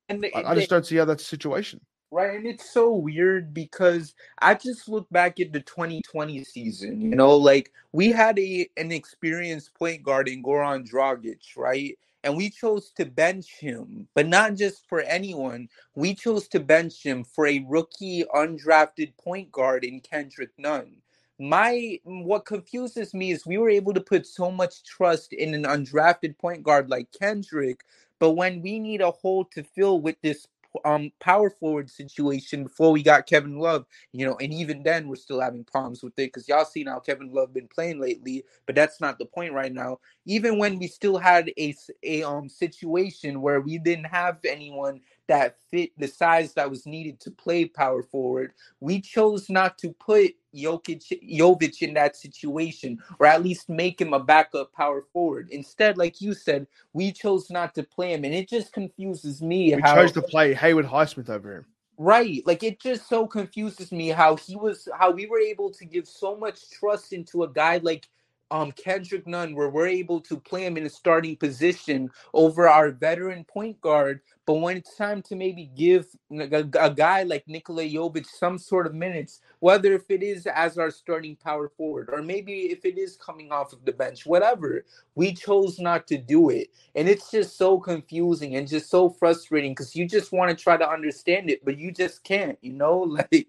And 0.08 0.24
I, 0.34 0.42
I 0.46 0.54
just 0.54 0.70
don't 0.70 0.86
see 0.86 0.96
how 0.96 1.04
that's 1.04 1.22
a 1.22 1.26
situation. 1.26 1.80
Right, 2.10 2.36
and 2.36 2.46
it's 2.46 2.70
so 2.70 2.94
weird 2.94 3.52
because 3.52 4.14
I 4.38 4.54
just 4.54 4.88
look 4.88 5.06
back 5.10 5.40
at 5.40 5.52
the 5.52 5.60
2020 5.60 6.42
season. 6.44 7.02
You 7.02 7.14
know, 7.14 7.36
like 7.36 7.70
we 7.92 8.10
had 8.10 8.38
a 8.38 8.66
an 8.78 8.92
experienced 8.92 9.74
point 9.74 10.02
guard 10.02 10.28
in 10.28 10.42
Goran 10.42 10.88
Dragic, 10.88 11.40
right? 11.56 11.98
And 12.24 12.36
we 12.36 12.50
chose 12.50 12.90
to 12.96 13.06
bench 13.06 13.58
him, 13.58 14.08
but 14.14 14.26
not 14.26 14.56
just 14.56 14.86
for 14.88 15.00
anyone. 15.00 15.68
We 15.94 16.14
chose 16.14 16.48
to 16.48 16.60
bench 16.60 17.02
him 17.02 17.24
for 17.24 17.46
a 17.46 17.64
rookie 17.68 18.24
undrafted 18.34 19.16
point 19.16 19.52
guard 19.52 19.84
in 19.84 20.00
Kendrick 20.00 20.50
Nunn. 20.58 20.96
My 21.38 22.00
what 22.02 22.46
confuses 22.46 23.14
me 23.14 23.30
is 23.30 23.46
we 23.46 23.58
were 23.58 23.70
able 23.70 23.94
to 23.94 24.00
put 24.00 24.26
so 24.26 24.50
much 24.50 24.82
trust 24.82 25.32
in 25.32 25.54
an 25.54 25.62
undrafted 25.62 26.36
point 26.38 26.64
guard 26.64 26.90
like 26.90 27.08
Kendrick, 27.18 27.84
but 28.18 28.32
when 28.32 28.60
we 28.60 28.80
need 28.80 29.00
a 29.00 29.12
hole 29.12 29.44
to 29.52 29.62
fill 29.62 30.00
with 30.00 30.16
this 30.20 30.46
um 30.84 31.10
power 31.20 31.50
forward 31.50 31.90
situation 31.90 32.64
before 32.64 32.92
we 32.92 33.02
got 33.02 33.26
Kevin 33.26 33.58
Love, 33.58 33.86
you 34.12 34.26
know, 34.26 34.36
and 34.40 34.52
even 34.52 34.82
then 34.82 35.08
we're 35.08 35.16
still 35.16 35.40
having 35.40 35.64
problems 35.64 36.02
with 36.02 36.12
it 36.18 36.26
because 36.32 36.48
y'all 36.48 36.64
see 36.64 36.84
how 36.84 36.98
Kevin 37.00 37.32
Love 37.32 37.52
been 37.54 37.68
playing 37.68 38.00
lately, 38.00 38.44
but 38.66 38.74
that's 38.74 39.00
not 39.00 39.18
the 39.18 39.26
point 39.26 39.52
right 39.52 39.72
now. 39.72 39.98
Even 40.26 40.58
when 40.58 40.78
we 40.78 40.86
still 40.86 41.18
had 41.18 41.50
a 41.58 41.74
a 42.02 42.22
um 42.22 42.48
situation 42.48 43.40
where 43.40 43.60
we 43.60 43.78
didn't 43.78 44.06
have 44.06 44.38
anyone 44.44 45.00
that 45.28 45.56
fit 45.70 45.92
the 45.98 46.08
size 46.08 46.54
that 46.54 46.68
was 46.68 46.86
needed 46.86 47.20
to 47.20 47.30
play 47.30 47.66
power 47.66 48.02
forward, 48.02 48.52
we 48.80 49.00
chose 49.00 49.48
not 49.48 49.78
to 49.78 49.92
put 49.92 50.34
Jokic 50.54 51.12
Jovic 51.22 51.82
in 51.82 51.94
that 51.94 52.16
situation, 52.16 52.98
or 53.18 53.26
at 53.26 53.42
least 53.42 53.68
make 53.68 54.00
him 54.00 54.12
a 54.12 54.18
backup 54.18 54.72
power 54.72 55.04
forward. 55.12 55.48
Instead, 55.50 55.96
like 55.96 56.20
you 56.20 56.34
said, 56.34 56.66
we 56.92 57.12
chose 57.12 57.50
not 57.50 57.74
to 57.76 57.82
play 57.82 58.12
him, 58.12 58.24
and 58.24 58.34
it 58.34 58.48
just 58.48 58.72
confuses 58.72 59.40
me 59.40 59.74
We 59.74 59.82
how 59.82 59.94
chose 59.94 60.12
to 60.12 60.22
play 60.22 60.54
Haywood 60.54 60.86
Highsmith 60.86 61.28
over 61.28 61.58
him. 61.58 61.66
Right. 61.98 62.46
Like 62.46 62.62
it 62.62 62.80
just 62.80 63.08
so 63.08 63.26
confuses 63.26 63.90
me 63.90 64.08
how 64.08 64.36
he 64.36 64.54
was 64.54 64.88
how 64.96 65.10
we 65.10 65.26
were 65.26 65.40
able 65.40 65.70
to 65.72 65.84
give 65.84 66.06
so 66.06 66.36
much 66.36 66.70
trust 66.70 67.12
into 67.12 67.42
a 67.42 67.48
guy 67.48 67.78
like 67.78 68.08
um 68.50 68.72
Kendrick 68.72 69.26
Nunn 69.26 69.54
where 69.54 69.70
we're 69.70 69.88
able 69.88 70.20
to 70.22 70.38
play 70.38 70.66
him 70.66 70.76
in 70.78 70.86
a 70.86 70.90
starting 70.90 71.36
position 71.36 72.10
over 72.34 72.68
our 72.68 72.90
veteran 72.92 73.44
point 73.44 73.80
guard. 73.82 74.20
But 74.46 74.54
when 74.56 74.78
it's 74.78 74.96
time 74.96 75.22
to 75.24 75.36
maybe 75.36 75.70
give 75.76 76.06
a, 76.32 76.64
a 76.80 76.90
guy 76.94 77.24
like 77.24 77.48
Nikola 77.48 77.84
Jovic 77.84 78.26
some 78.26 78.58
sort 78.58 78.86
of 78.86 78.94
minutes, 78.94 79.40
whether 79.60 79.92
if 79.94 80.10
it 80.10 80.22
is 80.22 80.46
as 80.46 80.78
our 80.78 80.90
starting 80.90 81.36
power 81.36 81.68
forward 81.68 82.10
or 82.12 82.22
maybe 82.22 82.70
if 82.72 82.84
it 82.84 82.98
is 82.98 83.16
coming 83.16 83.52
off 83.52 83.72
of 83.74 83.84
the 83.84 83.92
bench, 83.92 84.26
whatever, 84.26 84.84
we 85.16 85.34
chose 85.34 85.78
not 85.80 86.06
to 86.08 86.18
do 86.18 86.50
it. 86.50 86.68
And 86.96 87.08
it's 87.08 87.30
just 87.30 87.58
so 87.58 87.78
confusing 87.80 88.56
and 88.56 88.68
just 88.68 88.90
so 88.90 89.10
frustrating 89.10 89.72
because 89.72 89.96
you 89.96 90.08
just 90.08 90.32
want 90.32 90.56
to 90.56 90.62
try 90.62 90.76
to 90.78 90.88
understand 90.90 91.50
it, 91.50 91.64
but 91.64 91.78
you 91.78 91.92
just 91.92 92.24
can't, 92.24 92.58
you 92.62 92.74
know? 92.74 93.02
Like, 93.32 93.48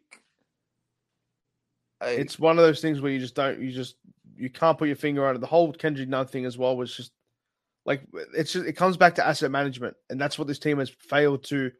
I- 2.01 2.09
It's 2.11 2.39
one 2.39 2.59
of 2.59 2.65
those 2.65 2.81
things 2.81 3.01
where 3.01 3.11
you 3.11 3.19
just 3.19 3.35
don't, 3.35 3.61
you 3.61 3.71
just, 3.71 3.95
you 4.39 4.49
can't 4.49 4.77
put 4.77 4.87
your 4.87 4.95
finger 4.95 5.27
on 5.27 5.35
it. 5.35 5.39
The 5.39 5.47
whole 5.47 5.71
Kendrick 5.73 6.09
Nunn 6.09 6.27
thing 6.27 6.45
as 6.45 6.57
well 6.57 6.77
was 6.77 6.95
just 6.95 7.11
like, 7.85 8.01
it's 8.35 8.53
just, 8.53 8.65
it 8.65 8.73
comes 8.73 8.97
back 8.97 9.15
to 9.15 9.25
asset 9.27 9.51
management. 9.51 9.95
And 10.09 10.19
that's 10.19 10.37
what 10.37 10.47
this 10.47 10.59
team 10.59 10.79
has 10.79 10.89
failed 10.89 11.43
to, 11.45 11.71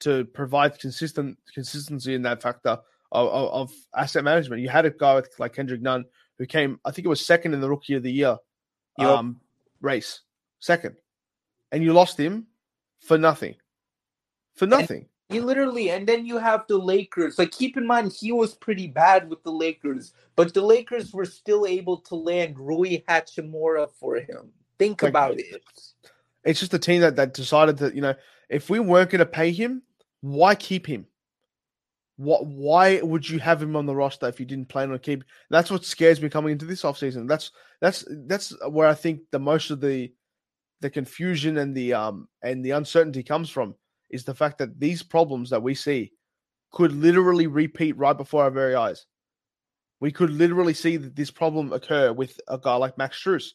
to 0.00 0.24
provide 0.26 0.78
consistent 0.78 1.38
consistency 1.54 2.14
in 2.14 2.22
that 2.22 2.42
factor 2.42 2.78
of, 3.12 3.28
of, 3.28 3.48
of 3.50 3.72
asset 3.96 4.24
management. 4.24 4.62
You 4.62 4.68
had 4.68 4.86
a 4.86 4.90
guy 4.90 5.14
with, 5.14 5.30
like 5.38 5.54
Kendrick 5.54 5.82
Nunn 5.82 6.04
who 6.38 6.46
came, 6.46 6.80
I 6.84 6.90
think 6.90 7.04
it 7.04 7.10
was 7.10 7.24
second 7.24 7.54
in 7.54 7.60
the 7.60 7.68
rookie 7.68 7.94
of 7.94 8.02
the 8.02 8.12
year 8.12 8.36
Yep. 8.98 9.08
um, 9.08 9.40
race, 9.80 10.20
second. 10.58 10.96
And 11.70 11.82
you 11.82 11.92
lost 11.92 12.18
him 12.18 12.46
for 13.00 13.16
nothing. 13.16 13.56
For 14.54 14.66
nothing. 14.66 15.08
He 15.32 15.40
literally, 15.40 15.90
and 15.90 16.06
then 16.06 16.26
you 16.26 16.38
have 16.38 16.66
the 16.68 16.76
Lakers. 16.78 17.38
Like, 17.38 17.50
keep 17.50 17.76
in 17.76 17.86
mind, 17.86 18.12
he 18.12 18.32
was 18.32 18.54
pretty 18.54 18.86
bad 18.86 19.28
with 19.30 19.42
the 19.42 19.50
Lakers, 19.52 20.12
but 20.36 20.52
the 20.54 20.62
Lakers 20.62 21.12
were 21.12 21.24
still 21.24 21.66
able 21.66 21.96
to 21.98 22.14
land 22.14 22.58
Rui 22.58 22.98
Hachimura 23.08 23.90
for 23.98 24.16
him. 24.16 24.52
Think 24.78 25.02
Like- 25.02 25.10
about 25.10 25.38
it. 25.38 25.62
It's 26.44 26.60
just 26.60 26.74
a 26.74 26.78
team 26.78 27.00
that, 27.02 27.16
that 27.16 27.34
decided 27.34 27.78
that, 27.78 27.94
you 27.94 28.00
know, 28.00 28.14
if 28.48 28.68
we 28.68 28.80
weren't 28.80 29.10
going 29.10 29.20
to 29.20 29.26
pay 29.26 29.52
him, 29.52 29.82
why 30.20 30.54
keep 30.54 30.86
him? 30.86 31.06
What? 32.16 32.46
Why 32.46 33.00
would 33.00 33.28
you 33.28 33.38
have 33.38 33.62
him 33.62 33.74
on 33.74 33.86
the 33.86 33.94
roster 33.94 34.28
if 34.28 34.38
you 34.38 34.46
didn't 34.46 34.68
plan 34.68 34.92
on 34.92 34.98
keep? 34.98 35.24
That's 35.50 35.70
what 35.70 35.84
scares 35.84 36.20
me 36.20 36.28
coming 36.28 36.52
into 36.52 36.66
this 36.66 36.82
offseason. 36.82 37.26
That's 37.26 37.50
that's 37.80 38.04
that's 38.26 38.54
where 38.68 38.86
I 38.86 38.94
think 38.94 39.22
the 39.30 39.38
most 39.38 39.70
of 39.70 39.80
the 39.80 40.12
the 40.80 40.90
confusion 40.90 41.56
and 41.58 41.74
the 41.74 41.94
um 41.94 42.28
and 42.42 42.64
the 42.64 42.72
uncertainty 42.72 43.22
comes 43.22 43.48
from 43.48 43.74
is 44.12 44.24
the 44.24 44.34
fact 44.34 44.58
that 44.58 44.78
these 44.78 45.02
problems 45.02 45.50
that 45.50 45.62
we 45.62 45.74
see 45.74 46.12
could 46.72 46.92
literally 46.92 47.46
repeat 47.46 47.96
right 47.96 48.16
before 48.16 48.44
our 48.44 48.50
very 48.50 48.74
eyes. 48.74 49.06
We 50.00 50.10
could 50.10 50.30
literally 50.30 50.74
see 50.74 50.96
that 50.96 51.14
this 51.14 51.30
problem 51.30 51.72
occur 51.72 52.12
with 52.12 52.38
a 52.48 52.58
guy 52.58 52.74
like 52.76 52.98
Max 52.98 53.22
Strus. 53.22 53.50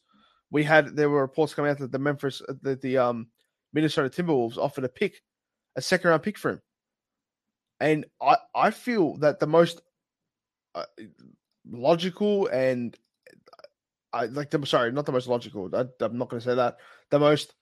We 0.52 0.64
had 0.64 0.96
there 0.96 1.10
were 1.10 1.22
reports 1.22 1.54
coming 1.54 1.72
out 1.72 1.80
that 1.80 1.92
the 1.92 2.00
Memphis 2.00 2.42
that 2.62 2.82
the 2.82 2.98
um 2.98 3.28
Minnesota 3.74 4.10
Timberwolves 4.10 4.58
offered 4.58 4.86
a 4.86 4.90
pick, 4.90 5.22
a 5.76 5.82
second 5.82 6.10
round 6.10 6.24
pick 6.24 6.38
for 6.38 6.52
him. 6.52 6.62
And 7.80 8.06
I, 8.22 8.38
I 8.56 8.72
feel 8.72 9.18
that 9.18 9.40
the 9.40 9.48
most 9.48 9.82
uh, 10.74 10.86
logical 11.70 12.48
and 12.48 12.98
I 14.14 14.26
like 14.26 14.50
the 14.50 14.66
sorry, 14.66 14.92
not 14.92 15.06
the 15.06 15.12
most 15.12 15.28
logical. 15.28 15.70
I, 15.74 15.86
I'm 16.04 16.18
not 16.18 16.30
going 16.30 16.40
to 16.40 16.46
say 16.46 16.56
that. 16.56 16.78
The 17.12 17.20
most, 17.20 17.54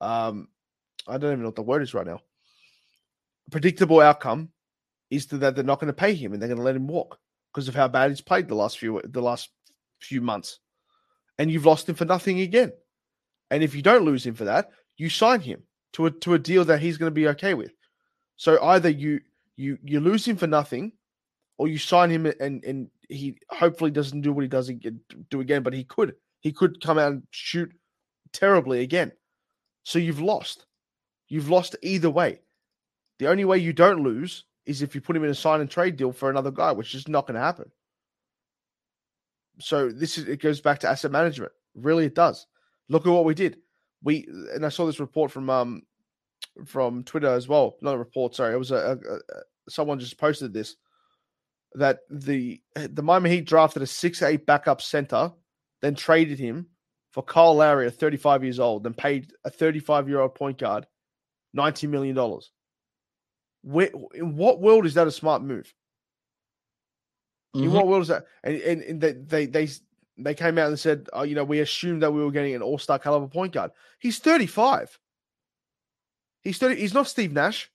um, 0.00 0.48
I 1.08 1.18
don't 1.18 1.32
even 1.32 1.40
know 1.40 1.48
what 1.48 1.56
the 1.56 1.62
word 1.62 1.82
is 1.82 1.94
right 1.94 2.06
now. 2.06 2.20
Predictable 3.50 4.00
outcome 4.00 4.50
is 5.10 5.26
that 5.26 5.54
they're 5.54 5.64
not 5.64 5.80
going 5.80 5.88
to 5.88 5.92
pay 5.92 6.14
him 6.14 6.32
and 6.32 6.40
they're 6.40 6.48
going 6.48 6.58
to 6.58 6.64
let 6.64 6.76
him 6.76 6.86
walk 6.86 7.18
because 7.52 7.68
of 7.68 7.74
how 7.74 7.88
bad 7.88 8.10
he's 8.10 8.20
played 8.20 8.48
the 8.48 8.54
last 8.54 8.78
few 8.78 9.00
the 9.04 9.22
last 9.22 9.50
few 10.00 10.20
months, 10.20 10.60
and 11.38 11.50
you've 11.50 11.66
lost 11.66 11.88
him 11.88 11.94
for 11.94 12.04
nothing 12.04 12.40
again. 12.40 12.72
And 13.50 13.62
if 13.62 13.74
you 13.74 13.82
don't 13.82 14.04
lose 14.04 14.26
him 14.26 14.34
for 14.34 14.44
that, 14.44 14.70
you 14.96 15.08
sign 15.08 15.40
him 15.40 15.62
to 15.92 16.06
a 16.06 16.10
to 16.10 16.34
a 16.34 16.38
deal 16.38 16.64
that 16.64 16.80
he's 16.80 16.98
going 16.98 17.10
to 17.10 17.14
be 17.14 17.28
okay 17.28 17.54
with. 17.54 17.72
So 18.36 18.62
either 18.62 18.88
you 18.88 19.20
you 19.56 19.78
you 19.82 20.00
lose 20.00 20.26
him 20.26 20.36
for 20.36 20.46
nothing, 20.46 20.92
or 21.58 21.68
you 21.68 21.78
sign 21.78 22.10
him 22.10 22.26
and 22.26 22.64
and 22.64 22.90
he 23.08 23.36
hopefully 23.50 23.90
doesn't 23.90 24.22
do 24.22 24.32
what 24.32 24.42
he 24.42 24.48
does 24.48 24.70
do 25.30 25.40
again, 25.40 25.62
but 25.62 25.74
he 25.74 25.84
could 25.84 26.14
he 26.40 26.52
could 26.52 26.82
come 26.82 26.98
out 26.98 27.12
and 27.12 27.22
shoot 27.30 27.72
terribly 28.32 28.80
again. 28.82 29.12
So 29.84 29.98
you've 29.98 30.20
lost. 30.20 30.66
You've 31.28 31.50
lost 31.50 31.76
either 31.82 32.10
way. 32.10 32.40
The 33.18 33.28
only 33.28 33.44
way 33.44 33.58
you 33.58 33.72
don't 33.72 34.02
lose 34.02 34.44
is 34.66 34.82
if 34.82 34.94
you 34.94 35.00
put 35.00 35.16
him 35.16 35.24
in 35.24 35.30
a 35.30 35.34
sign 35.34 35.60
and 35.60 35.70
trade 35.70 35.96
deal 35.96 36.12
for 36.12 36.30
another 36.30 36.50
guy, 36.50 36.72
which 36.72 36.94
is 36.94 37.08
not 37.08 37.26
going 37.26 37.34
to 37.34 37.40
happen. 37.40 37.70
So 39.60 39.90
this 39.90 40.18
is 40.18 40.26
it 40.26 40.40
goes 40.40 40.60
back 40.60 40.80
to 40.80 40.88
asset 40.88 41.12
management. 41.12 41.52
Really, 41.74 42.06
it 42.06 42.14
does. 42.14 42.46
Look 42.88 43.06
at 43.06 43.12
what 43.12 43.24
we 43.24 43.34
did. 43.34 43.58
We 44.02 44.26
and 44.52 44.66
I 44.66 44.68
saw 44.68 44.86
this 44.86 45.00
report 45.00 45.30
from 45.30 45.48
um 45.48 45.82
from 46.66 47.04
Twitter 47.04 47.28
as 47.28 47.46
well. 47.46 47.76
Not 47.80 47.94
a 47.94 47.98
report, 47.98 48.34
sorry. 48.34 48.54
It 48.54 48.58
was 48.58 48.72
a, 48.72 48.98
a, 49.08 49.14
a 49.14 49.20
someone 49.68 50.00
just 50.00 50.18
posted 50.18 50.52
this 50.52 50.76
that 51.74 52.00
the 52.10 52.60
the 52.74 53.02
Miami 53.02 53.30
Heat 53.30 53.46
drafted 53.46 53.82
a 53.82 53.86
six 53.86 54.22
eight 54.22 54.44
backup 54.44 54.82
center, 54.82 55.30
then 55.82 55.94
traded 55.94 56.38
him 56.38 56.66
for 57.14 57.22
Kyle 57.22 57.54
Lowry 57.54 57.86
at 57.86 57.94
35 57.94 58.42
years 58.42 58.58
old, 58.58 58.82
then 58.82 58.92
paid 58.92 59.32
a 59.44 59.50
35 59.50 60.08
year 60.08 60.18
old 60.18 60.34
point 60.34 60.58
guard 60.58 60.84
$90 61.56 61.88
million. 61.88 62.16
Where, 63.64 63.90
in 64.14 64.36
what 64.36 64.60
world 64.60 64.86
is 64.86 64.94
that 64.94 65.06
a 65.06 65.10
smart 65.10 65.42
move? 65.42 65.72
Mm-hmm. 67.56 67.66
In 67.66 67.72
what 67.72 67.86
world 67.86 68.02
is 68.02 68.08
that? 68.08 68.26
And, 68.42 68.56
and, 68.56 68.82
and 68.82 69.00
they, 69.00 69.12
they, 69.12 69.46
they 69.46 69.68
they 70.16 70.34
came 70.34 70.58
out 70.58 70.68
and 70.68 70.78
said, 70.78 71.08
oh, 71.12 71.22
you 71.22 71.34
know, 71.34 71.44
we 71.44 71.60
assumed 71.60 72.02
that 72.02 72.12
we 72.12 72.22
were 72.22 72.30
getting 72.30 72.54
an 72.54 72.62
all 72.62 72.78
star 72.78 72.98
caliber 72.98 73.26
point 73.26 73.52
guard. 73.52 73.72
He's 73.98 74.18
35. 74.18 74.98
He's 76.42 76.58
30. 76.58 76.76
He's 76.76 76.94
not 76.94 77.08
Steve 77.08 77.32
Nash. 77.32 77.70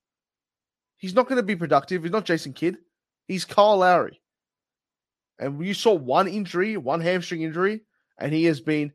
He's 0.97 1.15
not 1.15 1.27
going 1.27 1.37
to 1.37 1.43
be 1.43 1.55
productive. 1.55 2.03
He's 2.03 2.11
not 2.11 2.25
Jason 2.25 2.53
Kidd. 2.53 2.77
He's 3.27 3.45
Kyle 3.45 3.77
Lowry. 3.77 4.21
And 5.37 5.65
you 5.65 5.73
saw 5.73 5.93
one 5.93 6.27
injury, 6.27 6.77
one 6.77 7.01
hamstring 7.01 7.41
injury, 7.41 7.81
and 8.17 8.33
he 8.33 8.45
has 8.45 8.59
been 8.59 8.91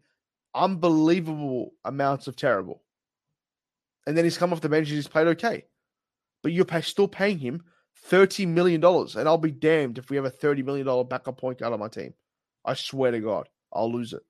unbelievable 0.54 1.72
amounts 1.84 2.26
of 2.26 2.36
terrible. 2.36 2.82
And 4.06 4.16
then 4.16 4.24
he's 4.24 4.38
come 4.38 4.52
off 4.52 4.60
the 4.60 4.68
bench 4.68 4.88
and 4.88 4.96
he's 4.96 5.08
played 5.08 5.28
okay. 5.28 5.64
But 6.44 6.52
you're 6.52 6.66
pay, 6.66 6.82
still 6.82 7.08
paying 7.08 7.38
him 7.38 7.64
$30 8.10 8.46
million. 8.46 8.84
And 8.84 9.26
I'll 9.28 9.38
be 9.38 9.50
damned 9.50 9.96
if 9.96 10.10
we 10.10 10.16
have 10.16 10.26
a 10.26 10.30
$30 10.30 10.62
million 10.62 11.08
backup 11.08 11.38
point 11.38 11.58
guard 11.58 11.72
on 11.72 11.80
my 11.80 11.88
team. 11.88 12.12
I 12.64 12.74
swear 12.74 13.10
to 13.10 13.18
God, 13.18 13.48
I'll 13.72 13.90
lose 13.90 14.12
it. 14.12 14.22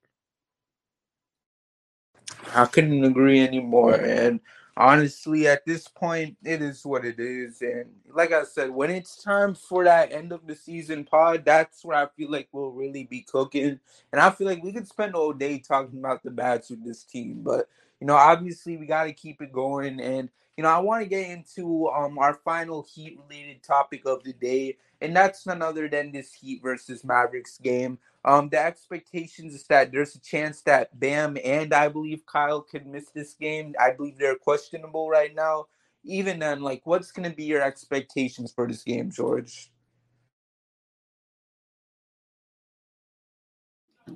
I 2.54 2.66
couldn't 2.66 3.02
agree 3.02 3.40
anymore. 3.40 3.96
And 3.96 4.38
honestly, 4.76 5.48
at 5.48 5.66
this 5.66 5.88
point, 5.88 6.36
it 6.44 6.62
is 6.62 6.86
what 6.86 7.04
it 7.04 7.18
is. 7.18 7.62
And 7.62 7.86
like 8.12 8.30
I 8.30 8.44
said, 8.44 8.70
when 8.70 8.90
it's 8.90 9.20
time 9.20 9.56
for 9.56 9.82
that 9.82 10.12
end 10.12 10.30
of 10.30 10.46
the 10.46 10.54
season 10.54 11.02
pod, 11.02 11.44
that's 11.44 11.84
where 11.84 11.96
I 11.96 12.06
feel 12.16 12.30
like 12.30 12.48
we'll 12.52 12.70
really 12.70 13.04
be 13.04 13.22
cooking. 13.22 13.80
And 14.12 14.20
I 14.20 14.30
feel 14.30 14.46
like 14.46 14.62
we 14.62 14.72
could 14.72 14.86
spend 14.86 15.16
all 15.16 15.32
day 15.32 15.58
talking 15.58 15.98
about 15.98 16.22
the 16.22 16.30
bats 16.30 16.70
with 16.70 16.84
this 16.84 17.02
team. 17.02 17.42
But, 17.42 17.68
you 18.00 18.06
know, 18.06 18.14
obviously 18.14 18.76
we 18.76 18.86
got 18.86 19.04
to 19.04 19.12
keep 19.12 19.42
it 19.42 19.52
going. 19.52 20.00
And, 20.00 20.30
you 20.56 20.62
know, 20.62 20.70
I 20.70 20.78
want 20.78 21.02
to 21.02 21.08
get 21.08 21.30
into 21.30 21.88
um, 21.88 22.18
our 22.18 22.34
final 22.44 22.86
Heat 22.94 23.18
related 23.28 23.62
topic 23.62 24.02
of 24.06 24.22
the 24.22 24.32
day. 24.32 24.76
And 25.00 25.14
that's 25.14 25.46
none 25.46 25.62
other 25.62 25.88
than 25.88 26.12
this 26.12 26.32
Heat 26.32 26.62
versus 26.62 27.04
Mavericks 27.04 27.58
game. 27.58 27.98
Um, 28.24 28.48
the 28.48 28.58
expectations 28.58 29.54
is 29.54 29.64
that 29.64 29.92
there's 29.92 30.14
a 30.14 30.20
chance 30.20 30.62
that 30.62 30.98
Bam 30.98 31.36
and 31.44 31.74
I 31.74 31.88
believe 31.88 32.24
Kyle 32.24 32.62
could 32.62 32.86
miss 32.86 33.10
this 33.10 33.34
game. 33.34 33.74
I 33.80 33.90
believe 33.90 34.16
they're 34.16 34.36
questionable 34.36 35.10
right 35.10 35.34
now. 35.34 35.66
Even 36.04 36.38
then, 36.38 36.62
like, 36.62 36.82
what's 36.84 37.10
going 37.10 37.28
to 37.28 37.34
be 37.34 37.44
your 37.44 37.62
expectations 37.62 38.52
for 38.52 38.68
this 38.68 38.82
game, 38.82 39.10
George? 39.10 39.70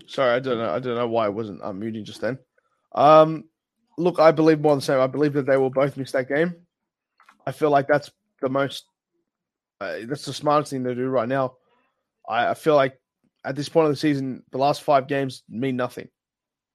Sorry, 0.06 0.34
I 0.34 0.38
don't 0.38 0.58
know. 0.58 0.70
I 0.70 0.78
don't 0.78 0.96
know 0.96 1.08
why 1.08 1.26
I 1.26 1.30
wasn't 1.30 1.62
unmuting 1.62 2.04
just 2.04 2.20
then. 2.20 2.38
Um, 2.92 3.44
look, 3.98 4.18
I 4.18 4.30
believe 4.30 4.60
more 4.60 4.74
than 4.74 4.80
same. 4.80 5.00
I 5.00 5.06
believe 5.06 5.34
that 5.34 5.46
they 5.46 5.56
will 5.56 5.70
both 5.70 5.96
miss 5.96 6.12
that 6.12 6.28
game. 6.28 6.54
I 7.46 7.52
feel 7.52 7.70
like 7.70 7.88
that's 7.88 8.10
the 8.40 8.48
most. 8.48 8.84
Uh, 9.80 9.98
that's 10.04 10.24
the 10.24 10.32
smartest 10.32 10.72
thing 10.72 10.84
to 10.84 10.94
do 10.94 11.08
right 11.08 11.28
now. 11.28 11.54
I, 12.28 12.48
I 12.48 12.54
feel 12.54 12.74
like 12.74 12.98
at 13.44 13.56
this 13.56 13.68
point 13.68 13.86
of 13.86 13.92
the 13.92 13.96
season, 13.96 14.42
the 14.50 14.58
last 14.58 14.82
five 14.82 15.06
games 15.06 15.42
mean 15.48 15.76
nothing 15.76 16.08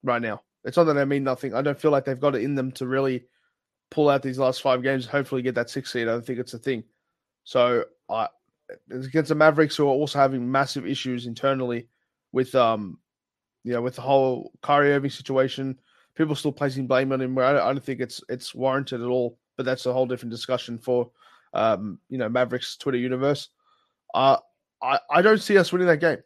right 0.04 0.22
now. 0.22 0.42
It's 0.64 0.78
not 0.78 0.86
that 0.86 0.94
they 0.94 1.06
mean 1.06 1.24
nothing. 1.24 1.54
I 1.54 1.62
don't 1.62 1.80
feel 1.80 1.92
like 1.92 2.06
they've 2.06 2.20
got 2.20 2.36
it 2.36 2.44
in 2.44 2.56
them 2.56 2.72
to 2.74 2.88
really 2.88 3.26
pull 3.92 4.10
out 4.10 4.22
these 4.22 4.40
last 4.40 4.62
five 4.62 4.82
games, 4.82 5.06
hopefully 5.06 5.42
get 5.42 5.56
that 5.56 5.70
six 5.70 5.92
seed. 5.92 6.08
I 6.08 6.12
don't 6.12 6.26
think 6.26 6.40
it's 6.40 6.54
a 6.54 6.60
thing. 6.60 6.84
So 7.44 7.86
I 8.10 8.28
against 8.90 9.30
the 9.30 9.36
Mavericks 9.36 9.76
who 9.76 9.86
are 9.86 9.92
also 9.92 10.20
having 10.20 10.50
massive 10.50 10.88
issues 10.88 11.28
internally 11.28 11.90
with 12.32 12.56
um 12.56 12.98
you 13.64 13.74
know 13.74 13.82
with 13.82 13.96
the 13.96 14.02
whole 14.02 14.52
Kyrie 14.62 14.94
Irving 14.94 15.12
situation. 15.12 15.78
People 16.16 16.36
still 16.36 16.52
placing 16.52 16.88
blame 16.88 17.12
on 17.12 17.22
him 17.22 17.36
where 17.36 17.46
I 17.46 17.54
don't, 17.54 17.62
I 17.62 17.74
don't 17.74 17.84
think 17.84 18.00
it's 18.00 18.24
it's 18.30 18.54
warranted 18.54 19.02
at 19.02 19.08
all. 19.08 19.38
But 19.58 19.66
that's 19.66 19.86
a 19.86 19.94
whole 19.94 20.06
different 20.06 20.32
discussion 20.32 20.78
for 20.78 21.12
um 21.54 22.00
you 22.10 22.18
know 22.18 22.30
Mavericks 22.30 22.78
Twitter 22.78 22.98
universe. 22.98 23.50
Uh 24.14 24.38
I, 24.82 25.00
I 25.10 25.22
don't 25.22 25.42
see 25.42 25.58
us 25.58 25.72
winning 25.72 25.88
that 25.88 26.02
game. 26.02 26.18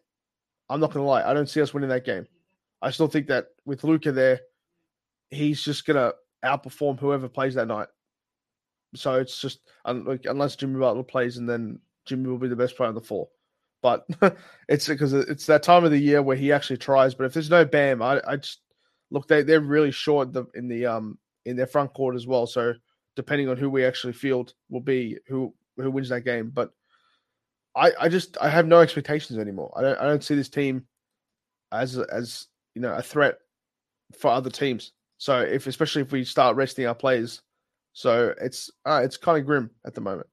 I'm 0.69 0.79
not 0.79 0.91
to 0.91 1.01
lie. 1.01 1.29
I 1.29 1.33
don't 1.33 1.49
see 1.49 1.61
us 1.61 1.73
winning 1.73 1.89
that 1.89 2.05
game. 2.05 2.27
I 2.81 2.89
still 2.89 3.07
think 3.07 3.27
that 3.27 3.47
with 3.65 3.83
Luka 3.83 4.11
there, 4.11 4.41
he's 5.29 5.63
just 5.63 5.85
to 5.85 6.15
outperform 6.43 6.99
whoever 6.99 7.27
plays 7.27 7.55
that 7.55 7.67
night. 7.67 7.87
So 8.95 9.15
it's 9.15 9.39
just 9.39 9.59
unless 9.85 10.55
Jimmy 10.55 10.79
Butler 10.79 11.03
plays, 11.03 11.37
and 11.37 11.47
then 11.47 11.79
Jimmy 12.05 12.29
will 12.29 12.37
be 12.37 12.47
the 12.47 12.55
best 12.55 12.75
player 12.75 12.89
on 12.89 12.95
the 12.95 13.01
floor. 13.01 13.27
But 13.81 14.07
it's 14.69 14.87
because 14.87 15.13
it's 15.13 15.45
that 15.45 15.63
time 15.63 15.85
of 15.85 15.91
the 15.91 15.99
year 15.99 16.21
where 16.21 16.37
he 16.37 16.51
actually 16.51 16.77
tries. 16.77 17.13
But 17.13 17.25
if 17.25 17.33
there's 17.33 17.49
no 17.49 17.65
Bam, 17.65 18.01
I, 18.01 18.21
I 18.27 18.37
just 18.37 18.61
look 19.11 19.27
they 19.27 19.43
they're 19.43 19.59
really 19.59 19.91
short 19.91 20.35
in 20.55 20.67
the 20.67 20.85
um 20.85 21.17
in 21.45 21.55
their 21.55 21.67
front 21.67 21.93
court 21.93 22.15
as 22.15 22.27
well. 22.27 22.45
So 22.47 22.73
depending 23.15 23.49
on 23.49 23.57
who 23.57 23.69
we 23.69 23.85
actually 23.85 24.13
field 24.13 24.53
will 24.69 24.81
be 24.81 25.17
who 25.27 25.53
who 25.77 25.91
wins 25.91 26.09
that 26.09 26.21
game. 26.21 26.51
But 26.53 26.71
I, 27.75 27.91
I 27.99 28.09
just 28.09 28.37
I 28.39 28.49
have 28.49 28.67
no 28.67 28.79
expectations 28.79 29.39
anymore. 29.39 29.73
I 29.75 29.81
don't 29.81 29.99
I 29.99 30.05
don't 30.05 30.23
see 30.23 30.35
this 30.35 30.49
team 30.49 30.85
as 31.71 31.97
as 31.97 32.47
you 32.75 32.81
know 32.81 32.93
a 32.93 33.01
threat 33.01 33.37
for 34.17 34.31
other 34.31 34.49
teams. 34.49 34.93
So 35.17 35.41
if 35.41 35.67
especially 35.67 36.01
if 36.01 36.11
we 36.11 36.23
start 36.23 36.55
resting 36.55 36.85
our 36.85 36.95
players, 36.95 37.41
so 37.93 38.33
it's 38.41 38.69
uh, 38.85 39.01
it's 39.03 39.17
kind 39.17 39.39
of 39.39 39.45
grim 39.45 39.71
at 39.85 39.93
the 39.93 40.01
moment. 40.01 40.27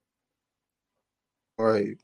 Right. 1.58 1.96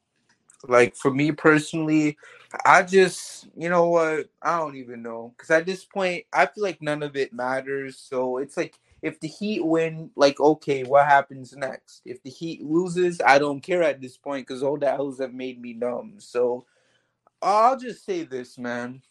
Like 0.68 0.94
for 0.96 1.10
me 1.10 1.32
personally, 1.32 2.16
I 2.64 2.82
just 2.82 3.48
you 3.56 3.68
know 3.68 3.88
what 3.88 4.28
I 4.42 4.58
don't 4.58 4.76
even 4.76 5.02
know 5.02 5.32
because 5.36 5.50
at 5.50 5.66
this 5.66 5.84
point 5.84 6.24
I 6.32 6.46
feel 6.46 6.64
like 6.64 6.82
none 6.82 7.02
of 7.02 7.16
it 7.16 7.32
matters. 7.32 7.98
So 7.98 8.38
it's 8.38 8.56
like 8.56 8.78
if 9.02 9.18
the 9.20 9.28
Heat 9.28 9.64
win, 9.64 10.10
like 10.16 10.38
okay, 10.40 10.84
what 10.84 11.06
happens 11.06 11.54
next? 11.56 12.02
If 12.04 12.22
the 12.22 12.30
Heat 12.30 12.62
loses, 12.62 13.20
I 13.24 13.38
don't 13.38 13.60
care 13.60 13.82
at 13.82 14.00
this 14.00 14.16
point 14.16 14.46
because 14.46 14.62
all 14.62 14.78
the 14.78 14.90
L's 14.90 15.20
have 15.20 15.32
made 15.32 15.60
me 15.60 15.72
numb. 15.72 16.16
So 16.18 16.66
I'll 17.40 17.78
just 17.78 18.04
say 18.04 18.24
this, 18.24 18.58
man. 18.58 19.02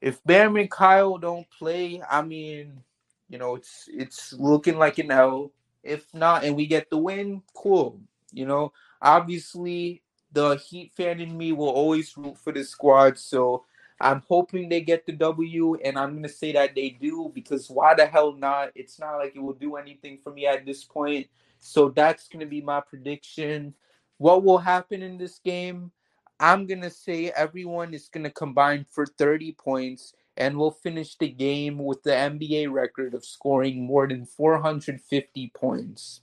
If 0.00 0.22
Bam 0.24 0.56
and 0.56 0.70
Kyle 0.70 1.18
don't 1.18 1.48
play, 1.50 2.02
I 2.10 2.22
mean, 2.22 2.82
you 3.28 3.38
know, 3.38 3.56
it's 3.56 3.88
it's 3.92 4.32
looking 4.32 4.78
like 4.78 4.98
an 4.98 5.10
L. 5.10 5.52
If 5.82 6.06
not, 6.14 6.44
and 6.44 6.56
we 6.56 6.66
get 6.66 6.90
the 6.90 6.98
win, 6.98 7.42
cool. 7.54 8.00
You 8.32 8.46
know, 8.46 8.72
obviously 9.00 10.01
the 10.32 10.56
Heat 10.56 10.92
fan 10.92 11.20
in 11.20 11.36
me 11.36 11.52
will 11.52 11.68
always 11.68 12.16
root 12.16 12.38
for 12.38 12.52
the 12.52 12.64
squad. 12.64 13.18
So 13.18 13.64
I'm 14.00 14.22
hoping 14.28 14.68
they 14.68 14.80
get 14.80 15.06
the 15.06 15.12
W, 15.12 15.76
and 15.84 15.98
I'm 15.98 16.14
gonna 16.14 16.28
say 16.28 16.52
that 16.52 16.74
they 16.74 16.90
do 16.90 17.30
because 17.34 17.70
why 17.70 17.94
the 17.94 18.06
hell 18.06 18.32
not? 18.32 18.70
It's 18.74 18.98
not 18.98 19.16
like 19.18 19.36
it 19.36 19.42
will 19.42 19.52
do 19.52 19.76
anything 19.76 20.18
for 20.18 20.32
me 20.32 20.46
at 20.46 20.66
this 20.66 20.84
point. 20.84 21.28
So 21.60 21.90
that's 21.90 22.28
gonna 22.28 22.46
be 22.46 22.60
my 22.60 22.80
prediction. 22.80 23.74
What 24.18 24.42
will 24.42 24.58
happen 24.58 25.02
in 25.02 25.18
this 25.18 25.38
game? 25.38 25.92
I'm 26.40 26.66
gonna 26.66 26.90
say 26.90 27.30
everyone 27.30 27.94
is 27.94 28.08
gonna 28.08 28.30
combine 28.30 28.86
for 28.90 29.06
30 29.06 29.52
points, 29.52 30.14
and 30.36 30.58
we'll 30.58 30.72
finish 30.72 31.16
the 31.16 31.28
game 31.28 31.78
with 31.78 32.02
the 32.02 32.10
NBA 32.10 32.72
record 32.72 33.14
of 33.14 33.24
scoring 33.24 33.84
more 33.86 34.08
than 34.08 34.24
450 34.24 35.52
points 35.54 36.22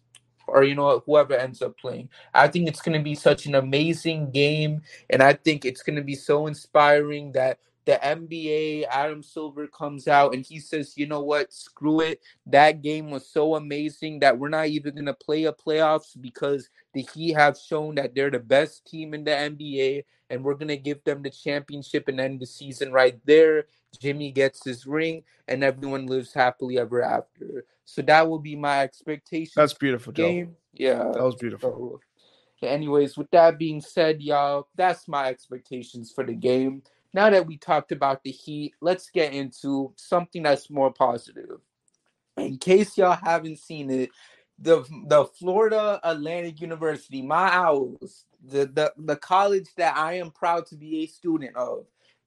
or 0.50 0.64
you 0.64 0.76
know 0.76 1.02
whoever 1.06 1.34
ends 1.34 1.62
up 1.62 1.78
playing. 1.78 2.10
I 2.34 2.48
think 2.48 2.68
it's 2.68 2.82
going 2.82 2.98
to 2.98 3.04
be 3.04 3.16
such 3.16 3.46
an 3.46 3.56
amazing 3.56 4.32
game, 4.32 4.82
and 5.10 5.22
I 5.24 5.34
think 5.34 5.66
it's 5.66 5.84
going 5.84 5.96
to 5.96 6.04
be 6.04 6.16
so 6.16 6.48
inspiring 6.48 7.32
that 7.34 7.60
the 7.90 8.00
NBA, 8.04 8.86
Adam 8.92 9.24
Silver 9.24 9.66
comes 9.66 10.08
out 10.08 10.36
and 10.36 10.46
he 10.46 10.60
says, 10.60 10.94
you 10.96 11.08
know 11.08 11.22
what, 11.22 11.52
screw 11.52 12.02
it. 12.02 12.22
That 12.46 12.84
game 12.84 13.10
was 13.10 13.28
so 13.28 13.56
amazing 13.56 14.20
that 14.20 14.38
we're 14.38 14.50
not 14.50 14.68
even 14.68 14.94
going 14.94 15.06
to 15.06 15.14
play 15.16 15.46
a 15.46 15.54
playoffs 15.54 16.20
because 16.22 16.70
the 16.94 17.02
Heat 17.14 17.34
have 17.34 17.58
shown 17.58 17.96
that 17.96 18.14
they're 18.14 18.30
the 18.30 18.40
best 18.40 18.86
team 18.86 19.16
in 19.16 19.24
the 19.24 19.32
NBA 19.32 20.04
and 20.30 20.44
we're 20.44 20.56
gonna 20.56 20.78
give 20.78 21.04
them 21.04 21.22
the 21.22 21.30
championship 21.30 22.08
and 22.08 22.20
end 22.20 22.40
the 22.40 22.46
season 22.46 22.92
right 22.92 23.20
there. 23.26 23.66
Jimmy 24.00 24.32
gets 24.32 24.64
his 24.64 24.86
ring, 24.86 25.24
and 25.48 25.64
everyone 25.64 26.06
lives 26.06 26.34
happily 26.34 26.78
ever 26.78 27.02
after. 27.02 27.66
So 27.86 28.02
that 28.04 28.30
will 28.30 28.40
be 28.40 28.56
my 28.56 28.82
expectation. 28.82 29.54
That's 29.56 29.74
beautiful, 29.74 30.14
game. 30.14 30.48
Joe. 30.48 30.56
Yeah, 30.74 31.12
that 31.14 31.24
was 31.24 31.36
beautiful. 31.36 32.00
So, 32.60 32.68
anyways, 32.68 33.18
with 33.18 33.32
that 33.32 33.58
being 33.58 33.82
said, 33.82 34.22
y'all, 34.22 34.68
that's 34.76 35.08
my 35.08 35.28
expectations 35.28 36.12
for 36.12 36.24
the 36.26 36.34
game. 36.34 36.84
Now 37.14 37.30
that 37.30 37.48
we 37.48 37.58
talked 37.58 37.92
about 37.92 38.24
the 38.24 38.32
Heat, 38.32 38.74
let's 38.82 39.10
get 39.10 39.34
into 39.34 39.94
something 39.96 40.44
that's 40.44 40.70
more 40.70 40.94
positive. 40.94 41.60
In 42.38 42.58
case 42.58 42.98
y'all 42.98 43.18
haven't 43.22 43.58
seen 43.58 43.90
it, 43.90 44.12
the 44.60 44.86
the 45.08 45.26
Florida 45.26 46.00
Atlantic 46.04 46.62
University, 46.62 47.22
my 47.22 47.50
owls, 47.52 48.26
the, 48.46 48.66
the 48.66 48.94
the 48.98 49.16
college 49.16 49.68
that 49.78 49.98
I 49.98 50.14
am 50.14 50.32
proud 50.32 50.66
to 50.68 50.76
be 50.76 51.04
a 51.04 51.08
student 51.08 51.56
of, 51.56 51.86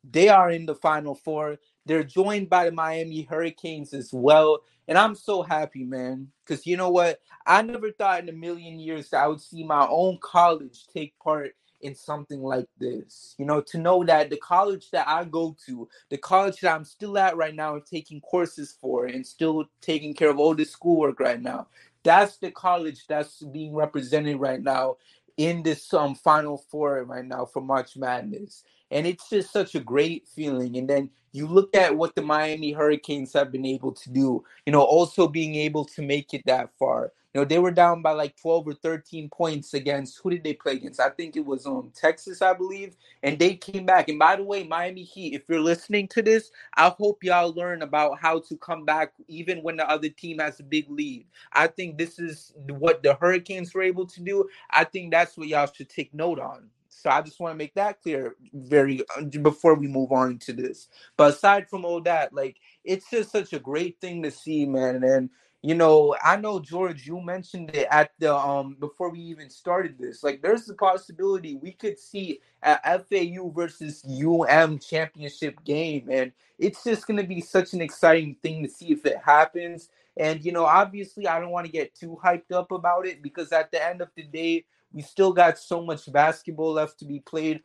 they 0.08 0.28
are 0.28 0.50
in 0.50 0.66
the 0.66 0.74
final 0.74 1.14
four. 1.14 1.58
They're 1.86 2.04
joined 2.04 2.48
by 2.48 2.66
the 2.66 2.72
Miami 2.72 3.22
Hurricanes 3.22 3.92
as 3.92 4.10
well. 4.12 4.60
And 4.88 4.98
I'm 4.98 5.14
so 5.14 5.42
happy, 5.42 5.84
man. 5.84 6.28
Because 6.44 6.66
you 6.66 6.76
know 6.76 6.90
what? 6.90 7.20
I 7.46 7.62
never 7.62 7.90
thought 7.90 8.20
in 8.20 8.28
a 8.28 8.32
million 8.32 8.78
years 8.78 9.10
that 9.10 9.22
I 9.22 9.28
would 9.28 9.40
see 9.40 9.64
my 9.64 9.86
own 9.88 10.18
college 10.20 10.86
take 10.92 11.18
part 11.18 11.54
in 11.80 11.94
something 11.94 12.40
like 12.42 12.68
this. 12.78 13.34
You 13.38 13.44
know, 13.44 13.60
to 13.60 13.78
know 13.78 14.04
that 14.04 14.30
the 14.30 14.36
college 14.36 14.90
that 14.90 15.08
I 15.08 15.24
go 15.24 15.56
to, 15.66 15.88
the 16.10 16.18
college 16.18 16.60
that 16.60 16.74
I'm 16.74 16.84
still 16.84 17.18
at 17.18 17.36
right 17.36 17.54
now 17.54 17.74
and 17.74 17.84
taking 17.84 18.20
courses 18.20 18.76
for 18.80 19.06
and 19.06 19.26
still 19.26 19.64
taking 19.80 20.14
care 20.14 20.30
of 20.30 20.38
all 20.38 20.54
this 20.54 20.70
schoolwork 20.70 21.20
right 21.20 21.40
now, 21.40 21.66
that's 22.04 22.38
the 22.38 22.50
college 22.50 23.06
that's 23.08 23.42
being 23.42 23.74
represented 23.74 24.40
right 24.40 24.62
now 24.62 24.96
in 25.36 25.62
this 25.62 25.92
um 25.94 26.14
final 26.14 26.58
four 26.70 27.04
right 27.04 27.24
now 27.24 27.44
for 27.44 27.62
March 27.62 27.96
Madness. 27.96 28.64
And 28.92 29.06
it's 29.06 29.28
just 29.28 29.52
such 29.52 29.74
a 29.74 29.80
great 29.80 30.28
feeling. 30.28 30.76
And 30.76 30.88
then 30.88 31.10
you 31.32 31.46
look 31.46 31.74
at 31.74 31.96
what 31.96 32.14
the 32.14 32.22
Miami 32.22 32.72
Hurricanes 32.72 33.32
have 33.32 33.50
been 33.50 33.64
able 33.64 33.92
to 33.92 34.10
do, 34.10 34.44
you 34.66 34.72
know, 34.72 34.82
also 34.82 35.26
being 35.26 35.54
able 35.54 35.84
to 35.86 36.02
make 36.02 36.34
it 36.34 36.42
that 36.46 36.70
far. 36.78 37.12
You 37.32 37.40
know, 37.40 37.44
they 37.46 37.58
were 37.58 37.70
down 37.70 38.02
by 38.02 38.12
like 38.12 38.36
12 38.36 38.68
or 38.68 38.74
13 38.74 39.30
points 39.30 39.72
against 39.72 40.20
who 40.22 40.28
did 40.28 40.44
they 40.44 40.52
play 40.52 40.74
against? 40.74 41.00
I 41.00 41.08
think 41.08 41.34
it 41.34 41.46
was 41.46 41.64
um 41.64 41.90
Texas, 41.94 42.42
I 42.42 42.52
believe. 42.52 42.94
And 43.22 43.38
they 43.38 43.54
came 43.54 43.86
back. 43.86 44.10
And 44.10 44.18
by 44.18 44.36
the 44.36 44.44
way, 44.44 44.64
Miami 44.64 45.02
Heat, 45.02 45.32
if 45.32 45.42
you're 45.48 45.60
listening 45.60 46.08
to 46.08 46.20
this, 46.20 46.50
I 46.76 46.90
hope 46.90 47.24
y'all 47.24 47.54
learn 47.54 47.80
about 47.80 48.20
how 48.20 48.40
to 48.40 48.56
come 48.58 48.84
back 48.84 49.14
even 49.28 49.62
when 49.62 49.78
the 49.78 49.88
other 49.88 50.10
team 50.10 50.40
has 50.40 50.60
a 50.60 50.64
big 50.64 50.90
lead. 50.90 51.24
I 51.54 51.68
think 51.68 51.96
this 51.96 52.18
is 52.18 52.52
what 52.68 53.02
the 53.02 53.14
Hurricanes 53.14 53.72
were 53.72 53.82
able 53.82 54.06
to 54.08 54.20
do. 54.20 54.46
I 54.70 54.84
think 54.84 55.10
that's 55.10 55.38
what 55.38 55.48
y'all 55.48 55.72
should 55.72 55.88
take 55.88 56.12
note 56.12 56.38
on. 56.38 56.68
So 56.92 57.10
I 57.10 57.22
just 57.22 57.40
want 57.40 57.52
to 57.54 57.58
make 57.58 57.74
that 57.74 58.00
clear 58.02 58.36
very 58.52 59.02
uh, 59.16 59.22
before 59.24 59.74
we 59.74 59.88
move 59.88 60.12
on 60.12 60.38
to 60.40 60.52
this. 60.52 60.88
But 61.16 61.34
aside 61.34 61.68
from 61.68 61.84
all 61.84 62.00
that, 62.02 62.32
like 62.32 62.58
it's 62.84 63.10
just 63.10 63.32
such 63.32 63.52
a 63.52 63.58
great 63.58 64.00
thing 64.00 64.22
to 64.22 64.30
see, 64.30 64.66
man. 64.66 65.02
And 65.02 65.30
you 65.62 65.76
know, 65.76 66.16
I 66.22 66.36
know 66.36 66.58
George, 66.58 67.06
you 67.06 67.20
mentioned 67.20 67.70
it 67.74 67.86
at 67.90 68.10
the 68.18 68.34
um 68.34 68.76
before 68.80 69.10
we 69.10 69.20
even 69.20 69.48
started 69.48 69.96
this. 69.98 70.22
Like, 70.22 70.42
there's 70.42 70.66
the 70.66 70.74
possibility 70.74 71.56
we 71.56 71.72
could 71.72 71.98
see 71.98 72.40
a 72.62 72.98
FAU 72.98 73.50
versus 73.50 74.04
UM 74.04 74.78
championship 74.78 75.62
game, 75.64 76.08
and 76.10 76.32
it's 76.58 76.82
just 76.84 77.06
gonna 77.06 77.22
be 77.24 77.40
such 77.40 77.74
an 77.74 77.80
exciting 77.80 78.36
thing 78.42 78.64
to 78.64 78.68
see 78.68 78.92
if 78.92 79.06
it 79.06 79.18
happens. 79.24 79.88
And 80.16 80.44
you 80.44 80.52
know, 80.52 80.64
obviously, 80.64 81.28
I 81.28 81.40
don't 81.40 81.50
want 81.50 81.66
to 81.66 81.72
get 81.72 81.94
too 81.94 82.18
hyped 82.22 82.52
up 82.52 82.72
about 82.72 83.06
it 83.06 83.22
because 83.22 83.52
at 83.52 83.70
the 83.70 83.84
end 83.84 84.00
of 84.00 84.08
the 84.16 84.24
day, 84.24 84.64
we 84.92 85.02
still 85.02 85.32
got 85.32 85.58
so 85.58 85.82
much 85.84 86.10
basketball 86.12 86.72
left 86.72 86.98
to 87.00 87.04
be 87.04 87.20
played. 87.20 87.60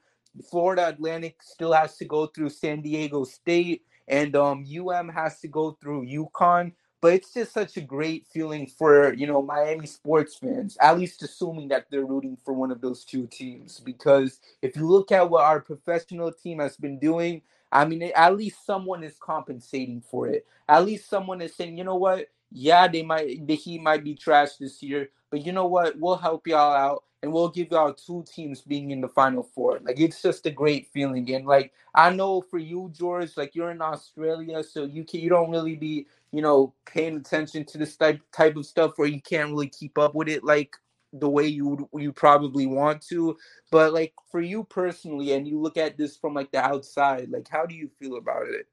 Florida 0.50 0.88
Atlantic 0.90 1.42
still 1.42 1.74
has 1.74 1.98
to 1.98 2.06
go 2.06 2.28
through 2.28 2.50
San 2.50 2.82
Diego 2.82 3.24
State, 3.24 3.84
and 4.08 4.36
um, 4.36 4.66
UM 4.68 5.10
has 5.10 5.40
to 5.42 5.48
go 5.48 5.78
through 5.82 6.06
UConn. 6.06 6.74
But 7.00 7.14
it's 7.14 7.34
just 7.34 7.54
such 7.54 7.78
a 7.78 7.82
great 7.82 8.26
feeling 8.28 8.66
for 8.66 9.14
you 9.14 9.28
know 9.28 9.42
Miami 9.42 9.88
sports 9.88 10.36
fans, 10.36 10.78
at 10.82 10.98
least 10.98 11.22
assuming 11.24 11.68
that 11.70 11.86
they're 11.90 12.06
rooting 12.06 12.38
for 12.44 12.54
one 12.54 12.72
of 12.72 12.82
those 12.82 13.04
two 13.04 13.28
teams. 13.28 13.80
Because 13.80 14.40
if 14.62 14.76
you 14.76 14.88
look 14.88 15.12
at 15.12 15.30
what 15.30 15.44
our 15.44 15.62
professional 15.62 16.32
team 16.32 16.60
has 16.60 16.76
been 16.76 16.98
doing, 17.00 17.42
I 17.72 17.86
mean, 17.86 18.02
at 18.16 18.36
least 18.36 18.66
someone 18.66 19.04
is 19.04 19.18
compensating 19.20 20.02
for 20.02 20.28
it. 20.28 20.48
At 20.68 20.86
least 20.86 21.10
someone 21.10 21.42
is 21.42 21.56
saying, 21.56 21.78
you 21.78 21.84
know 21.84 21.98
what? 21.98 22.28
Yeah, 22.52 22.88
they 22.88 23.04
might 23.04 23.46
the 23.46 23.56
Heat 23.56 23.82
might 23.82 24.04
be 24.04 24.16
trash 24.16 24.56
this 24.56 24.82
year, 24.82 25.10
but 25.30 25.46
you 25.46 25.52
know 25.52 25.68
what? 25.68 26.00
We'll 26.00 26.18
help 26.18 26.48
y'all 26.48 26.74
out 26.74 27.04
and 27.24 27.34
we'll 27.34 27.50
give 27.50 27.72
y'all 27.72 27.94
two 27.94 28.24
teams 28.32 28.62
being 28.62 28.92
in 28.92 29.02
the 29.02 29.08
final 29.08 29.44
four. 29.44 29.80
Like 29.84 30.00
it's 30.00 30.22
just 30.22 30.46
a 30.46 30.52
great 30.52 30.88
feeling. 30.94 31.34
And 31.34 31.46
like 31.46 31.74
I 31.96 32.12
know 32.12 32.42
for 32.42 32.60
you, 32.60 32.92
George, 32.94 33.36
like 33.38 33.56
you're 33.56 33.72
in 33.72 33.82
Australia, 33.82 34.64
so 34.64 34.86
you 34.86 35.04
can 35.04 35.20
you 35.20 35.30
don't 35.30 35.52
really 35.52 35.76
be, 35.76 36.08
you 36.32 36.42
know, 36.42 36.74
paying 36.86 37.18
attention 37.18 37.66
to 37.66 37.78
this 37.78 37.96
type 37.96 38.22
type 38.32 38.56
of 38.56 38.66
stuff 38.66 38.94
where 38.98 39.08
you 39.08 39.22
can't 39.22 39.50
really 39.50 39.70
keep 39.70 39.98
up 39.98 40.16
with 40.16 40.30
it 40.30 40.44
like 40.44 40.76
the 41.14 41.30
way 41.30 41.48
you 41.48 41.68
would 41.68 42.02
you 42.02 42.14
probably 42.14 42.66
want 42.66 43.02
to. 43.10 43.36
But 43.72 43.94
like 43.94 44.14
for 44.32 44.42
you 44.42 44.64
personally, 44.64 45.34
and 45.34 45.48
you 45.48 45.60
look 45.60 45.78
at 45.78 45.98
this 45.98 46.16
from 46.16 46.34
like 46.34 46.52
the 46.52 46.64
outside, 46.64 47.30
like 47.30 47.48
how 47.50 47.66
do 47.66 47.76
you 47.76 47.90
feel 48.00 48.18
about 48.18 48.48
it? 48.48 48.68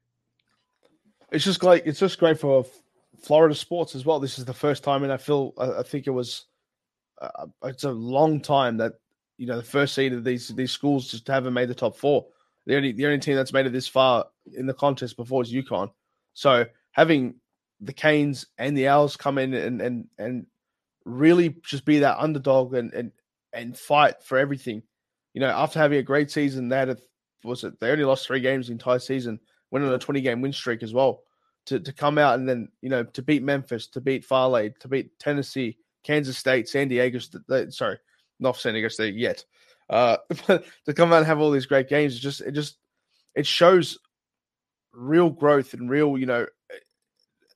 It's 1.31 1.43
just 1.43 1.63
like 1.63 1.83
it's 1.85 1.99
just 1.99 2.19
great 2.19 2.39
for 2.39 2.65
Florida 3.25 3.55
sports 3.55 3.95
as 3.95 4.05
well. 4.05 4.19
This 4.19 4.37
is 4.37 4.45
the 4.45 4.53
first 4.53 4.83
time, 4.83 5.03
and 5.03 5.11
I 5.11 5.17
feel 5.17 5.53
I, 5.57 5.79
I 5.79 5.83
think 5.83 6.05
it 6.05 6.11
was 6.11 6.45
uh, 7.21 7.47
it's 7.63 7.83
a 7.83 7.91
long 7.91 8.39
time 8.39 8.77
that 8.77 8.93
you 9.37 9.47
know 9.47 9.57
the 9.57 9.63
first 9.63 9.95
seed 9.95 10.13
of 10.13 10.23
these 10.23 10.49
these 10.49 10.71
schools 10.71 11.09
just 11.09 11.27
haven't 11.27 11.53
made 11.53 11.69
the 11.69 11.75
top 11.75 11.97
four. 11.97 12.27
The 12.65 12.75
only 12.75 12.91
the 12.91 13.05
only 13.05 13.19
team 13.19 13.35
that's 13.35 13.53
made 13.53 13.65
it 13.65 13.73
this 13.73 13.87
far 13.87 14.25
in 14.53 14.67
the 14.67 14.73
contest 14.73 15.17
before 15.17 15.41
is 15.41 15.51
UConn. 15.51 15.91
So 16.33 16.65
having 16.91 17.35
the 17.81 17.93
Canes 17.93 18.45
and 18.57 18.77
the 18.77 18.87
Owls 18.87 19.17
come 19.17 19.37
in 19.37 19.53
and 19.53 19.81
and 19.81 20.07
and 20.17 20.45
really 21.05 21.55
just 21.63 21.85
be 21.85 21.99
that 21.99 22.19
underdog 22.19 22.73
and 22.73 22.93
and 22.93 23.11
and 23.53 23.77
fight 23.77 24.21
for 24.23 24.37
everything. 24.37 24.83
You 25.33 25.41
know, 25.41 25.49
after 25.49 25.79
having 25.79 25.97
a 25.97 26.03
great 26.03 26.31
season, 26.31 26.71
a, 26.71 26.95
was 27.43 27.63
it 27.63 27.79
they 27.79 27.91
only 27.91 28.05
lost 28.05 28.27
three 28.27 28.39
games 28.39 28.67
the 28.67 28.73
entire 28.73 28.99
season, 28.99 29.39
went 29.71 29.83
on 29.83 29.93
a 29.93 29.97
twenty 29.97 30.21
game 30.21 30.41
win 30.41 30.53
streak 30.53 30.83
as 30.83 30.93
well. 30.93 31.23
To 31.67 31.79
to 31.79 31.93
come 31.93 32.17
out 32.17 32.37
and 32.37 32.47
then 32.47 32.69
you 32.81 32.89
know 32.89 33.03
to 33.03 33.21
beat 33.21 33.41
Memphis, 33.41 33.87
to 33.87 34.01
beat 34.01 34.23
Fairleigh, 34.23 34.69
to 34.79 34.87
beat 34.87 35.17
Tennessee, 35.17 35.77
Kansas 36.03 36.37
State, 36.37 36.69
San 36.69 36.87
Diego. 36.87 37.19
Sorry, 37.69 37.97
not 38.39 38.57
San 38.57 38.73
Diego 38.73 38.87
State 38.87 39.15
yet. 39.15 39.43
Uh, 39.89 40.17
to 40.47 40.93
come 40.93 41.11
out 41.11 41.17
and 41.17 41.25
have 41.25 41.39
all 41.39 41.51
these 41.51 41.65
great 41.65 41.89
games, 41.89 42.15
it 42.15 42.19
just 42.19 42.41
it 42.41 42.51
just 42.51 42.77
it 43.35 43.45
shows 43.45 43.97
real 44.93 45.29
growth 45.29 45.73
and 45.73 45.89
real, 45.89 46.17
you 46.17 46.25
know, 46.25 46.45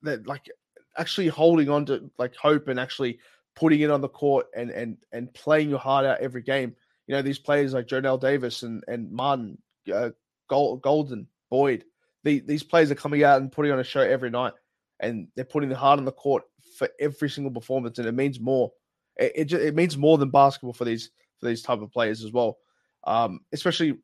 that 0.04 0.28
like 0.28 0.50
actually 0.98 1.28
holding 1.28 1.70
on 1.70 1.86
to 1.86 2.10
like 2.18 2.36
hope 2.36 2.68
and 2.68 2.80
actually 2.80 3.20
putting 3.56 3.82
it 3.82 3.92
on 3.92 4.02
the 4.02 4.10
court 4.10 4.48
and 4.56 4.70
and 4.70 4.98
and 5.12 5.34
playing 5.34 5.70
your 5.70 5.80
heart 5.80 6.06
out 6.06 6.20
every 6.20 6.42
game. 6.42 6.76
You 7.08 7.16
know, 7.16 7.22
these 7.22 7.40
players 7.40 7.74
like 7.74 7.88
Johnell 7.88 8.20
Davis 8.20 8.64
and 8.64 8.84
and 8.88 9.12
Martin, 9.12 9.58
uh, 9.94 10.12
Goldin, 10.50 11.26
Boyd. 11.50 11.86
The, 12.24 12.40
these 12.42 12.64
players 12.64 12.92
are 12.92 12.96
coming 12.96 13.24
out 13.24 13.42
and 13.42 13.52
putting 13.52 13.72
on 13.72 13.80
a 13.80 13.84
show 13.84 14.02
every 14.02 14.30
night, 14.30 14.54
and 15.00 15.28
they're 15.36 15.46
putting 15.46 15.70
the 15.70 15.76
heart 15.76 16.00
on 16.00 16.06
the 16.06 16.12
court 16.12 16.44
for 16.78 16.90
every 17.00 17.30
single 17.30 17.52
performance, 17.52 18.00
and 18.00 18.08
it 18.08 18.14
means 18.14 18.40
more. 18.40 18.72
It 19.18 19.32
it, 19.36 19.46
just, 19.46 19.64
it 19.64 19.76
means 19.76 19.98
more 19.98 20.18
than 20.18 20.30
basketball 20.30 20.74
for 20.74 20.86
these 20.86 21.12
for 21.40 21.48
these 21.48 21.62
type 21.62 21.82
of 21.82 21.92
players 21.92 22.24
as 22.24 22.32
well. 22.32 22.58
Um, 23.06 23.42
especially, 23.54 23.98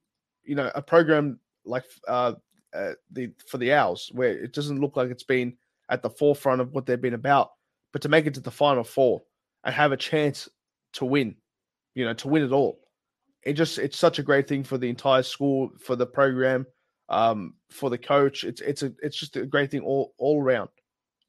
you 0.44 0.56
know, 0.56 0.72
a 0.74 0.82
program 0.82 1.40
like 1.66 1.84
uh, 2.08 2.34
uh, 2.74 2.94
the 3.12 3.32
for 3.48 3.58
the 3.58 3.74
Owls, 3.74 4.12
where 4.14 4.30
it 4.30 4.54
doesn't 4.54 4.80
look 4.80 4.96
like 4.96 5.10
it's 5.10 5.24
been 5.24 5.56
at 5.90 6.02
the 6.02 6.10
forefront 6.10 6.62
of 6.62 6.72
what 6.72 6.86
they've 6.86 7.02
been 7.02 7.14
about, 7.14 7.52
but 7.94 8.02
to 8.02 8.10
make 8.10 8.26
it 8.26 8.34
to 8.36 8.40
the 8.40 8.52
final 8.52 8.84
four 8.84 9.22
and 9.64 9.74
have 9.74 9.92
a 9.92 9.98
chance 9.98 10.50
to 10.94 11.06
win, 11.06 11.36
you 11.94 12.06
know, 12.06 12.14
to 12.14 12.28
win 12.28 12.44
it 12.44 12.52
all. 12.52 12.80
It 13.44 13.54
just 13.54 13.78
it's 13.78 13.98
such 13.98 14.20
a 14.20 14.24
great 14.24 14.48
thing 14.48 14.64
for 14.64 14.78
the 14.78 14.90
entire 14.90 15.24
school, 15.24 15.72
for 15.80 15.96
the 15.96 16.06
program, 16.06 16.66
um, 17.10 17.54
for 17.70 17.90
the 17.90 17.98
coach. 17.98 18.44
It's 18.44 18.62
it's 18.62 18.84
a 18.84 18.94
it's 19.02 19.18
just 19.18 19.36
a 19.36 19.46
great 19.46 19.72
thing 19.72 19.82
all 19.82 20.14
all 20.18 20.42
around 20.42 20.70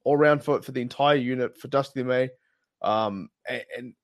all 0.05 0.17
around 0.17 0.43
for 0.43 0.63
for 0.63 0.73
the 0.73 0.81
entire 0.81 1.17
unit 1.17 1.59
for 1.59 1.69
Dusty 1.69 2.03
May, 2.03 2.31
um, 2.83 3.29
and, 3.49 3.65
and 3.77 3.95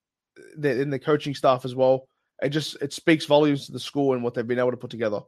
the, 0.57 0.81
in 0.81 0.91
the 0.91 0.99
coaching 0.99 1.35
staff 1.35 1.64
as 1.64 1.75
well. 1.75 2.09
It 2.43 2.49
just 2.49 2.77
it 2.83 2.93
speaks 2.93 3.25
volumes 3.25 3.66
to 3.66 3.73
the 3.73 3.81
school 3.81 4.14
and 4.14 4.23
what 4.23 4.35
they've 4.35 4.47
been 4.47 4.59
able 4.59 4.73
to 4.73 4.77
put 4.77 4.91
together. 4.91 5.20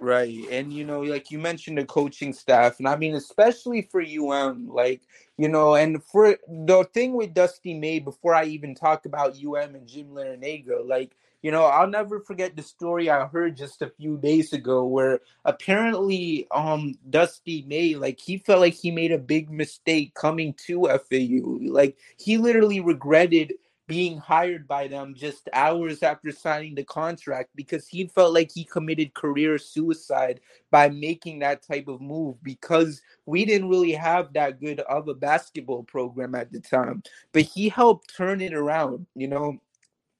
Right. 0.00 0.44
And 0.50 0.70
you 0.70 0.84
know, 0.84 1.00
like 1.00 1.30
you 1.30 1.38
mentioned 1.38 1.78
the 1.78 1.86
coaching 1.86 2.34
staff, 2.34 2.78
and 2.78 2.86
I 2.86 2.96
mean 2.96 3.14
especially 3.14 3.88
for 3.90 4.02
UM, 4.02 4.68
like, 4.68 5.00
you 5.38 5.48
know, 5.48 5.76
and 5.76 6.04
for 6.04 6.36
the 6.46 6.86
thing 6.92 7.14
with 7.14 7.32
Dusty 7.32 7.72
May 7.72 8.00
before 8.00 8.34
I 8.34 8.44
even 8.44 8.74
talk 8.74 9.06
about 9.06 9.36
UM 9.42 9.74
and 9.74 9.86
Jim 9.86 10.08
Larrañaga, 10.08 10.86
like 10.86 11.16
you 11.44 11.50
know, 11.50 11.64
I'll 11.64 11.86
never 11.86 12.20
forget 12.20 12.56
the 12.56 12.62
story 12.62 13.10
I 13.10 13.26
heard 13.26 13.54
just 13.54 13.82
a 13.82 13.90
few 13.90 14.16
days 14.16 14.54
ago 14.54 14.86
where 14.86 15.20
apparently 15.44 16.46
um 16.50 16.94
Dusty 17.10 17.66
May, 17.68 17.96
like 17.96 18.18
he 18.18 18.38
felt 18.38 18.60
like 18.60 18.72
he 18.72 18.90
made 18.90 19.12
a 19.12 19.18
big 19.18 19.50
mistake 19.50 20.14
coming 20.14 20.54
to 20.66 20.86
FAU. 20.86 21.58
Like 21.70 21.98
he 22.18 22.38
literally 22.38 22.80
regretted 22.80 23.52
being 23.86 24.16
hired 24.16 24.66
by 24.66 24.88
them 24.88 25.14
just 25.14 25.50
hours 25.52 26.02
after 26.02 26.32
signing 26.32 26.74
the 26.74 26.84
contract 26.84 27.50
because 27.54 27.86
he 27.86 28.06
felt 28.06 28.32
like 28.32 28.50
he 28.50 28.64
committed 28.64 29.12
career 29.12 29.58
suicide 29.58 30.40
by 30.70 30.88
making 30.88 31.40
that 31.40 31.60
type 31.60 31.88
of 31.88 32.00
move 32.00 32.42
because 32.42 33.02
we 33.26 33.44
didn't 33.44 33.68
really 33.68 33.92
have 33.92 34.32
that 34.32 34.58
good 34.58 34.80
of 34.80 35.08
a 35.08 35.14
basketball 35.14 35.82
program 35.82 36.34
at 36.34 36.50
the 36.50 36.60
time. 36.60 37.02
But 37.34 37.42
he 37.42 37.68
helped 37.68 38.16
turn 38.16 38.40
it 38.40 38.54
around, 38.54 39.04
you 39.14 39.28
know 39.28 39.60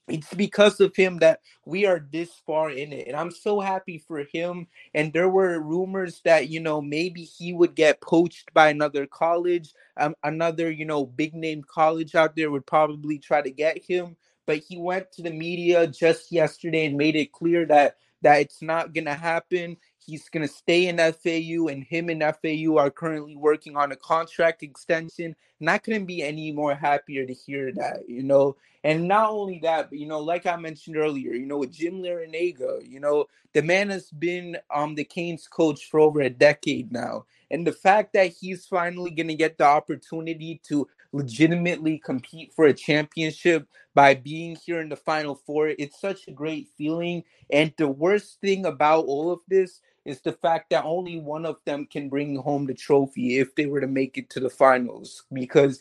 it's 0.09 0.35
because 0.35 0.81
of 0.81 0.95
him 0.97 1.19
that 1.19 1.41
we 1.67 1.87
are 1.87 2.07
this 2.13 2.31
far 2.47 2.71
in 2.71 2.93
it 2.93 3.09
and 3.09 3.17
i'm 3.17 3.31
so 3.31 3.61
happy 3.61 3.99
for 3.99 4.25
him. 4.33 4.67
And 4.95 5.13
there 5.13 5.29
were 5.31 5.61
rumors 5.61 6.21
that 6.25 6.49
you 6.49 6.61
know 6.61 6.81
maybe 6.83 7.23
he 7.25 7.53
would 7.53 7.75
get 7.75 8.01
poached 8.01 8.53
by 8.55 8.69
another 8.71 9.07
college 9.07 9.73
um, 9.99 10.15
another 10.25 10.71
you 10.71 10.85
know 10.85 11.07
big 11.07 11.35
name 11.35 11.65
college 11.65 12.15
out 12.15 12.37
there 12.37 12.51
would 12.51 12.67
probably 12.67 13.19
try 13.19 13.43
to 13.43 13.51
get 13.51 13.83
him. 13.85 14.17
But 14.47 14.59
he 14.59 14.77
went 14.79 15.13
to 15.13 15.23
the 15.23 15.31
media 15.31 15.87
just 15.87 16.33
yesterday 16.33 16.87
and 16.87 16.97
made 16.99 17.17
it 17.17 17.33
clear 17.33 17.67
that 17.67 17.97
that 18.23 18.41
it's 18.41 18.63
not 18.63 18.95
going 18.95 19.07
to 19.07 19.15
happen 19.15 19.77
he's 20.05 20.29
going 20.29 20.47
to 20.47 20.53
stay 20.53 20.89
in 20.89 20.99
FAU 20.99 21.69
and 21.69 21.85
him 21.85 22.09
and 22.09 22.23
FAU 22.23 22.77
are 22.77 22.91
currently 22.91 23.37
working 23.37 23.77
on 23.77 23.93
a 23.93 23.97
contract 23.97 24.63
extension 24.63 25.35
and 25.61 25.71
I 25.71 25.79
couldn't 25.79 26.07
be 26.07 26.23
any 26.23 26.53
more 26.53 26.75
happier 26.75 27.27
to 27.27 27.33
hear 27.33 27.73
that 27.73 28.09
you 28.09 28.23
know 28.23 28.57
and 28.85 29.09
not 29.09 29.31
only 29.31 29.61
that, 29.61 29.89
but 29.89 29.99
you 29.99 30.07
know, 30.07 30.21
like 30.21 30.45
I 30.45 30.57
mentioned 30.57 30.99
earlier, 30.99 31.33
you 31.33 31.47
know, 31.47 31.57
with 31.57 31.73
Jim 31.73 32.03
Larrañaga, 32.03 32.87
you 32.87 33.01
know, 33.01 33.25
the 33.55 33.63
man 33.63 33.89
has 33.89 34.11
been 34.11 34.59
um 34.73 34.95
the 34.95 35.05
Canes 35.05 35.49
coach 35.49 35.91
for 35.91 36.01
over 36.01 36.21
a 36.21 36.29
decade 36.29 36.93
now. 36.93 37.25
And 37.51 37.67
the 37.67 37.73
fact 37.73 38.13
that 38.13 38.35
he's 38.39 38.67
finally 38.67 39.11
gonna 39.11 39.35
get 39.35 39.57
the 39.57 39.65
opportunity 39.65 40.61
to 40.65 40.87
legitimately 41.13 41.99
compete 41.99 42.53
for 42.53 42.67
a 42.67 42.75
championship 42.75 43.67
by 43.95 44.15
being 44.15 44.55
here 44.55 44.81
in 44.81 44.91
the 44.91 44.97
final 44.97 45.35
four, 45.35 45.69
it's 45.69 45.99
such 45.99 46.29
a 46.29 46.33
great 46.33 46.69
feeling. 46.77 47.25
And 47.51 47.73
the 47.79 47.89
worst 47.89 48.39
thing 48.43 48.67
about 48.67 49.07
all 49.07 49.33
of 49.33 49.41
this 49.49 49.81
is 50.05 50.21
the 50.21 50.33
fact 50.33 50.71
that 50.71 50.85
only 50.85 51.19
one 51.19 51.47
of 51.47 51.57
them 51.65 51.87
can 51.87 52.09
bring 52.09 52.37
home 52.37 52.67
the 52.67 52.75
trophy 52.75 53.39
if 53.39 53.55
they 53.55 53.67
were 53.67 53.81
to 53.81 53.87
make 53.87 54.19
it 54.19 54.29
to 54.31 54.41
the 54.41 54.51
finals 54.51 55.25
because 55.33 55.81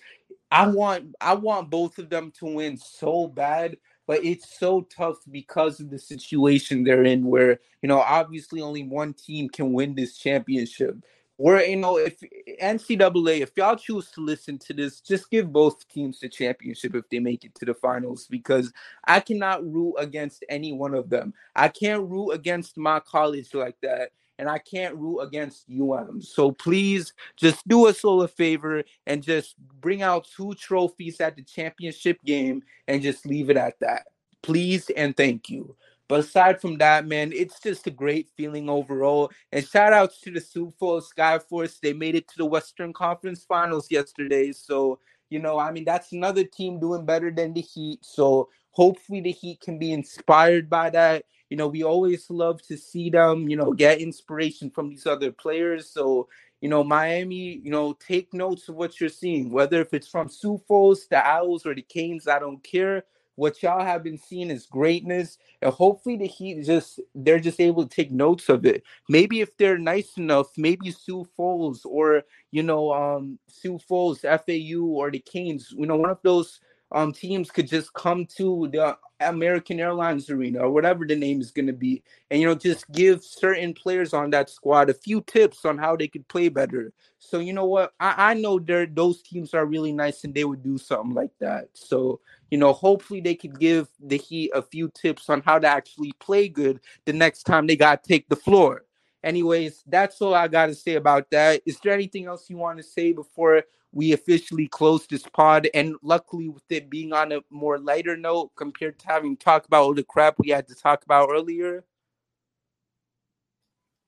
I 0.51 0.67
want 0.67 1.15
I 1.19 1.33
want 1.33 1.69
both 1.69 1.97
of 1.97 2.09
them 2.09 2.31
to 2.39 2.45
win 2.45 2.77
so 2.77 3.27
bad, 3.27 3.75
but 4.05 4.23
it's 4.23 4.59
so 4.59 4.81
tough 4.95 5.17
because 5.31 5.79
of 5.79 5.89
the 5.89 5.97
situation 5.97 6.83
they're 6.83 7.03
in 7.03 7.25
where, 7.25 7.59
you 7.81 7.89
know, 7.89 7.99
obviously 7.99 8.61
only 8.61 8.83
one 8.83 9.13
team 9.13 9.49
can 9.49 9.73
win 9.73 9.95
this 9.95 10.17
championship. 10.17 10.95
Where 11.37 11.65
you 11.65 11.77
know, 11.77 11.97
if 11.97 12.19
NCAA, 12.61 13.41
if 13.41 13.51
y'all 13.57 13.75
choose 13.75 14.11
to 14.11 14.21
listen 14.21 14.59
to 14.59 14.73
this, 14.73 15.01
just 15.01 15.31
give 15.31 15.51
both 15.51 15.87
teams 15.87 16.19
the 16.19 16.29
championship 16.29 16.95
if 16.95 17.09
they 17.09 17.19
make 17.19 17.43
it 17.43 17.55
to 17.55 17.65
the 17.65 17.73
finals 17.73 18.27
because 18.29 18.71
I 19.05 19.19
cannot 19.19 19.65
root 19.65 19.95
against 19.97 20.45
any 20.47 20.73
one 20.73 20.93
of 20.93 21.09
them. 21.09 21.33
I 21.55 21.69
can't 21.69 22.07
root 22.07 22.31
against 22.31 22.77
my 22.77 22.99
college 22.99 23.53
like 23.53 23.77
that 23.81 24.11
and 24.39 24.49
I 24.49 24.57
can't 24.57 24.95
root 24.95 25.19
against 25.19 25.65
UM. 25.69 26.21
So 26.21 26.51
please 26.51 27.13
just 27.37 27.67
do 27.67 27.87
us 27.87 28.03
all 28.03 28.21
a 28.21 28.27
favor 28.27 28.83
and 29.05 29.23
just 29.23 29.55
bring 29.79 30.01
out 30.01 30.27
two 30.35 30.53
trophies 30.55 31.21
at 31.21 31.35
the 31.35 31.43
championship 31.43 32.17
game 32.25 32.63
and 32.87 33.01
just 33.01 33.25
leave 33.25 33.49
it 33.49 33.57
at 33.57 33.79
that. 33.79 34.07
Please 34.41 34.89
and 34.91 35.15
thank 35.15 35.49
you. 35.49 35.75
But 36.13 36.19
aside 36.19 36.61
from 36.61 36.77
that, 36.77 37.07
man, 37.07 37.33
it's 37.33 37.59
just 37.59 37.87
a 37.87 37.89
great 37.89 38.29
feeling 38.37 38.69
overall. 38.69 39.31
And 39.51 39.67
shout 39.67 39.93
outs 39.93 40.21
to 40.21 40.29
the 40.29 40.41
Sioux 40.41 40.71
Falls 40.77 41.11
Skyforce. 41.11 41.79
They 41.79 41.91
made 41.93 42.13
it 42.13 42.27
to 42.27 42.37
the 42.37 42.45
Western 42.45 42.93
Conference 42.93 43.43
Finals 43.43 43.89
yesterday. 43.89 44.51
So, 44.51 44.99
you 45.31 45.39
know, 45.39 45.57
I 45.57 45.71
mean, 45.71 45.85
that's 45.85 46.11
another 46.11 46.43
team 46.43 46.79
doing 46.79 47.03
better 47.03 47.31
than 47.31 47.55
the 47.55 47.61
Heat. 47.61 48.05
So 48.05 48.49
hopefully 48.69 49.21
the 49.21 49.31
Heat 49.31 49.61
can 49.61 49.79
be 49.79 49.91
inspired 49.91 50.69
by 50.69 50.91
that 50.91 51.23
you 51.49 51.57
know, 51.57 51.67
we 51.67 51.83
always 51.83 52.29
love 52.29 52.61
to 52.63 52.77
see 52.77 53.09
them, 53.09 53.49
you 53.49 53.55
know, 53.55 53.73
get 53.73 53.99
inspiration 53.99 54.69
from 54.69 54.89
these 54.89 55.07
other 55.07 55.31
players. 55.31 55.89
So, 55.89 56.27
you 56.61 56.69
know, 56.69 56.83
Miami, 56.83 57.59
you 57.63 57.71
know, 57.71 57.93
take 57.93 58.35
notes 58.35 58.69
of 58.69 58.75
what 58.75 58.99
you're 58.99 59.09
seeing, 59.09 59.51
whether 59.51 59.81
if 59.81 59.95
it's 59.95 60.07
from 60.07 60.29
Sioux 60.29 60.61
Falls, 60.67 61.07
the 61.07 61.17
Owls, 61.17 61.65
or 61.65 61.73
the 61.73 61.81
Canes, 61.81 62.27
I 62.27 62.37
don't 62.37 62.63
care. 62.63 63.03
What 63.35 63.63
y'all 63.63 63.83
have 63.83 64.03
been 64.03 64.17
seeing 64.17 64.51
is 64.51 64.65
greatness, 64.65 65.37
and 65.61 65.73
hopefully 65.73 66.17
the 66.17 66.27
Heat 66.27 66.63
just 66.63 66.99
they're 67.15 67.39
just 67.39 67.59
able 67.59 67.83
to 67.83 67.95
take 67.95 68.11
notes 68.11 68.49
of 68.49 68.65
it. 68.65 68.83
Maybe 69.09 69.41
if 69.41 69.57
they're 69.57 69.77
nice 69.77 70.17
enough, 70.17 70.47
maybe 70.57 70.91
Sioux 70.91 71.25
Falls 71.35 71.83
or 71.85 72.23
you 72.51 72.61
know, 72.63 72.93
um, 72.93 73.39
Sioux 73.47 73.79
Falls, 73.79 74.19
FAU, 74.21 74.85
or 74.85 75.09
the 75.09 75.19
Canes, 75.19 75.73
you 75.75 75.87
know, 75.87 75.95
one 75.95 76.11
of 76.11 76.19
those 76.23 76.59
um 76.91 77.11
teams 77.11 77.49
could 77.49 77.67
just 77.67 77.91
come 77.93 78.25
to 78.37 78.69
the 78.71 78.95
American 79.19 79.79
Airlines 79.79 80.29
Arena 80.29 80.59
or 80.59 80.69
whatever 80.69 81.05
the 81.05 81.15
name 81.15 81.41
is 81.41 81.51
going 81.51 81.67
to 81.67 81.73
be, 81.73 82.03
and 82.29 82.39
you 82.39 82.47
know 82.47 82.55
just 82.55 82.89
give 82.91 83.23
certain 83.23 83.73
players 83.73 84.13
on 84.13 84.29
that 84.31 84.49
squad 84.49 84.89
a 84.89 84.93
few 84.93 85.21
tips 85.21 85.65
on 85.65 85.77
how 85.77 85.95
they 85.95 86.07
could 86.07 86.27
play 86.27 86.49
better. 86.49 86.93
So 87.19 87.39
you 87.39 87.53
know 87.53 87.65
what, 87.65 87.93
I, 87.99 88.31
I 88.31 88.33
know 88.33 88.59
there 88.59 88.85
those 88.85 89.21
teams 89.21 89.53
are 89.53 89.65
really 89.65 89.93
nice 89.93 90.23
and 90.23 90.33
they 90.33 90.43
would 90.43 90.63
do 90.63 90.77
something 90.77 91.13
like 91.15 91.31
that. 91.39 91.69
So 91.73 92.19
you 92.53 92.59
know, 92.59 92.71
hopefully 92.71 93.19
they 93.19 93.33
could 93.33 93.59
give 93.59 93.87
the 93.99 94.15
Heat 94.15 94.51
a 94.53 94.61
few 94.61 94.87
tips 94.89 95.27
on 95.27 95.41
how 95.41 95.57
to 95.57 95.67
actually 95.67 96.11
play 96.19 96.47
good 96.47 96.81
the 97.03 97.11
next 97.11 97.45
time 97.45 97.65
they 97.65 97.75
got 97.75 98.03
to 98.03 98.07
take 98.07 98.29
the 98.29 98.35
floor. 98.35 98.85
Anyways, 99.23 99.83
that's 99.87 100.21
all 100.21 100.35
I 100.35 100.47
got 100.47 100.67
to 100.67 100.75
say 100.75 100.93
about 100.93 101.31
that. 101.31 101.63
Is 101.65 101.79
there 101.79 101.93
anything 101.93 102.27
else 102.27 102.51
you 102.51 102.57
want 102.57 102.77
to 102.77 102.83
say 102.83 103.11
before 103.11 103.63
we 103.91 104.13
officially 104.13 104.67
close 104.67 105.07
this 105.07 105.23
pod? 105.23 105.67
And 105.73 105.95
luckily, 106.03 106.47
with 106.47 106.61
it 106.69 106.91
being 106.91 107.11
on 107.11 107.31
a 107.31 107.39
more 107.49 107.79
lighter 107.79 108.15
note 108.15 108.51
compared 108.55 108.99
to 108.99 109.07
having 109.07 109.35
talked 109.35 109.65
about 109.65 109.85
all 109.85 109.95
the 109.95 110.03
crap 110.03 110.35
we 110.37 110.49
had 110.49 110.67
to 110.67 110.75
talk 110.75 111.03
about 111.05 111.29
earlier. 111.31 111.83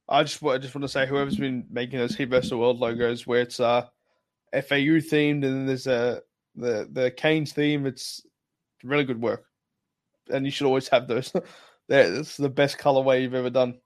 I 0.07 0.21
just 0.21 0.43
I 0.43 0.59
just 0.59 0.75
want 0.75 0.83
to 0.83 0.87
say 0.87 1.07
whoever's 1.07 1.37
been 1.37 1.65
making 1.71 1.97
those 1.97 2.15
Heat 2.15 2.29
vs 2.29 2.53
World 2.53 2.77
logos 2.77 3.25
where 3.25 3.41
it's 3.41 3.59
uh 3.59 3.87
FAU 4.53 5.01
themed 5.01 5.31
and 5.31 5.43
then 5.43 5.65
there's 5.65 5.87
a 5.87 6.21
the 6.55 6.87
the 6.91 7.09
Canes 7.09 7.53
theme. 7.53 7.87
It's 7.87 8.21
really 8.85 9.03
good 9.03 9.21
work, 9.21 9.45
and 10.29 10.45
you 10.45 10.51
should 10.51 10.67
always 10.67 10.87
have 10.89 11.07
those. 11.07 11.33
That's 11.87 12.37
the 12.37 12.49
best 12.49 12.77
colorway 12.79 13.21
you've 13.21 13.35
ever 13.35 13.49
done. 13.49 13.79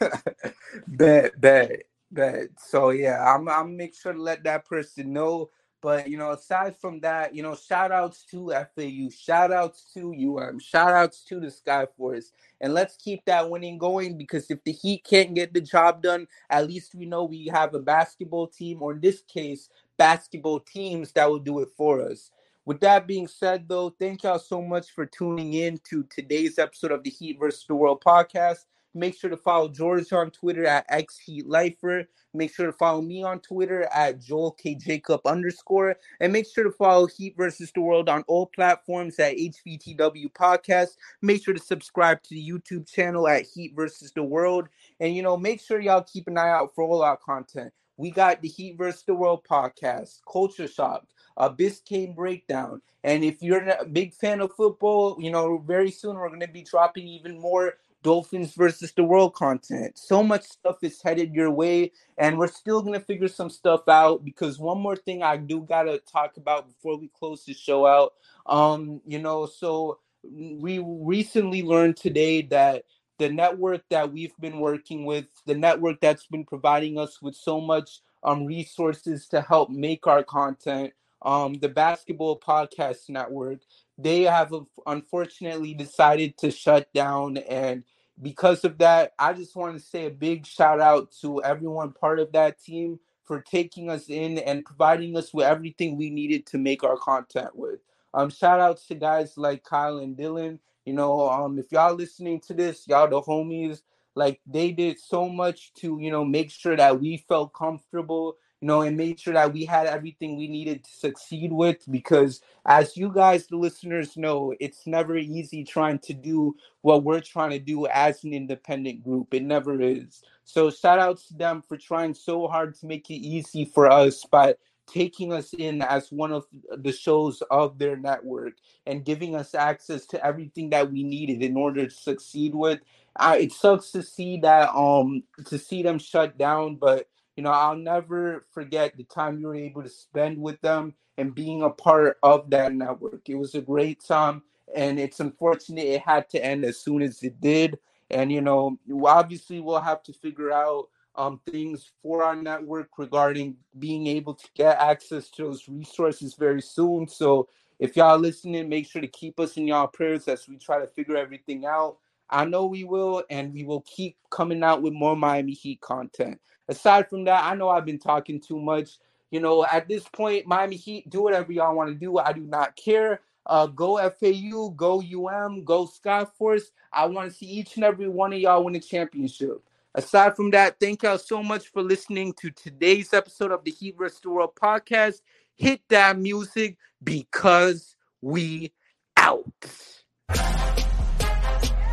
bet, 0.88 1.40
bet, 1.40 1.82
bet. 2.10 2.48
So 2.58 2.90
yeah, 2.90 3.22
I'm 3.24 3.48
I'm 3.48 3.76
make 3.76 3.94
sure 3.94 4.12
to 4.12 4.22
let 4.22 4.44
that 4.44 4.64
person 4.66 5.12
know. 5.12 5.50
But 5.80 6.08
you 6.08 6.18
know, 6.18 6.32
aside 6.32 6.76
from 6.76 7.00
that, 7.00 7.34
you 7.34 7.42
know, 7.42 7.54
shout 7.54 7.92
outs 7.92 8.24
to 8.32 8.50
FAU, 8.74 9.10
shout 9.10 9.52
outs 9.52 9.92
to 9.94 10.12
UM, 10.12 10.58
shout 10.58 10.92
outs 10.92 11.24
to 11.26 11.38
the 11.38 11.48
Skyforce. 11.48 12.32
And 12.60 12.74
let's 12.74 12.96
keep 12.96 13.24
that 13.26 13.48
winning 13.48 13.78
going 13.78 14.18
because 14.18 14.50
if 14.50 14.62
the 14.64 14.72
Heat 14.72 15.04
can't 15.04 15.34
get 15.34 15.54
the 15.54 15.60
job 15.60 16.02
done, 16.02 16.26
at 16.50 16.66
least 16.66 16.94
we 16.96 17.06
know 17.06 17.24
we 17.24 17.46
have 17.52 17.74
a 17.74 17.78
basketball 17.78 18.48
team, 18.48 18.82
or 18.82 18.92
in 18.92 19.00
this 19.00 19.22
case, 19.22 19.68
basketball 19.96 20.60
teams 20.60 21.12
that 21.12 21.30
will 21.30 21.38
do 21.38 21.60
it 21.60 21.68
for 21.76 22.02
us. 22.02 22.30
With 22.68 22.80
that 22.80 23.06
being 23.06 23.26
said, 23.26 23.66
though, 23.66 23.88
thank 23.98 24.24
y'all 24.24 24.38
so 24.38 24.60
much 24.60 24.90
for 24.90 25.06
tuning 25.06 25.54
in 25.54 25.78
to 25.88 26.02
today's 26.10 26.58
episode 26.58 26.90
of 26.90 27.02
the 27.02 27.08
Heat 27.08 27.38
vs. 27.40 27.64
the 27.66 27.74
World 27.74 28.02
podcast. 28.06 28.66
Make 28.92 29.18
sure 29.18 29.30
to 29.30 29.38
follow 29.38 29.68
George 29.68 30.12
on 30.12 30.30
Twitter 30.30 30.66
at 30.66 30.86
xheatlifer. 30.90 32.04
Make 32.34 32.54
sure 32.54 32.66
to 32.66 32.72
follow 32.74 33.00
me 33.00 33.22
on 33.22 33.40
Twitter 33.40 33.88
at 33.90 34.20
Joel 34.20 34.50
K 34.50 34.74
Jacob 34.74 35.22
underscore. 35.24 35.96
And 36.20 36.30
make 36.30 36.46
sure 36.46 36.64
to 36.64 36.70
follow 36.70 37.06
Heat 37.06 37.38
versus 37.38 37.72
the 37.74 37.80
World 37.80 38.10
on 38.10 38.22
all 38.28 38.44
platforms 38.54 39.18
at 39.18 39.38
HVTW 39.38 40.30
Podcast. 40.34 40.98
Make 41.22 41.42
sure 41.42 41.54
to 41.54 41.60
subscribe 41.60 42.22
to 42.24 42.34
the 42.34 42.50
YouTube 42.50 42.86
channel 42.86 43.28
at 43.28 43.46
Heat 43.46 43.72
versus 43.74 44.12
the 44.12 44.22
World. 44.22 44.68
And 45.00 45.16
you 45.16 45.22
know, 45.22 45.38
make 45.38 45.62
sure 45.62 45.80
y'all 45.80 46.02
keep 46.02 46.28
an 46.28 46.36
eye 46.36 46.50
out 46.50 46.74
for 46.74 46.84
all 46.84 47.00
our 47.00 47.16
content. 47.16 47.72
We 47.98 48.10
got 48.10 48.40
the 48.40 48.48
Heat 48.48 48.78
versus 48.78 49.02
the 49.02 49.14
World 49.14 49.44
podcast, 49.48 50.20
Culture 50.30 50.68
Shock, 50.68 51.04
a 51.36 51.50
Biscayne 51.50 52.14
breakdown. 52.14 52.80
And 53.04 53.24
if 53.24 53.42
you're 53.42 53.68
a 53.68 53.84
big 53.84 54.14
fan 54.14 54.40
of 54.40 54.52
football, 54.52 55.16
you 55.20 55.30
know, 55.30 55.58
very 55.58 55.90
soon 55.90 56.16
we're 56.16 56.28
going 56.28 56.40
to 56.40 56.48
be 56.48 56.62
dropping 56.62 57.06
even 57.08 57.38
more 57.40 57.74
Dolphins 58.02 58.54
versus 58.54 58.92
the 58.92 59.02
world 59.02 59.34
content. 59.34 59.98
So 59.98 60.22
much 60.22 60.44
stuff 60.44 60.76
is 60.82 61.02
headed 61.02 61.34
your 61.34 61.50
way, 61.50 61.92
and 62.16 62.38
we're 62.38 62.46
still 62.46 62.80
gonna 62.80 63.00
figure 63.00 63.28
some 63.28 63.50
stuff 63.50 63.88
out 63.88 64.24
because 64.24 64.58
one 64.58 64.80
more 64.80 64.96
thing 64.96 65.22
I 65.22 65.36
do 65.36 65.62
gotta 65.62 66.00
talk 66.10 66.36
about 66.36 66.68
before 66.68 66.96
we 66.96 67.08
close 67.08 67.44
the 67.44 67.54
show 67.54 67.86
out. 67.86 68.14
Um, 68.46 69.00
you 69.04 69.18
know, 69.18 69.46
so 69.46 69.98
we 70.22 70.78
recently 70.78 71.62
learned 71.62 71.96
today 71.96 72.42
that 72.42 72.84
the 73.18 73.28
network 73.28 73.82
that 73.90 74.12
we've 74.12 74.36
been 74.40 74.60
working 74.60 75.04
with, 75.04 75.26
the 75.46 75.54
network 75.54 76.00
that's 76.00 76.26
been 76.26 76.44
providing 76.44 76.98
us 76.98 77.20
with 77.22 77.34
so 77.34 77.60
much 77.60 78.00
um 78.22 78.46
resources 78.46 79.28
to 79.28 79.40
help 79.40 79.70
make 79.70 80.06
our 80.06 80.22
content, 80.24 80.92
um, 81.22 81.54
the 81.54 81.68
Basketball 81.68 82.38
Podcast 82.38 83.08
Network, 83.08 83.60
they 83.96 84.22
have 84.22 84.52
unfortunately 84.86 85.74
decided 85.74 86.36
to 86.38 86.50
shut 86.50 86.92
down 86.92 87.36
and 87.38 87.84
because 88.20 88.64
of 88.64 88.78
that 88.78 89.12
i 89.18 89.32
just 89.32 89.54
want 89.54 89.74
to 89.76 89.80
say 89.80 90.06
a 90.06 90.10
big 90.10 90.44
shout 90.46 90.80
out 90.80 91.12
to 91.20 91.42
everyone 91.42 91.92
part 91.92 92.18
of 92.18 92.32
that 92.32 92.60
team 92.60 92.98
for 93.24 93.40
taking 93.40 93.90
us 93.90 94.08
in 94.08 94.38
and 94.38 94.64
providing 94.64 95.16
us 95.16 95.32
with 95.34 95.46
everything 95.46 95.96
we 95.96 96.10
needed 96.10 96.46
to 96.46 96.58
make 96.58 96.82
our 96.82 96.96
content 96.96 97.50
with 97.54 97.80
Um, 98.14 98.30
shout 98.30 98.60
outs 98.60 98.86
to 98.86 98.94
guys 98.94 99.36
like 99.36 99.62
Kyle 99.64 99.98
and 99.98 100.16
Dylan. 100.16 100.58
You 100.88 100.94
know, 100.94 101.28
um, 101.28 101.58
if 101.58 101.70
y'all 101.70 101.94
listening 101.94 102.40
to 102.46 102.54
this, 102.54 102.88
y'all 102.88 103.08
the 103.08 103.20
homies. 103.20 103.82
Like 104.14 104.40
they 104.46 104.72
did 104.72 104.98
so 104.98 105.28
much 105.28 105.74
to, 105.74 105.98
you 106.00 106.10
know, 106.10 106.24
make 106.24 106.50
sure 106.50 106.74
that 106.74 106.98
we 106.98 107.18
felt 107.28 107.52
comfortable, 107.52 108.36
you 108.62 108.66
know, 108.66 108.80
and 108.80 108.96
made 108.96 109.20
sure 109.20 109.34
that 109.34 109.52
we 109.52 109.66
had 109.66 109.86
everything 109.86 110.38
we 110.38 110.48
needed 110.48 110.82
to 110.84 110.90
succeed 110.90 111.52
with. 111.52 111.84
Because 111.90 112.40
as 112.64 112.96
you 112.96 113.12
guys, 113.12 113.46
the 113.46 113.58
listeners, 113.58 114.16
know, 114.16 114.54
it's 114.60 114.86
never 114.86 115.18
easy 115.18 115.62
trying 115.62 115.98
to 116.00 116.14
do 116.14 116.56
what 116.80 117.04
we're 117.04 117.20
trying 117.20 117.50
to 117.50 117.58
do 117.58 117.86
as 117.88 118.24
an 118.24 118.32
independent 118.32 119.04
group. 119.04 119.34
It 119.34 119.42
never 119.42 119.80
is. 119.82 120.22
So 120.44 120.70
shout 120.70 120.98
out 120.98 121.18
to 121.28 121.34
them 121.34 121.62
for 121.68 121.76
trying 121.76 122.14
so 122.14 122.48
hard 122.48 122.76
to 122.76 122.86
make 122.86 123.10
it 123.10 123.20
easy 123.20 123.66
for 123.66 123.92
us 123.92 124.24
by 124.24 124.54
taking 124.88 125.32
us 125.32 125.52
in 125.54 125.82
as 125.82 126.10
one 126.10 126.32
of 126.32 126.46
the 126.78 126.92
shows 126.92 127.42
of 127.50 127.78
their 127.78 127.96
network 127.96 128.54
and 128.86 129.04
giving 129.04 129.36
us 129.36 129.54
access 129.54 130.06
to 130.06 130.24
everything 130.24 130.70
that 130.70 130.90
we 130.90 131.02
needed 131.04 131.42
in 131.42 131.56
order 131.56 131.86
to 131.86 131.90
succeed 131.94 132.54
with. 132.54 132.80
I, 133.16 133.38
it 133.38 133.52
sucks 133.52 133.90
to 133.92 134.02
see 134.02 134.38
that 134.38 134.70
um 134.74 135.22
to 135.46 135.58
see 135.58 135.82
them 135.82 135.98
shut 135.98 136.38
down, 136.38 136.76
but 136.76 137.08
you 137.36 137.42
know 137.42 137.50
I'll 137.50 137.76
never 137.76 138.46
forget 138.52 138.96
the 138.96 139.04
time 139.04 139.40
you 139.40 139.48
were 139.48 139.54
able 139.54 139.82
to 139.82 139.88
spend 139.88 140.40
with 140.40 140.60
them 140.60 140.94
and 141.18 141.34
being 141.34 141.62
a 141.62 141.70
part 141.70 142.16
of 142.22 142.50
that 142.50 142.74
network. 142.74 143.28
It 143.28 143.34
was 143.36 143.54
a 143.54 143.60
great 143.60 144.02
time, 144.04 144.42
and 144.74 144.98
it's 144.98 145.20
unfortunate 145.20 145.86
it 145.86 146.02
had 146.02 146.28
to 146.30 146.44
end 146.44 146.64
as 146.64 146.78
soon 146.78 147.02
as 147.02 147.22
it 147.22 147.40
did. 147.40 147.78
And 148.10 148.32
you 148.32 148.40
know, 148.40 148.78
obviously 149.04 149.60
we'll 149.60 149.80
have 149.80 150.02
to 150.04 150.12
figure 150.12 150.52
out 150.52 150.88
um, 151.18 151.40
things 151.50 151.90
for 152.00 152.22
our 152.22 152.36
network 152.36 152.90
regarding 152.96 153.56
being 153.78 154.06
able 154.06 154.34
to 154.34 154.48
get 154.54 154.78
access 154.78 155.28
to 155.30 155.42
those 155.42 155.68
resources 155.68 156.34
very 156.34 156.62
soon. 156.62 157.08
So 157.08 157.48
if 157.80 157.96
y'all 157.96 158.18
listening, 158.18 158.68
make 158.68 158.86
sure 158.86 159.02
to 159.02 159.08
keep 159.08 159.40
us 159.40 159.56
in 159.56 159.66
y'all 159.66 159.88
prayers 159.88 160.28
as 160.28 160.48
we 160.48 160.56
try 160.56 160.78
to 160.78 160.86
figure 160.86 161.16
everything 161.16 161.66
out. 161.66 161.98
I 162.30 162.44
know 162.44 162.66
we 162.66 162.84
will, 162.84 163.24
and 163.30 163.52
we 163.52 163.64
will 163.64 163.80
keep 163.80 164.16
coming 164.30 164.62
out 164.62 164.80
with 164.80 164.92
more 164.92 165.16
Miami 165.16 165.54
Heat 165.54 165.80
content. 165.80 166.40
Aside 166.68 167.08
from 167.08 167.24
that, 167.24 167.44
I 167.44 167.54
know 167.54 167.68
I've 167.68 167.86
been 167.86 167.98
talking 167.98 168.40
too 168.40 168.60
much. 168.60 168.98
You 169.30 169.40
know, 169.40 169.66
at 169.70 169.88
this 169.88 170.04
point, 170.08 170.46
Miami 170.46 170.76
Heat, 170.76 171.10
do 171.10 171.22
whatever 171.22 171.52
y'all 171.52 171.74
want 171.74 171.88
to 171.88 171.94
do. 171.94 172.18
I 172.18 172.32
do 172.32 172.42
not 172.42 172.76
care. 172.76 173.22
Uh, 173.46 173.66
go 173.66 173.96
FAU, 173.96 174.68
go 174.76 175.00
UM, 175.00 175.64
go 175.64 175.86
Skyforce. 175.86 176.64
I 176.92 177.06
want 177.06 177.30
to 177.30 177.36
see 177.36 177.46
each 177.46 177.76
and 177.76 177.84
every 177.84 178.08
one 178.08 178.32
of 178.32 178.38
y'all 178.38 178.62
win 178.62 178.76
a 178.76 178.80
championship. 178.80 179.62
Aside 179.94 180.36
from 180.36 180.50
that, 180.50 180.78
thank 180.78 181.02
y'all 181.02 181.18
so 181.18 181.42
much 181.42 181.68
for 181.68 181.82
listening 181.82 182.34
to 182.40 182.50
today's 182.50 183.12
episode 183.12 183.52
of 183.52 183.64
the 183.64 183.70
Heat 183.70 183.96
vs. 183.96 184.20
the 184.20 184.30
World 184.30 184.54
podcast. 184.54 185.22
Hit 185.56 185.80
that 185.88 186.18
music 186.18 186.76
because 187.02 187.96
we 188.20 188.72
out. 189.16 189.44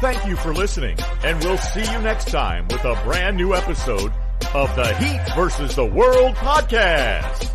Thank 0.02 0.26
you 0.28 0.36
for 0.36 0.54
listening, 0.54 0.98
and 1.24 1.42
we'll 1.44 1.58
see 1.58 1.82
you 1.82 2.00
next 2.00 2.28
time 2.28 2.68
with 2.68 2.84
a 2.84 3.02
brand 3.06 3.38
new 3.38 3.56
episode 3.56 4.12
of 4.54 4.76
the 4.76 4.94
Heat 4.96 5.36
versus 5.36 5.76
the 5.76 5.86
World 5.86 6.36
podcast. 6.36 7.55